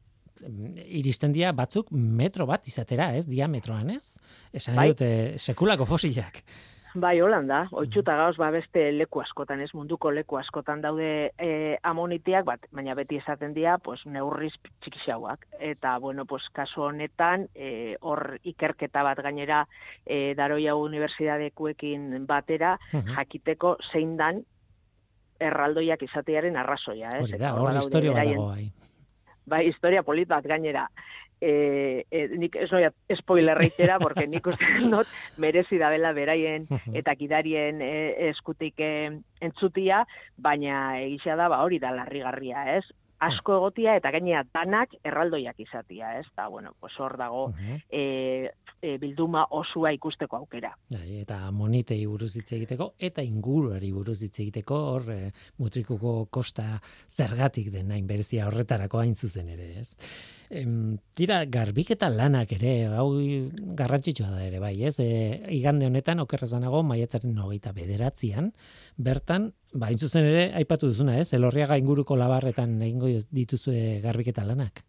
iristen 0.85 1.33
dira 1.33 1.51
batzuk 1.55 1.91
metro 1.91 2.45
bat 2.45 2.67
izatera, 2.67 3.13
ez, 3.15 3.25
diametroan, 3.27 3.91
ez? 3.95 4.17
Esan 4.53 4.75
bai. 4.75 4.89
dute 4.93 5.09
sekulako 5.39 5.87
fosilak. 5.89 6.43
Bai, 6.95 7.17
holanda, 7.19 7.65
oitxuta 7.75 8.13
gauz, 8.15 8.37
ba, 8.39 8.47
beste 8.55 8.85
leku 8.95 9.19
askotan, 9.19 9.59
ez 9.59 9.73
munduko 9.75 10.13
leku 10.15 10.37
askotan 10.39 10.79
daude 10.79 11.09
e, 11.35 11.49
amonitiak, 11.83 12.45
bat, 12.47 12.69
baina 12.71 12.95
beti 12.95 13.19
esaten 13.19 13.51
dira, 13.55 13.75
pues, 13.83 13.99
neurriz 14.07 14.53
txikixauak. 14.79 15.43
Eta, 15.59 15.97
bueno, 15.99 16.23
pues, 16.25 16.47
kasu 16.55 16.85
honetan, 16.87 17.49
e, 17.51 17.97
hor 17.99 18.37
ikerketa 18.47 19.03
bat 19.03 19.19
gainera, 19.27 19.65
e, 20.05 20.37
daroia 20.39 20.77
universidadekuekin 20.79 22.23
batera, 22.29 22.77
jakiteko 23.11 23.75
zein 23.91 24.15
dan, 24.15 24.45
erraldoiak 25.43 26.07
izatearen 26.07 26.55
arrazoia, 26.55 27.17
ez? 27.17 27.25
Hori 27.27 27.43
da, 27.43 27.57
hor 27.59 27.75
historia 27.75 28.15
dago, 28.15 28.51
bai 28.53 28.71
bai, 29.45 29.65
historia 29.69 30.03
polit 30.03 30.27
bat 30.29 30.45
gainera. 30.45 30.87
E, 31.41 32.05
e, 32.09 32.21
nik 32.39 32.55
ez 32.55 32.69
noia 32.71 32.91
spoilerreitera, 33.19 33.99
porque 33.99 34.25
nik 34.27 34.47
uste 34.47 34.65
not 34.91 35.07
merezi 35.37 35.77
da 35.77 35.91
bela 35.91 36.13
beraien 36.15 36.67
eta 36.95 37.15
kidarien 37.19 37.81
e, 37.83 37.95
eskutik 38.29 38.79
e, 38.79 38.91
entzutia, 39.43 40.05
baina 40.37 41.01
egisa 41.01 41.35
da, 41.35 41.49
ba, 41.51 41.61
hori 41.67 41.81
da 41.83 41.91
larrigarria, 41.95 42.69
ez? 42.77 42.85
Asko 43.19 43.55
egotia 43.59 43.95
eta 43.99 44.11
gainea 44.11 44.43
danak 44.53 44.95
erraldoiak 45.03 45.59
izatia, 45.59 46.17
ez? 46.19 46.25
Da, 46.35 46.47
bueno, 46.47 46.73
pues 46.79 46.93
hor 46.99 47.17
dago, 47.17 47.47
e, 47.89 48.51
e, 48.81 48.97
bilduma 49.01 49.45
osua 49.55 49.91
ikusteko 49.95 50.37
aukera. 50.37 50.73
Bai, 50.91 51.21
eta 51.21 51.39
monitei 51.55 52.01
buruz 52.05 52.33
hitz 52.35 52.51
egiteko 52.57 52.91
eta 52.99 53.23
inguruari 53.25 53.91
buruz 53.95 54.19
hitz 54.21 54.35
egiteko 54.39 54.79
hor 54.91 55.11
e, 55.13 55.19
mutrikuko 55.61 56.15
kosta 56.29 56.79
zergatik 57.09 57.71
den 57.73 57.91
hain 57.91 58.07
berezia 58.07 58.47
horretarako 58.49 59.01
hain 59.01 59.15
zuzen 59.15 59.49
ere, 59.55 59.71
ez? 59.81 59.95
Em, 60.55 60.97
tira, 61.19 61.41
garbiketa 61.51 62.07
lanak 62.07 62.53
ere, 62.55 62.71
hau 62.95 63.09
garrantzitsua 63.79 64.29
da 64.31 64.43
ere, 64.45 64.61
bai, 64.63 64.73
ez? 64.87 64.93
E, 65.03 65.07
igande 65.51 65.89
honetan, 65.89 66.21
okerrez 66.23 66.47
banago, 66.53 66.79
maiatzaren 66.87 67.35
hogeita 67.43 67.73
bederatzean, 67.75 68.53
bertan, 68.95 69.49
ba, 69.73 69.89
hain 69.89 69.99
zuzen 69.99 70.27
ere, 70.29 70.45
aipatu 70.61 70.93
duzuna, 70.93 71.17
ez? 71.19 71.33
Elorriaga 71.35 71.79
inguruko 71.81 72.15
labarretan 72.15 72.77
egingo 72.87 73.11
dituzue 73.35 73.99
garbiketa 74.05 74.45
lanak. 74.47 74.85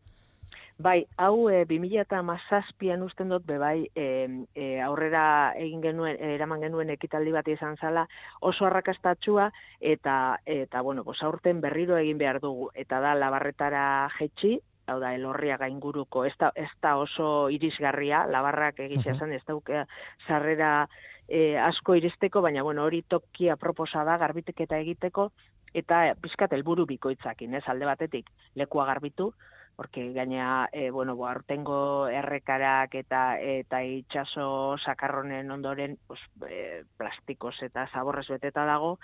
Bai, 0.78 1.06
hau 1.16 1.48
e, 1.48 1.64
2017an 1.66 3.02
usten 3.02 3.32
dut 3.32 3.46
bebai 3.48 3.88
e, 3.96 4.06
e, 4.54 4.66
aurrera 4.84 5.24
egin 5.56 5.80
genuen 5.80 6.20
eraman 6.20 6.62
genuen 6.66 6.92
ekitaldi 6.92 7.32
bat 7.32 7.48
izan 7.48 7.78
zala 7.80 8.04
oso 8.44 8.68
arrakastatsua 8.68 9.48
eta 9.80 10.38
eta 10.44 10.82
bueno, 10.82 11.02
pues 11.02 11.22
aurten 11.24 11.62
berriro 11.64 11.96
egin 11.96 12.20
behar 12.20 12.42
dugu 12.44 12.68
eta 12.74 13.00
da 13.00 13.14
labarretara 13.16 13.86
jetxi 14.18 14.58
hau 14.86 14.98
da 15.00 15.12
elorria 15.14 15.56
gainguruko. 15.60 16.24
Ez 16.28 16.34
da, 16.38 16.52
ez 16.54 16.70
da 16.82 16.96
oso 17.00 17.48
irisgarria 17.52 18.24
labarrak 18.30 18.80
egitza 18.86 19.16
zen 19.18 19.34
ez 19.36 19.42
dauke 19.46 19.84
sarrera 20.26 20.86
e, 21.28 21.58
asko 21.58 21.96
iristeko 21.98 22.42
baina 22.42 22.62
bueno 22.62 22.84
hori 22.84 23.02
tokia 23.02 23.56
proposa 23.56 24.04
da 24.04 24.16
garbiteketa 24.22 24.78
egiteko 24.78 25.30
eta 25.74 26.14
pizkat 26.22 26.52
helburu 26.52 26.86
bikoitzakin 26.86 27.58
ez? 27.58 27.64
Alde 27.68 27.86
batetik 27.86 28.30
lekua 28.54 28.86
garbitu 28.86 29.32
porque 29.76 30.12
gaina 30.14 30.70
e, 30.72 30.90
bueno, 30.90 31.14
bo, 31.16 31.26
artengo 31.28 32.08
errekarak 32.08 32.94
eta 32.96 33.36
eta 33.38 33.82
itxaso 33.84 34.78
sakarronen 34.80 35.50
ondoren 35.52 35.98
pues, 36.06 36.20
e, 36.48 36.84
plastikos 36.96 37.58
eta 37.62 37.84
zaborrez 37.92 38.26
beteta 38.30 38.64
dago, 38.64 38.96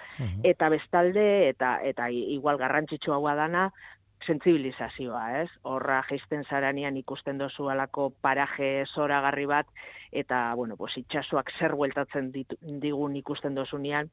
eta 0.42 0.70
bestalde, 0.72 1.50
eta 1.50 1.76
eta 1.84 2.08
igual 2.08 2.56
garrantzitsua 2.56 3.20
hau 3.20 3.36
dana, 3.36 3.68
sentsibilizazioa, 4.26 5.22
ez? 5.42 5.48
Horra 5.68 6.02
jaisten 6.08 6.44
zaranean 6.44 6.96
ikusten 6.96 7.38
dozu 7.38 7.68
alako 7.72 8.10
paraje 8.22 8.84
zoragarri 8.86 9.46
bat, 9.46 9.68
eta, 10.12 10.54
bueno, 10.54 10.76
pues, 10.76 10.96
itxasoak 11.00 11.50
zer 11.58 11.74
bueltatzen 11.78 12.30
digun 12.82 13.16
ikusten 13.16 13.54
dozunean, 13.54 14.10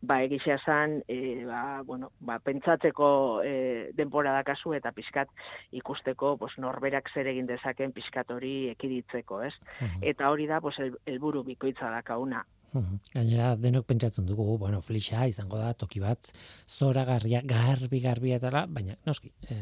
ba, 0.00 0.22
egisa 0.22 0.56
zan, 0.64 1.02
e, 1.08 1.44
ba, 1.46 1.82
bueno, 1.86 2.10
ba, 2.20 2.38
pentsatzeko 2.42 3.10
e, 3.44 3.54
denpora 3.98 4.32
dakazu 4.38 4.74
eta 4.74 4.92
pixkat 4.92 5.30
ikusteko 5.72 6.36
pues, 6.40 6.56
norberak 6.58 7.12
zer 7.14 7.30
egin 7.30 7.46
dezaken 7.46 7.92
pixkat 7.92 8.30
hori 8.30 8.56
ekiditzeko, 8.72 9.42
ez? 9.46 9.54
Eta 10.00 10.30
hori 10.30 10.48
da, 10.50 10.60
pues, 10.60 10.80
helburu 11.06 11.44
el, 11.44 11.52
bikoitza 11.52 11.90
dakauna. 11.90 12.44
Gainera, 12.72 13.50
denok 13.60 13.84
pentsatzen 13.84 14.24
dugu, 14.24 14.56
bueno, 14.58 14.80
flixa 14.80 15.26
izango 15.28 15.58
da, 15.60 15.74
toki 15.76 16.00
bat, 16.00 16.30
zora 16.68 17.04
garria, 17.04 17.42
garbi, 17.44 18.00
garbi 18.00 18.32
eta 18.32 18.64
baina, 18.72 18.96
noski, 19.04 19.32
e, 19.44 19.58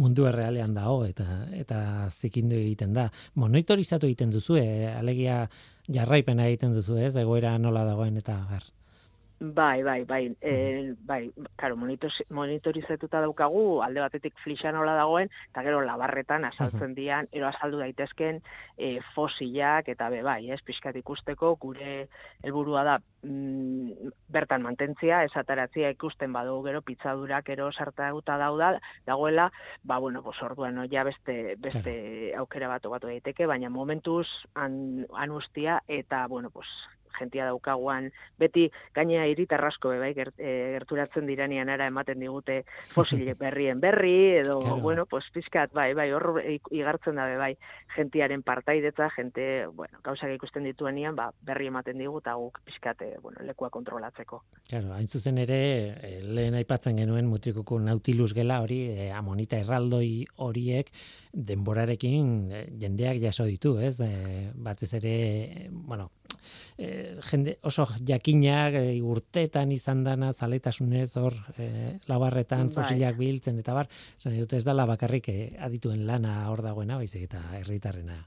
mundu 0.00 0.24
errealean 0.30 0.72
dago, 0.74 1.04
eta 1.04 1.26
eta 1.52 1.80
zikindu 2.08 2.56
egiten 2.56 2.96
da. 2.96 3.10
Monitorizatu 3.34 4.08
egiten 4.08 4.32
duzu, 4.32 4.56
e, 4.56 4.88
alegia 4.94 5.42
jarraipena 5.88 6.48
egiten 6.48 6.72
duzu, 6.72 6.96
ez, 6.96 7.14
egoera 7.20 7.58
nola 7.58 7.84
dagoen 7.84 8.16
eta 8.16 8.38
gar. 8.48 8.64
Bai, 9.42 9.82
bai, 9.82 10.04
bai, 10.04 10.36
e, 10.42 10.94
bai, 11.00 11.32
claro, 11.56 11.74
monitorizatuta 11.74 13.22
daukagu, 13.24 13.80
alde 13.80 14.02
batetik 14.04 14.34
flixan 14.44 14.76
hola 14.76 14.92
dagoen, 14.98 15.30
eta 15.48 15.62
gero 15.64 15.78
labarretan 15.80 16.44
asaltzen 16.44 16.92
dian, 16.92 17.24
ero 17.32 17.48
asaldu 17.48 17.80
daitezken 17.80 18.42
e, 18.76 18.90
fosilak, 19.14 19.88
eta 19.88 20.10
be, 20.12 20.20
bai, 20.20 20.50
ez, 20.52 20.60
pixkat 20.60 21.00
ikusteko, 21.00 21.54
gure 21.56 22.10
helburua 22.44 22.84
da 22.84 22.98
mm, 23.00 24.12
bertan 24.28 24.60
mantentzia, 24.68 25.22
esataratzia 25.24 25.88
ikusten 25.96 26.36
badu 26.36 26.60
gero 26.68 26.84
pizzadurak 26.84 27.48
ero 27.56 27.72
sartaguta 27.72 28.36
dauda, 28.36 28.74
dagoela, 29.08 29.48
ba, 29.82 30.02
bueno, 30.04 30.20
pues 30.22 30.36
orduan, 30.44 30.76
no, 30.76 30.84
ja 30.84 31.08
beste, 31.08 31.56
beste 31.56 32.34
aukera 32.36 32.68
bat 32.76 32.92
batu 32.92 33.08
daiteke, 33.08 33.48
baina 33.48 33.72
momentuz 33.72 34.28
an, 34.52 35.06
anustia, 35.16 35.80
eta, 35.88 36.26
bueno, 36.28 36.52
pues, 36.52 36.68
jentia 37.18 37.46
daukaguan, 37.48 38.10
beti 38.38 38.68
gainea 38.94 39.26
iritarrasko 39.30 39.94
bai 40.00 40.12
gert, 40.14 40.34
e, 40.38 40.76
gerturatzen 40.76 41.26
diranean 41.28 41.68
ara 41.68 41.88
ematen 41.90 42.20
digute 42.20 42.62
fosile 42.94 43.34
berrien 43.42 43.80
berri 43.80 44.36
edo 44.40 44.58
bueno, 44.80 45.06
pues 45.06 45.24
pizkat 45.32 45.72
bai, 45.72 45.92
bai, 45.94 46.10
hor 46.12 46.40
igartzen 46.70 47.16
da 47.16 47.26
bai 47.38 47.54
gentiaren 47.94 48.42
partaidetza, 48.42 49.10
gente, 49.10 49.66
bueno, 49.66 49.98
gauzak 50.04 50.32
ikusten 50.34 50.64
dituenean, 50.68 51.16
ba, 51.16 51.30
berri 51.42 51.68
ematen 51.70 51.98
digu 51.98 52.20
ta 52.24 52.36
guk 52.38 52.60
pizkate, 52.64 53.16
bueno, 53.22 53.42
lekua 53.46 53.70
kontrolatzeko. 53.70 54.42
Claro, 54.68 54.92
hain 54.94 55.08
zuzen 55.08 55.38
ere 55.42 55.60
eh, 56.00 56.20
lehen 56.24 56.54
aipatzen 56.58 57.00
genuen 57.00 57.28
mutrikuko 57.30 57.80
Nautilus 57.80 58.32
gela 58.36 58.60
hori 58.62 58.80
amonita 59.14 59.58
erraldoi 59.60 60.24
horiek 60.36 60.90
denborarekin 61.32 62.30
jendeak 62.80 63.20
jaso 63.22 63.46
ditu, 63.48 63.76
ez? 63.80 63.98
Batez 64.54 64.92
ere, 64.98 65.68
bueno, 65.70 66.10
e, 66.78 67.16
jende 67.30 67.56
oso 67.62 67.86
jakinak 68.06 68.76
e, 68.80 68.84
urtetan 69.02 69.72
izan 69.72 70.04
dana 70.04 70.32
zaletasunez 70.32 71.10
hor 71.16 71.36
e, 71.58 71.98
labarretan 72.08 72.70
bai. 72.74 73.12
biltzen 73.16 73.58
eta 73.58 73.74
bar, 73.74 73.88
zan 74.18 74.38
dut 74.38 74.52
ez 74.52 74.64
da 74.64 74.74
bakarrik 74.86 75.28
e, 75.28 75.38
adituen 75.58 76.06
lana 76.06 76.48
hor 76.50 76.62
dagoena, 76.62 76.96
baizik 76.96 77.28
eta 77.28 77.42
herritarrena. 77.60 78.24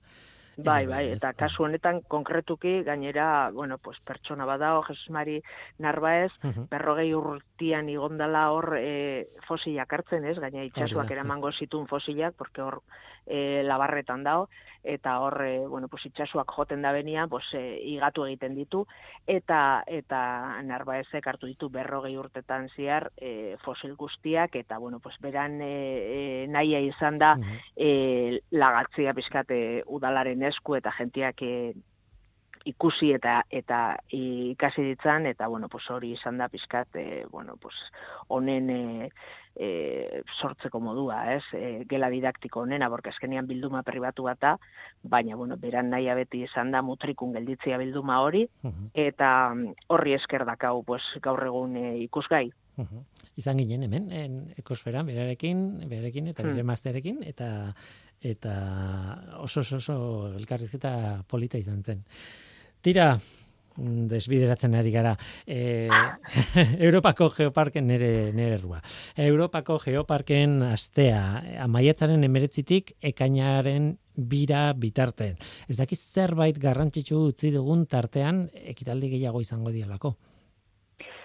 Bai, 0.53 0.85
bai, 0.85 1.07
eta 1.09 1.31
kasu 1.33 1.63
honetan 1.65 2.03
konkretuki 2.07 2.83
gainera, 2.85 3.49
bueno, 3.49 3.79
pues 3.79 3.97
pertsona 4.05 4.45
badao 4.45 4.83
Jesus 4.83 5.09
Mari 5.09 5.39
Narbaez, 5.79 6.31
berrogei 6.69 7.13
urtian 7.17 7.89
igondala 7.89 8.43
hor 8.53 8.77
e, 8.77 9.29
fosilak 9.47 9.93
hartzen, 9.97 10.27
ez? 10.29 10.37
Gaina 10.37 10.63
itxasuak 10.67 11.09
eramango 11.09 11.51
zitun 11.51 11.87
fosilak, 11.87 12.35
porque 12.37 12.61
hor 12.61 12.83
e, 13.25 13.63
labarretan 13.63 14.23
dao, 14.23 14.47
eta 14.83 15.19
hor, 15.19 15.37
e, 15.45 15.67
bueno, 15.67 15.87
pues 15.87 16.05
itxasuak 16.05 16.51
joten 16.51 16.81
da 16.81 16.91
benia, 16.91 17.25
pues, 17.27 17.45
e, 17.53 17.79
igatu 17.93 18.25
egiten 18.27 18.55
ditu, 18.55 18.83
eta 19.27 19.83
eta 19.87 20.61
narbaezek 20.63 21.27
hartu 21.27 21.47
ditu 21.47 21.69
berrogei 21.69 22.17
urtetan 22.17 22.67
ziar 22.75 23.09
e, 23.17 23.55
fosil 23.63 23.95
guztiak, 23.95 24.55
eta, 24.55 24.77
bueno, 24.77 24.99
pues, 24.99 25.15
beran 25.21 25.61
e, 25.61 25.71
e, 25.71 26.47
nahia 26.51 26.83
izan 26.83 27.17
da 27.17 27.37
e, 27.75 28.41
lagatzia 28.51 29.13
bizkate 29.13 29.83
udalaren 29.87 30.43
esku 30.43 30.75
eta 30.75 30.91
jentiak 30.99 31.41
e, 31.41 31.73
ikusi 32.65 33.11
eta 33.13 33.43
eta 33.51 33.97
ikasi 34.09 34.83
ditzan 34.83 35.25
eta 35.27 35.47
bueno 35.47 35.69
pues 35.69 35.89
hori 35.89 36.13
izan 36.13 36.37
da 36.37 36.47
pizkat 36.49 36.95
e, 36.95 37.25
bueno 37.31 37.57
pues 37.61 37.75
honen 38.27 38.69
e, 38.69 39.09
e, 39.55 40.23
sortzeko 40.39 40.79
modua, 40.79 41.35
ez? 41.35 41.43
E, 41.53 41.85
gela 41.89 42.09
didaktiko 42.09 42.61
honena, 42.61 42.89
porque 42.89 43.09
azkenian 43.09 43.47
bilduma 43.47 43.83
pribatu 43.83 44.23
bata, 44.23 44.57
baina, 45.03 45.35
bueno, 45.35 45.57
beran 45.57 45.89
nahi 45.89 46.09
beti 46.15 46.43
izan 46.43 46.71
da 46.71 46.81
mutrikun 46.81 47.33
gelditzia 47.33 47.77
bilduma 47.77 48.21
hori, 48.21 48.47
eta 48.93 49.53
mm, 49.53 49.89
horri 49.93 50.13
esker 50.17 50.45
dakau, 50.45 50.83
pues, 50.83 51.03
gaur 51.21 51.43
egun 51.45 51.77
e, 51.77 51.97
ikusgai. 52.07 52.49
Izan 53.37 53.59
ginen 53.59 53.83
hemen, 53.85 54.07
en 54.11 54.39
ekosfera, 54.57 55.03
berarekin, 55.05 55.83
berarekin 55.89 56.31
eta 56.31 56.43
bere 56.43 56.63
hmm. 56.63 57.21
eta 57.21 57.73
eta 58.23 58.53
oso 59.43 59.59
oso, 59.59 59.77
oso 59.77 60.33
elkarrizketa 60.37 61.23
polita 61.27 61.57
izan 61.57 61.83
zen. 61.83 62.03
Tira, 62.83 63.13
desbideratzen 63.77 64.75
ari 64.75 64.91
gara. 64.91 65.13
E, 65.47 65.87
Europako 66.87 67.29
geoparken 67.31 67.87
nere, 67.87 68.31
nere 68.35 68.57
errua. 68.59 68.81
Europako 69.15 69.77
geoparken 69.85 70.61
astea, 70.67 71.21
amaietzaren 71.63 72.23
emeretzitik 72.27 72.93
ekainaren 73.01 73.93
bira 74.15 74.65
bitarten. 74.75 75.39
Ez 75.69 75.77
dakiz 75.79 75.99
zerbait 76.01 76.59
garrantzitsu 76.59 77.23
utzi 77.31 77.53
dugun 77.55 77.87
tartean 77.87 78.49
ekitaldi 78.75 79.15
gehiago 79.15 79.41
izango 79.41 79.71
dialako. 79.71 80.13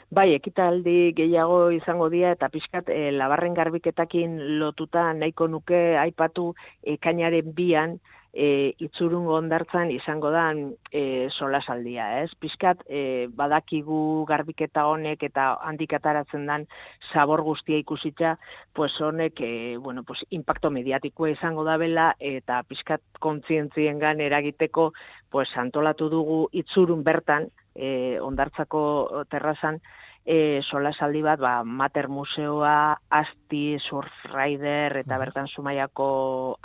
Bai, 0.09 0.31
ekitaldi 0.33 1.13
gehiago 1.13 1.73
izango 1.77 2.07
dira 2.09 2.31
eta 2.33 2.49
pixkat 2.49 2.89
e, 2.89 3.11
labarren 3.13 3.53
garbiketakin 3.53 4.39
lotuta 4.63 5.11
nahiko 5.13 5.51
nuke 5.53 5.99
aipatu 6.01 6.55
ekainaren 6.95 7.51
bian, 7.53 7.99
e, 8.33 8.75
itzurungo 8.79 9.35
ondartzan 9.39 9.91
izango 9.91 10.31
da 10.31 10.51
e, 10.93 11.29
solasaldia, 11.31 12.23
ez? 12.23 12.31
Piskat 12.41 12.85
e, 12.89 13.29
badakigu 13.35 14.25
garbiketa 14.29 14.87
honek 14.91 15.25
eta 15.31 15.51
handik 15.65 15.95
ataratzen 15.97 16.47
dan 16.47 16.67
sabor 17.13 17.43
guztia 17.43 17.79
ikusitza, 17.79 18.37
pues 18.75 18.93
honek 19.01 19.41
e, 19.41 19.77
bueno, 19.77 20.05
pues 20.05 20.25
impacto 20.31 20.71
mediatikoa 20.71 21.31
izango 21.31 21.65
da 21.65 21.77
bela 21.77 22.15
eta 22.19 22.63
piskat 22.69 23.03
kontzientziengan 23.21 24.21
eragiteko 24.21 24.93
pues 25.31 25.49
antolatu 25.57 26.09
dugu 26.09 26.49
itzurun 26.53 27.03
bertan 27.05 27.49
e, 27.75 28.19
ondartzako 28.21 29.25
terrazan 29.31 29.81
e, 30.29 30.61
solasaldi 30.69 31.23
bat, 31.25 31.41
ba, 31.41 31.63
Mater 31.65 32.09
Museoa, 32.13 33.01
Asti, 33.09 33.79
Surf 33.81 34.13
Rider, 34.29 34.99
eta 35.01 35.19
bertan 35.21 35.49
sumaiako 35.49 36.09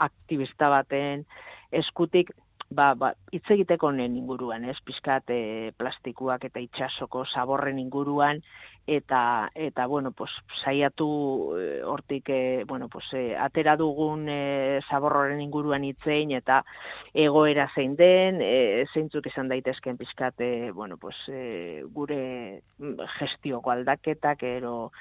aktivista 0.04 0.68
baten 0.74 1.24
eskutik 1.74 2.32
ba, 2.74 2.94
ba, 2.98 3.14
hitz 3.32 3.46
egiteko 3.54 3.90
honen 3.92 4.18
inguruan, 4.18 4.66
ez, 4.70 4.78
pizkat 4.86 5.30
e, 5.32 5.72
plastikuak 5.78 6.46
eta 6.50 6.62
itxasoko 6.64 7.24
zaborren 7.26 7.80
inguruan, 7.80 8.42
eta, 8.90 9.50
eta 9.56 9.86
bueno, 9.88 10.12
pues, 10.12 10.32
saiatu 10.64 11.08
e, 11.58 11.68
hortik, 11.88 12.30
e, 12.30 12.64
bueno, 12.68 12.90
pues, 12.90 13.06
e, 13.14 13.36
atera 13.40 13.76
dugun 13.80 14.28
e, 14.30 14.82
zaborroren 14.90 15.42
inguruan 15.42 15.86
hitzein, 15.88 16.34
eta 16.40 16.64
egoera 17.14 17.70
zein 17.76 17.96
den, 18.00 18.42
e, 18.42 18.86
zeintzuk 18.94 19.30
izan 19.32 19.52
daitezken 19.52 19.98
pizkat, 19.98 20.40
e, 20.42 20.72
bueno, 20.72 20.98
pues, 20.98 21.18
e, 21.30 21.84
gure 21.94 22.64
gestioko 23.20 23.72
aldaketak, 23.72 24.44
ero, 24.58 24.92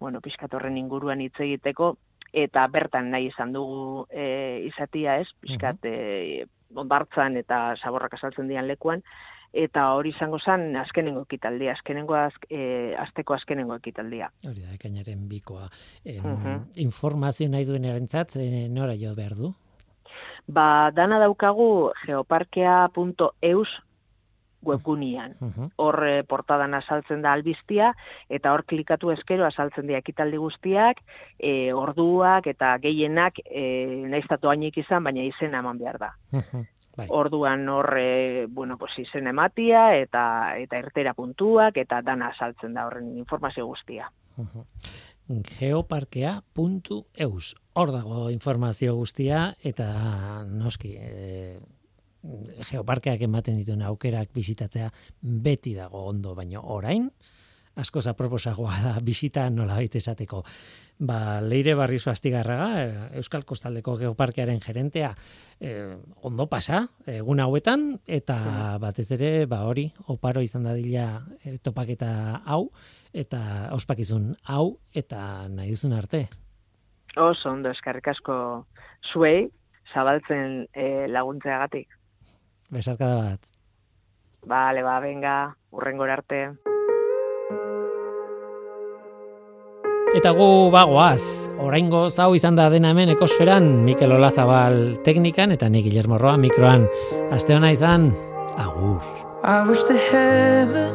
bueno, 0.00 0.20
pizkat 0.20 0.52
horren 0.54 0.78
inguruan 0.78 1.22
hitz 1.24 1.38
egiteko, 1.40 1.94
eta 2.34 2.66
bertan 2.72 3.12
nahi 3.14 3.30
izan 3.30 3.52
dugu 3.54 4.06
e, 4.10 4.26
izatia 4.66 5.20
ez, 5.22 5.28
pizkat, 5.40 5.86
e, 5.86 6.44
ondartzan 6.74 7.38
eta 7.38 7.76
saborrak 7.78 8.16
asaltzen 8.18 8.50
dian 8.50 8.66
lekuan, 8.66 9.04
eta 9.54 9.86
hori 9.94 10.10
izango 10.10 10.40
zen 10.42 10.74
azkenengo 10.76 11.22
ekitaldia, 11.28 11.76
azkenengo 11.78 12.16
az, 12.18 12.34
e, 12.50 12.94
azteko 12.98 13.36
azkenengo 13.36 13.76
ekitaldia. 13.78 14.32
Hori 14.42 14.64
da, 14.64 14.74
ekainaren 14.74 15.28
bikoa. 15.30 15.68
Informazio 16.82 17.48
nahi 17.48 17.68
duen 17.68 17.86
erantzat, 17.86 18.34
e, 18.42 18.66
nora 18.68 18.98
jo 18.98 19.14
behar 19.14 19.38
du? 19.38 19.54
Ba, 20.50 20.90
dana 20.94 21.20
daukagu 21.22 21.92
geoparkea.eus 22.04 23.68
webgunian. 24.66 25.34
Hor 25.76 26.00
e, 26.06 26.22
portadan 26.28 26.74
azaltzen 26.74 27.22
da 27.22 27.32
albistia, 27.32 27.92
eta 28.28 28.52
hor 28.52 28.64
klikatu 28.68 29.10
eskero 29.14 29.46
azaltzen 29.46 29.86
dira 29.86 30.02
ekitaldi 30.02 30.40
guztiak, 30.40 31.02
e, 31.38 31.72
orduak 31.72 32.46
eta 32.50 32.76
gehienak 32.82 33.40
e, 33.44 34.06
naiztatu 34.10 34.48
hainik 34.48 34.78
izan, 34.84 35.04
baina 35.04 35.22
izena 35.24 35.58
eman 35.64 35.78
behar 35.78 35.98
da. 35.98 36.12
Bai. 36.94 37.08
Orduan 37.10 37.68
hor 37.68 37.96
e, 37.98 38.46
bueno, 38.46 38.76
pues 38.78 38.92
izen 39.02 39.26
ematia 39.26 39.96
eta 39.98 40.54
eta 40.60 40.78
irtera 40.78 41.14
puntuak 41.14 41.76
eta 41.82 41.98
dana 42.06 42.28
azaltzen 42.30 42.74
da 42.74 42.86
horren 42.86 43.18
informazio 43.18 43.66
guztia. 43.66 44.10
geoparkea.eus 45.58 47.54
Hor 47.74 47.90
dago 47.90 48.30
informazio 48.30 48.94
guztia 48.94 49.56
eta 49.64 50.44
noski 50.46 50.96
e, 51.00 51.58
geoparkeak 52.70 53.22
ematen 53.26 53.56
dituen 53.60 53.82
aukerak 53.82 54.32
bizitatzea 54.34 54.90
beti 55.20 55.74
dago 55.74 56.06
ondo, 56.08 56.34
baino 56.34 56.62
orain 56.64 57.10
asko 57.76 58.00
zaproposagoa 58.00 58.74
da 58.82 58.92
bizita 59.02 59.48
nola 59.50 59.78
baita 59.78 59.98
esateko. 59.98 60.42
Ba, 61.04 61.40
leire 61.42 61.74
barrizo 61.74 62.12
astigarraga, 62.12 62.68
eh, 62.82 63.18
Euskal 63.18 63.44
Kostaldeko 63.44 63.96
Geoparkearen 63.98 64.60
gerentea, 64.62 65.14
eh, 65.60 65.96
ondo 66.22 66.46
pasa, 66.46 66.84
egun 67.06 67.40
hauetan, 67.40 67.98
eta 68.06 68.78
batez 68.78 69.10
ere, 69.18 69.46
ba 69.50 69.64
hori, 69.66 69.88
oparo 70.06 70.40
izan 70.40 70.68
dadila 70.68 71.24
e, 71.42 71.58
topaketa 71.58 72.42
hau, 72.46 72.70
eta 73.12 73.70
ospakizun 73.74 74.36
hau, 74.44 74.78
eta 74.94 75.48
nahi 75.48 75.74
duzun 75.74 75.92
arte. 75.98 76.28
Oso, 77.16 77.50
ondo, 77.50 77.70
eskarrik 77.70 78.06
asko 78.08 78.66
zuei, 79.12 79.50
zabaltzen 79.92 80.68
e, 80.72 81.06
laguntzeagatik. 81.10 81.88
Besarkada 82.74 83.16
bat. 83.22 83.40
Bale, 84.44 84.82
ba, 84.82 84.98
venga, 84.98 85.54
urrengor 85.70 86.10
arte. 86.10 86.40
Eta 90.14 90.30
gu 90.34 90.70
bagoaz, 90.70 91.50
oraingo 91.58 92.04
zau 92.10 92.34
izan 92.38 92.58
da 92.58 92.68
dena 92.70 92.92
hemen 92.92 93.10
ekosferan, 93.14 93.66
Mikel 93.86 94.14
Olazabal 94.14 94.98
teknikan 95.06 95.54
eta 95.54 95.66
ni 95.70 95.82
Guillermo 95.86 96.18
Roa 96.18 96.36
mikroan. 96.38 96.86
Aste 97.34 97.54
hona 97.54 97.72
izan, 97.74 98.12
agur. 98.58 99.02
I 99.42 99.66
wish 99.68 99.84
the 99.86 99.98
heaven 99.98 100.94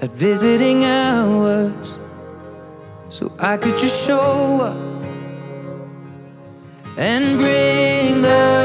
had 0.00 0.12
visiting 0.12 0.84
hours 0.84 1.94
so 3.08 3.32
I 3.38 3.56
could 3.56 3.78
just 3.78 4.04
show 4.04 4.60
up 4.60 4.76
and 6.96 7.38
bring 7.38 8.22
the 8.22 8.57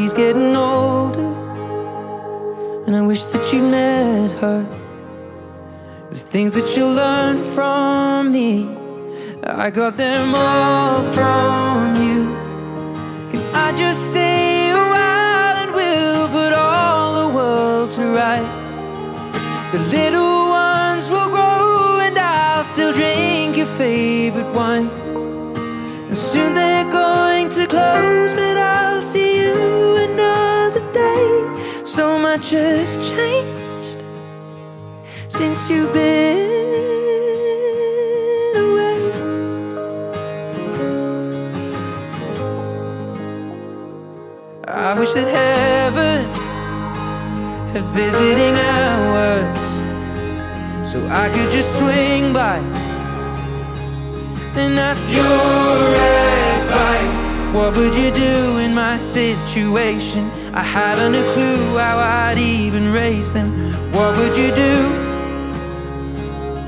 she's 0.00 0.12
getting 0.14 0.56
older. 0.56 1.30
And 2.86 2.96
I 2.96 3.02
wish 3.02 3.24
that 3.26 3.52
you 3.52 3.60
met 3.62 4.30
her. 4.42 4.66
The 6.10 6.16
things 6.16 6.54
that 6.54 6.74
you 6.76 6.86
learned 6.86 7.46
from 7.46 8.32
me, 8.32 8.68
I 9.44 9.70
got 9.70 9.96
them 9.96 10.34
all 10.34 11.02
from 11.16 11.94
you. 12.06 12.20
Can 13.30 13.42
I 13.54 13.76
just 13.76 14.06
stay 14.06 14.70
a 14.70 14.84
while 14.94 15.56
and 15.62 15.70
we'll 15.78 16.28
put 16.28 16.52
all 16.54 17.08
the 17.20 17.34
world 17.36 17.90
to 17.92 18.02
rights? 18.22 18.59
Much 32.40 32.50
has 32.52 32.96
changed 33.10 34.02
since 35.28 35.68
you've 35.68 35.92
been 35.92 36.48
away. 38.56 39.12
I 44.66 44.94
wish 44.98 45.12
that 45.12 45.28
heaven 45.28 46.32
had 47.74 47.84
visiting 47.92 48.56
hours 48.72 49.58
so 50.90 50.98
I 51.10 51.28
could 51.28 51.52
just 51.52 51.70
swing 51.78 52.32
by 52.32 52.58
and 54.56 54.78
ask 54.78 55.06
your 55.10 55.94
advice. 56.56 57.18
What 57.54 57.76
would 57.76 57.94
you 57.94 58.10
do 58.10 58.58
in 58.64 58.74
my 58.74 58.98
situation? 59.00 60.39
I 60.52 60.62
haven't 60.62 61.14
a 61.14 61.22
clue 61.32 61.78
how 61.78 61.98
I'd 61.98 62.38
even 62.38 62.92
raise 62.92 63.30
them. 63.30 63.50
What 63.92 64.16
would 64.18 64.36
you 64.36 64.50
do? 64.50 64.74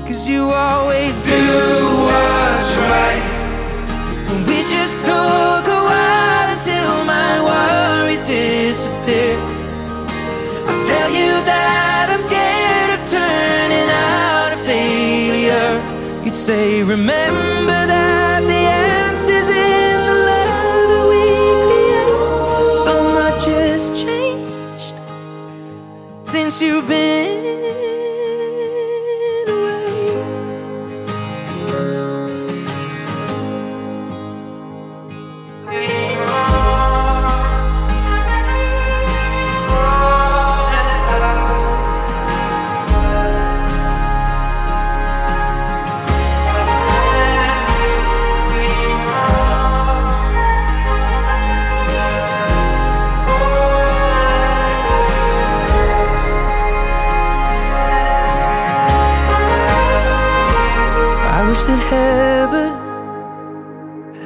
Cause 0.07 0.29
you 0.29 0.43
always 0.49 1.21
do 1.21 1.43
what's 2.07 2.75
right. 2.87 3.23
And 4.29 4.47
we 4.47 4.63
just 4.71 4.99
took 5.03 5.65
a 5.67 5.81
while 5.89 6.47
until 6.55 7.03
my 7.03 7.31
worries 7.43 8.23
disappear. 8.23 9.35
I'll 10.67 10.83
tell 10.87 11.09
you 11.11 11.31
that 11.43 12.07
I'm 12.09 12.23
scared 12.29 12.91
of 12.95 13.01
turning 13.11 13.89
out 13.91 14.53
a 14.53 14.59
failure. 14.63 16.23
You'd 16.23 16.35
say, 16.35 16.83
remember 16.83 17.82
since 26.53 26.69
you've 26.69 26.87
been 26.87 27.42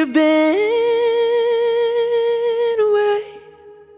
you 0.00 0.06
been? 0.06 0.79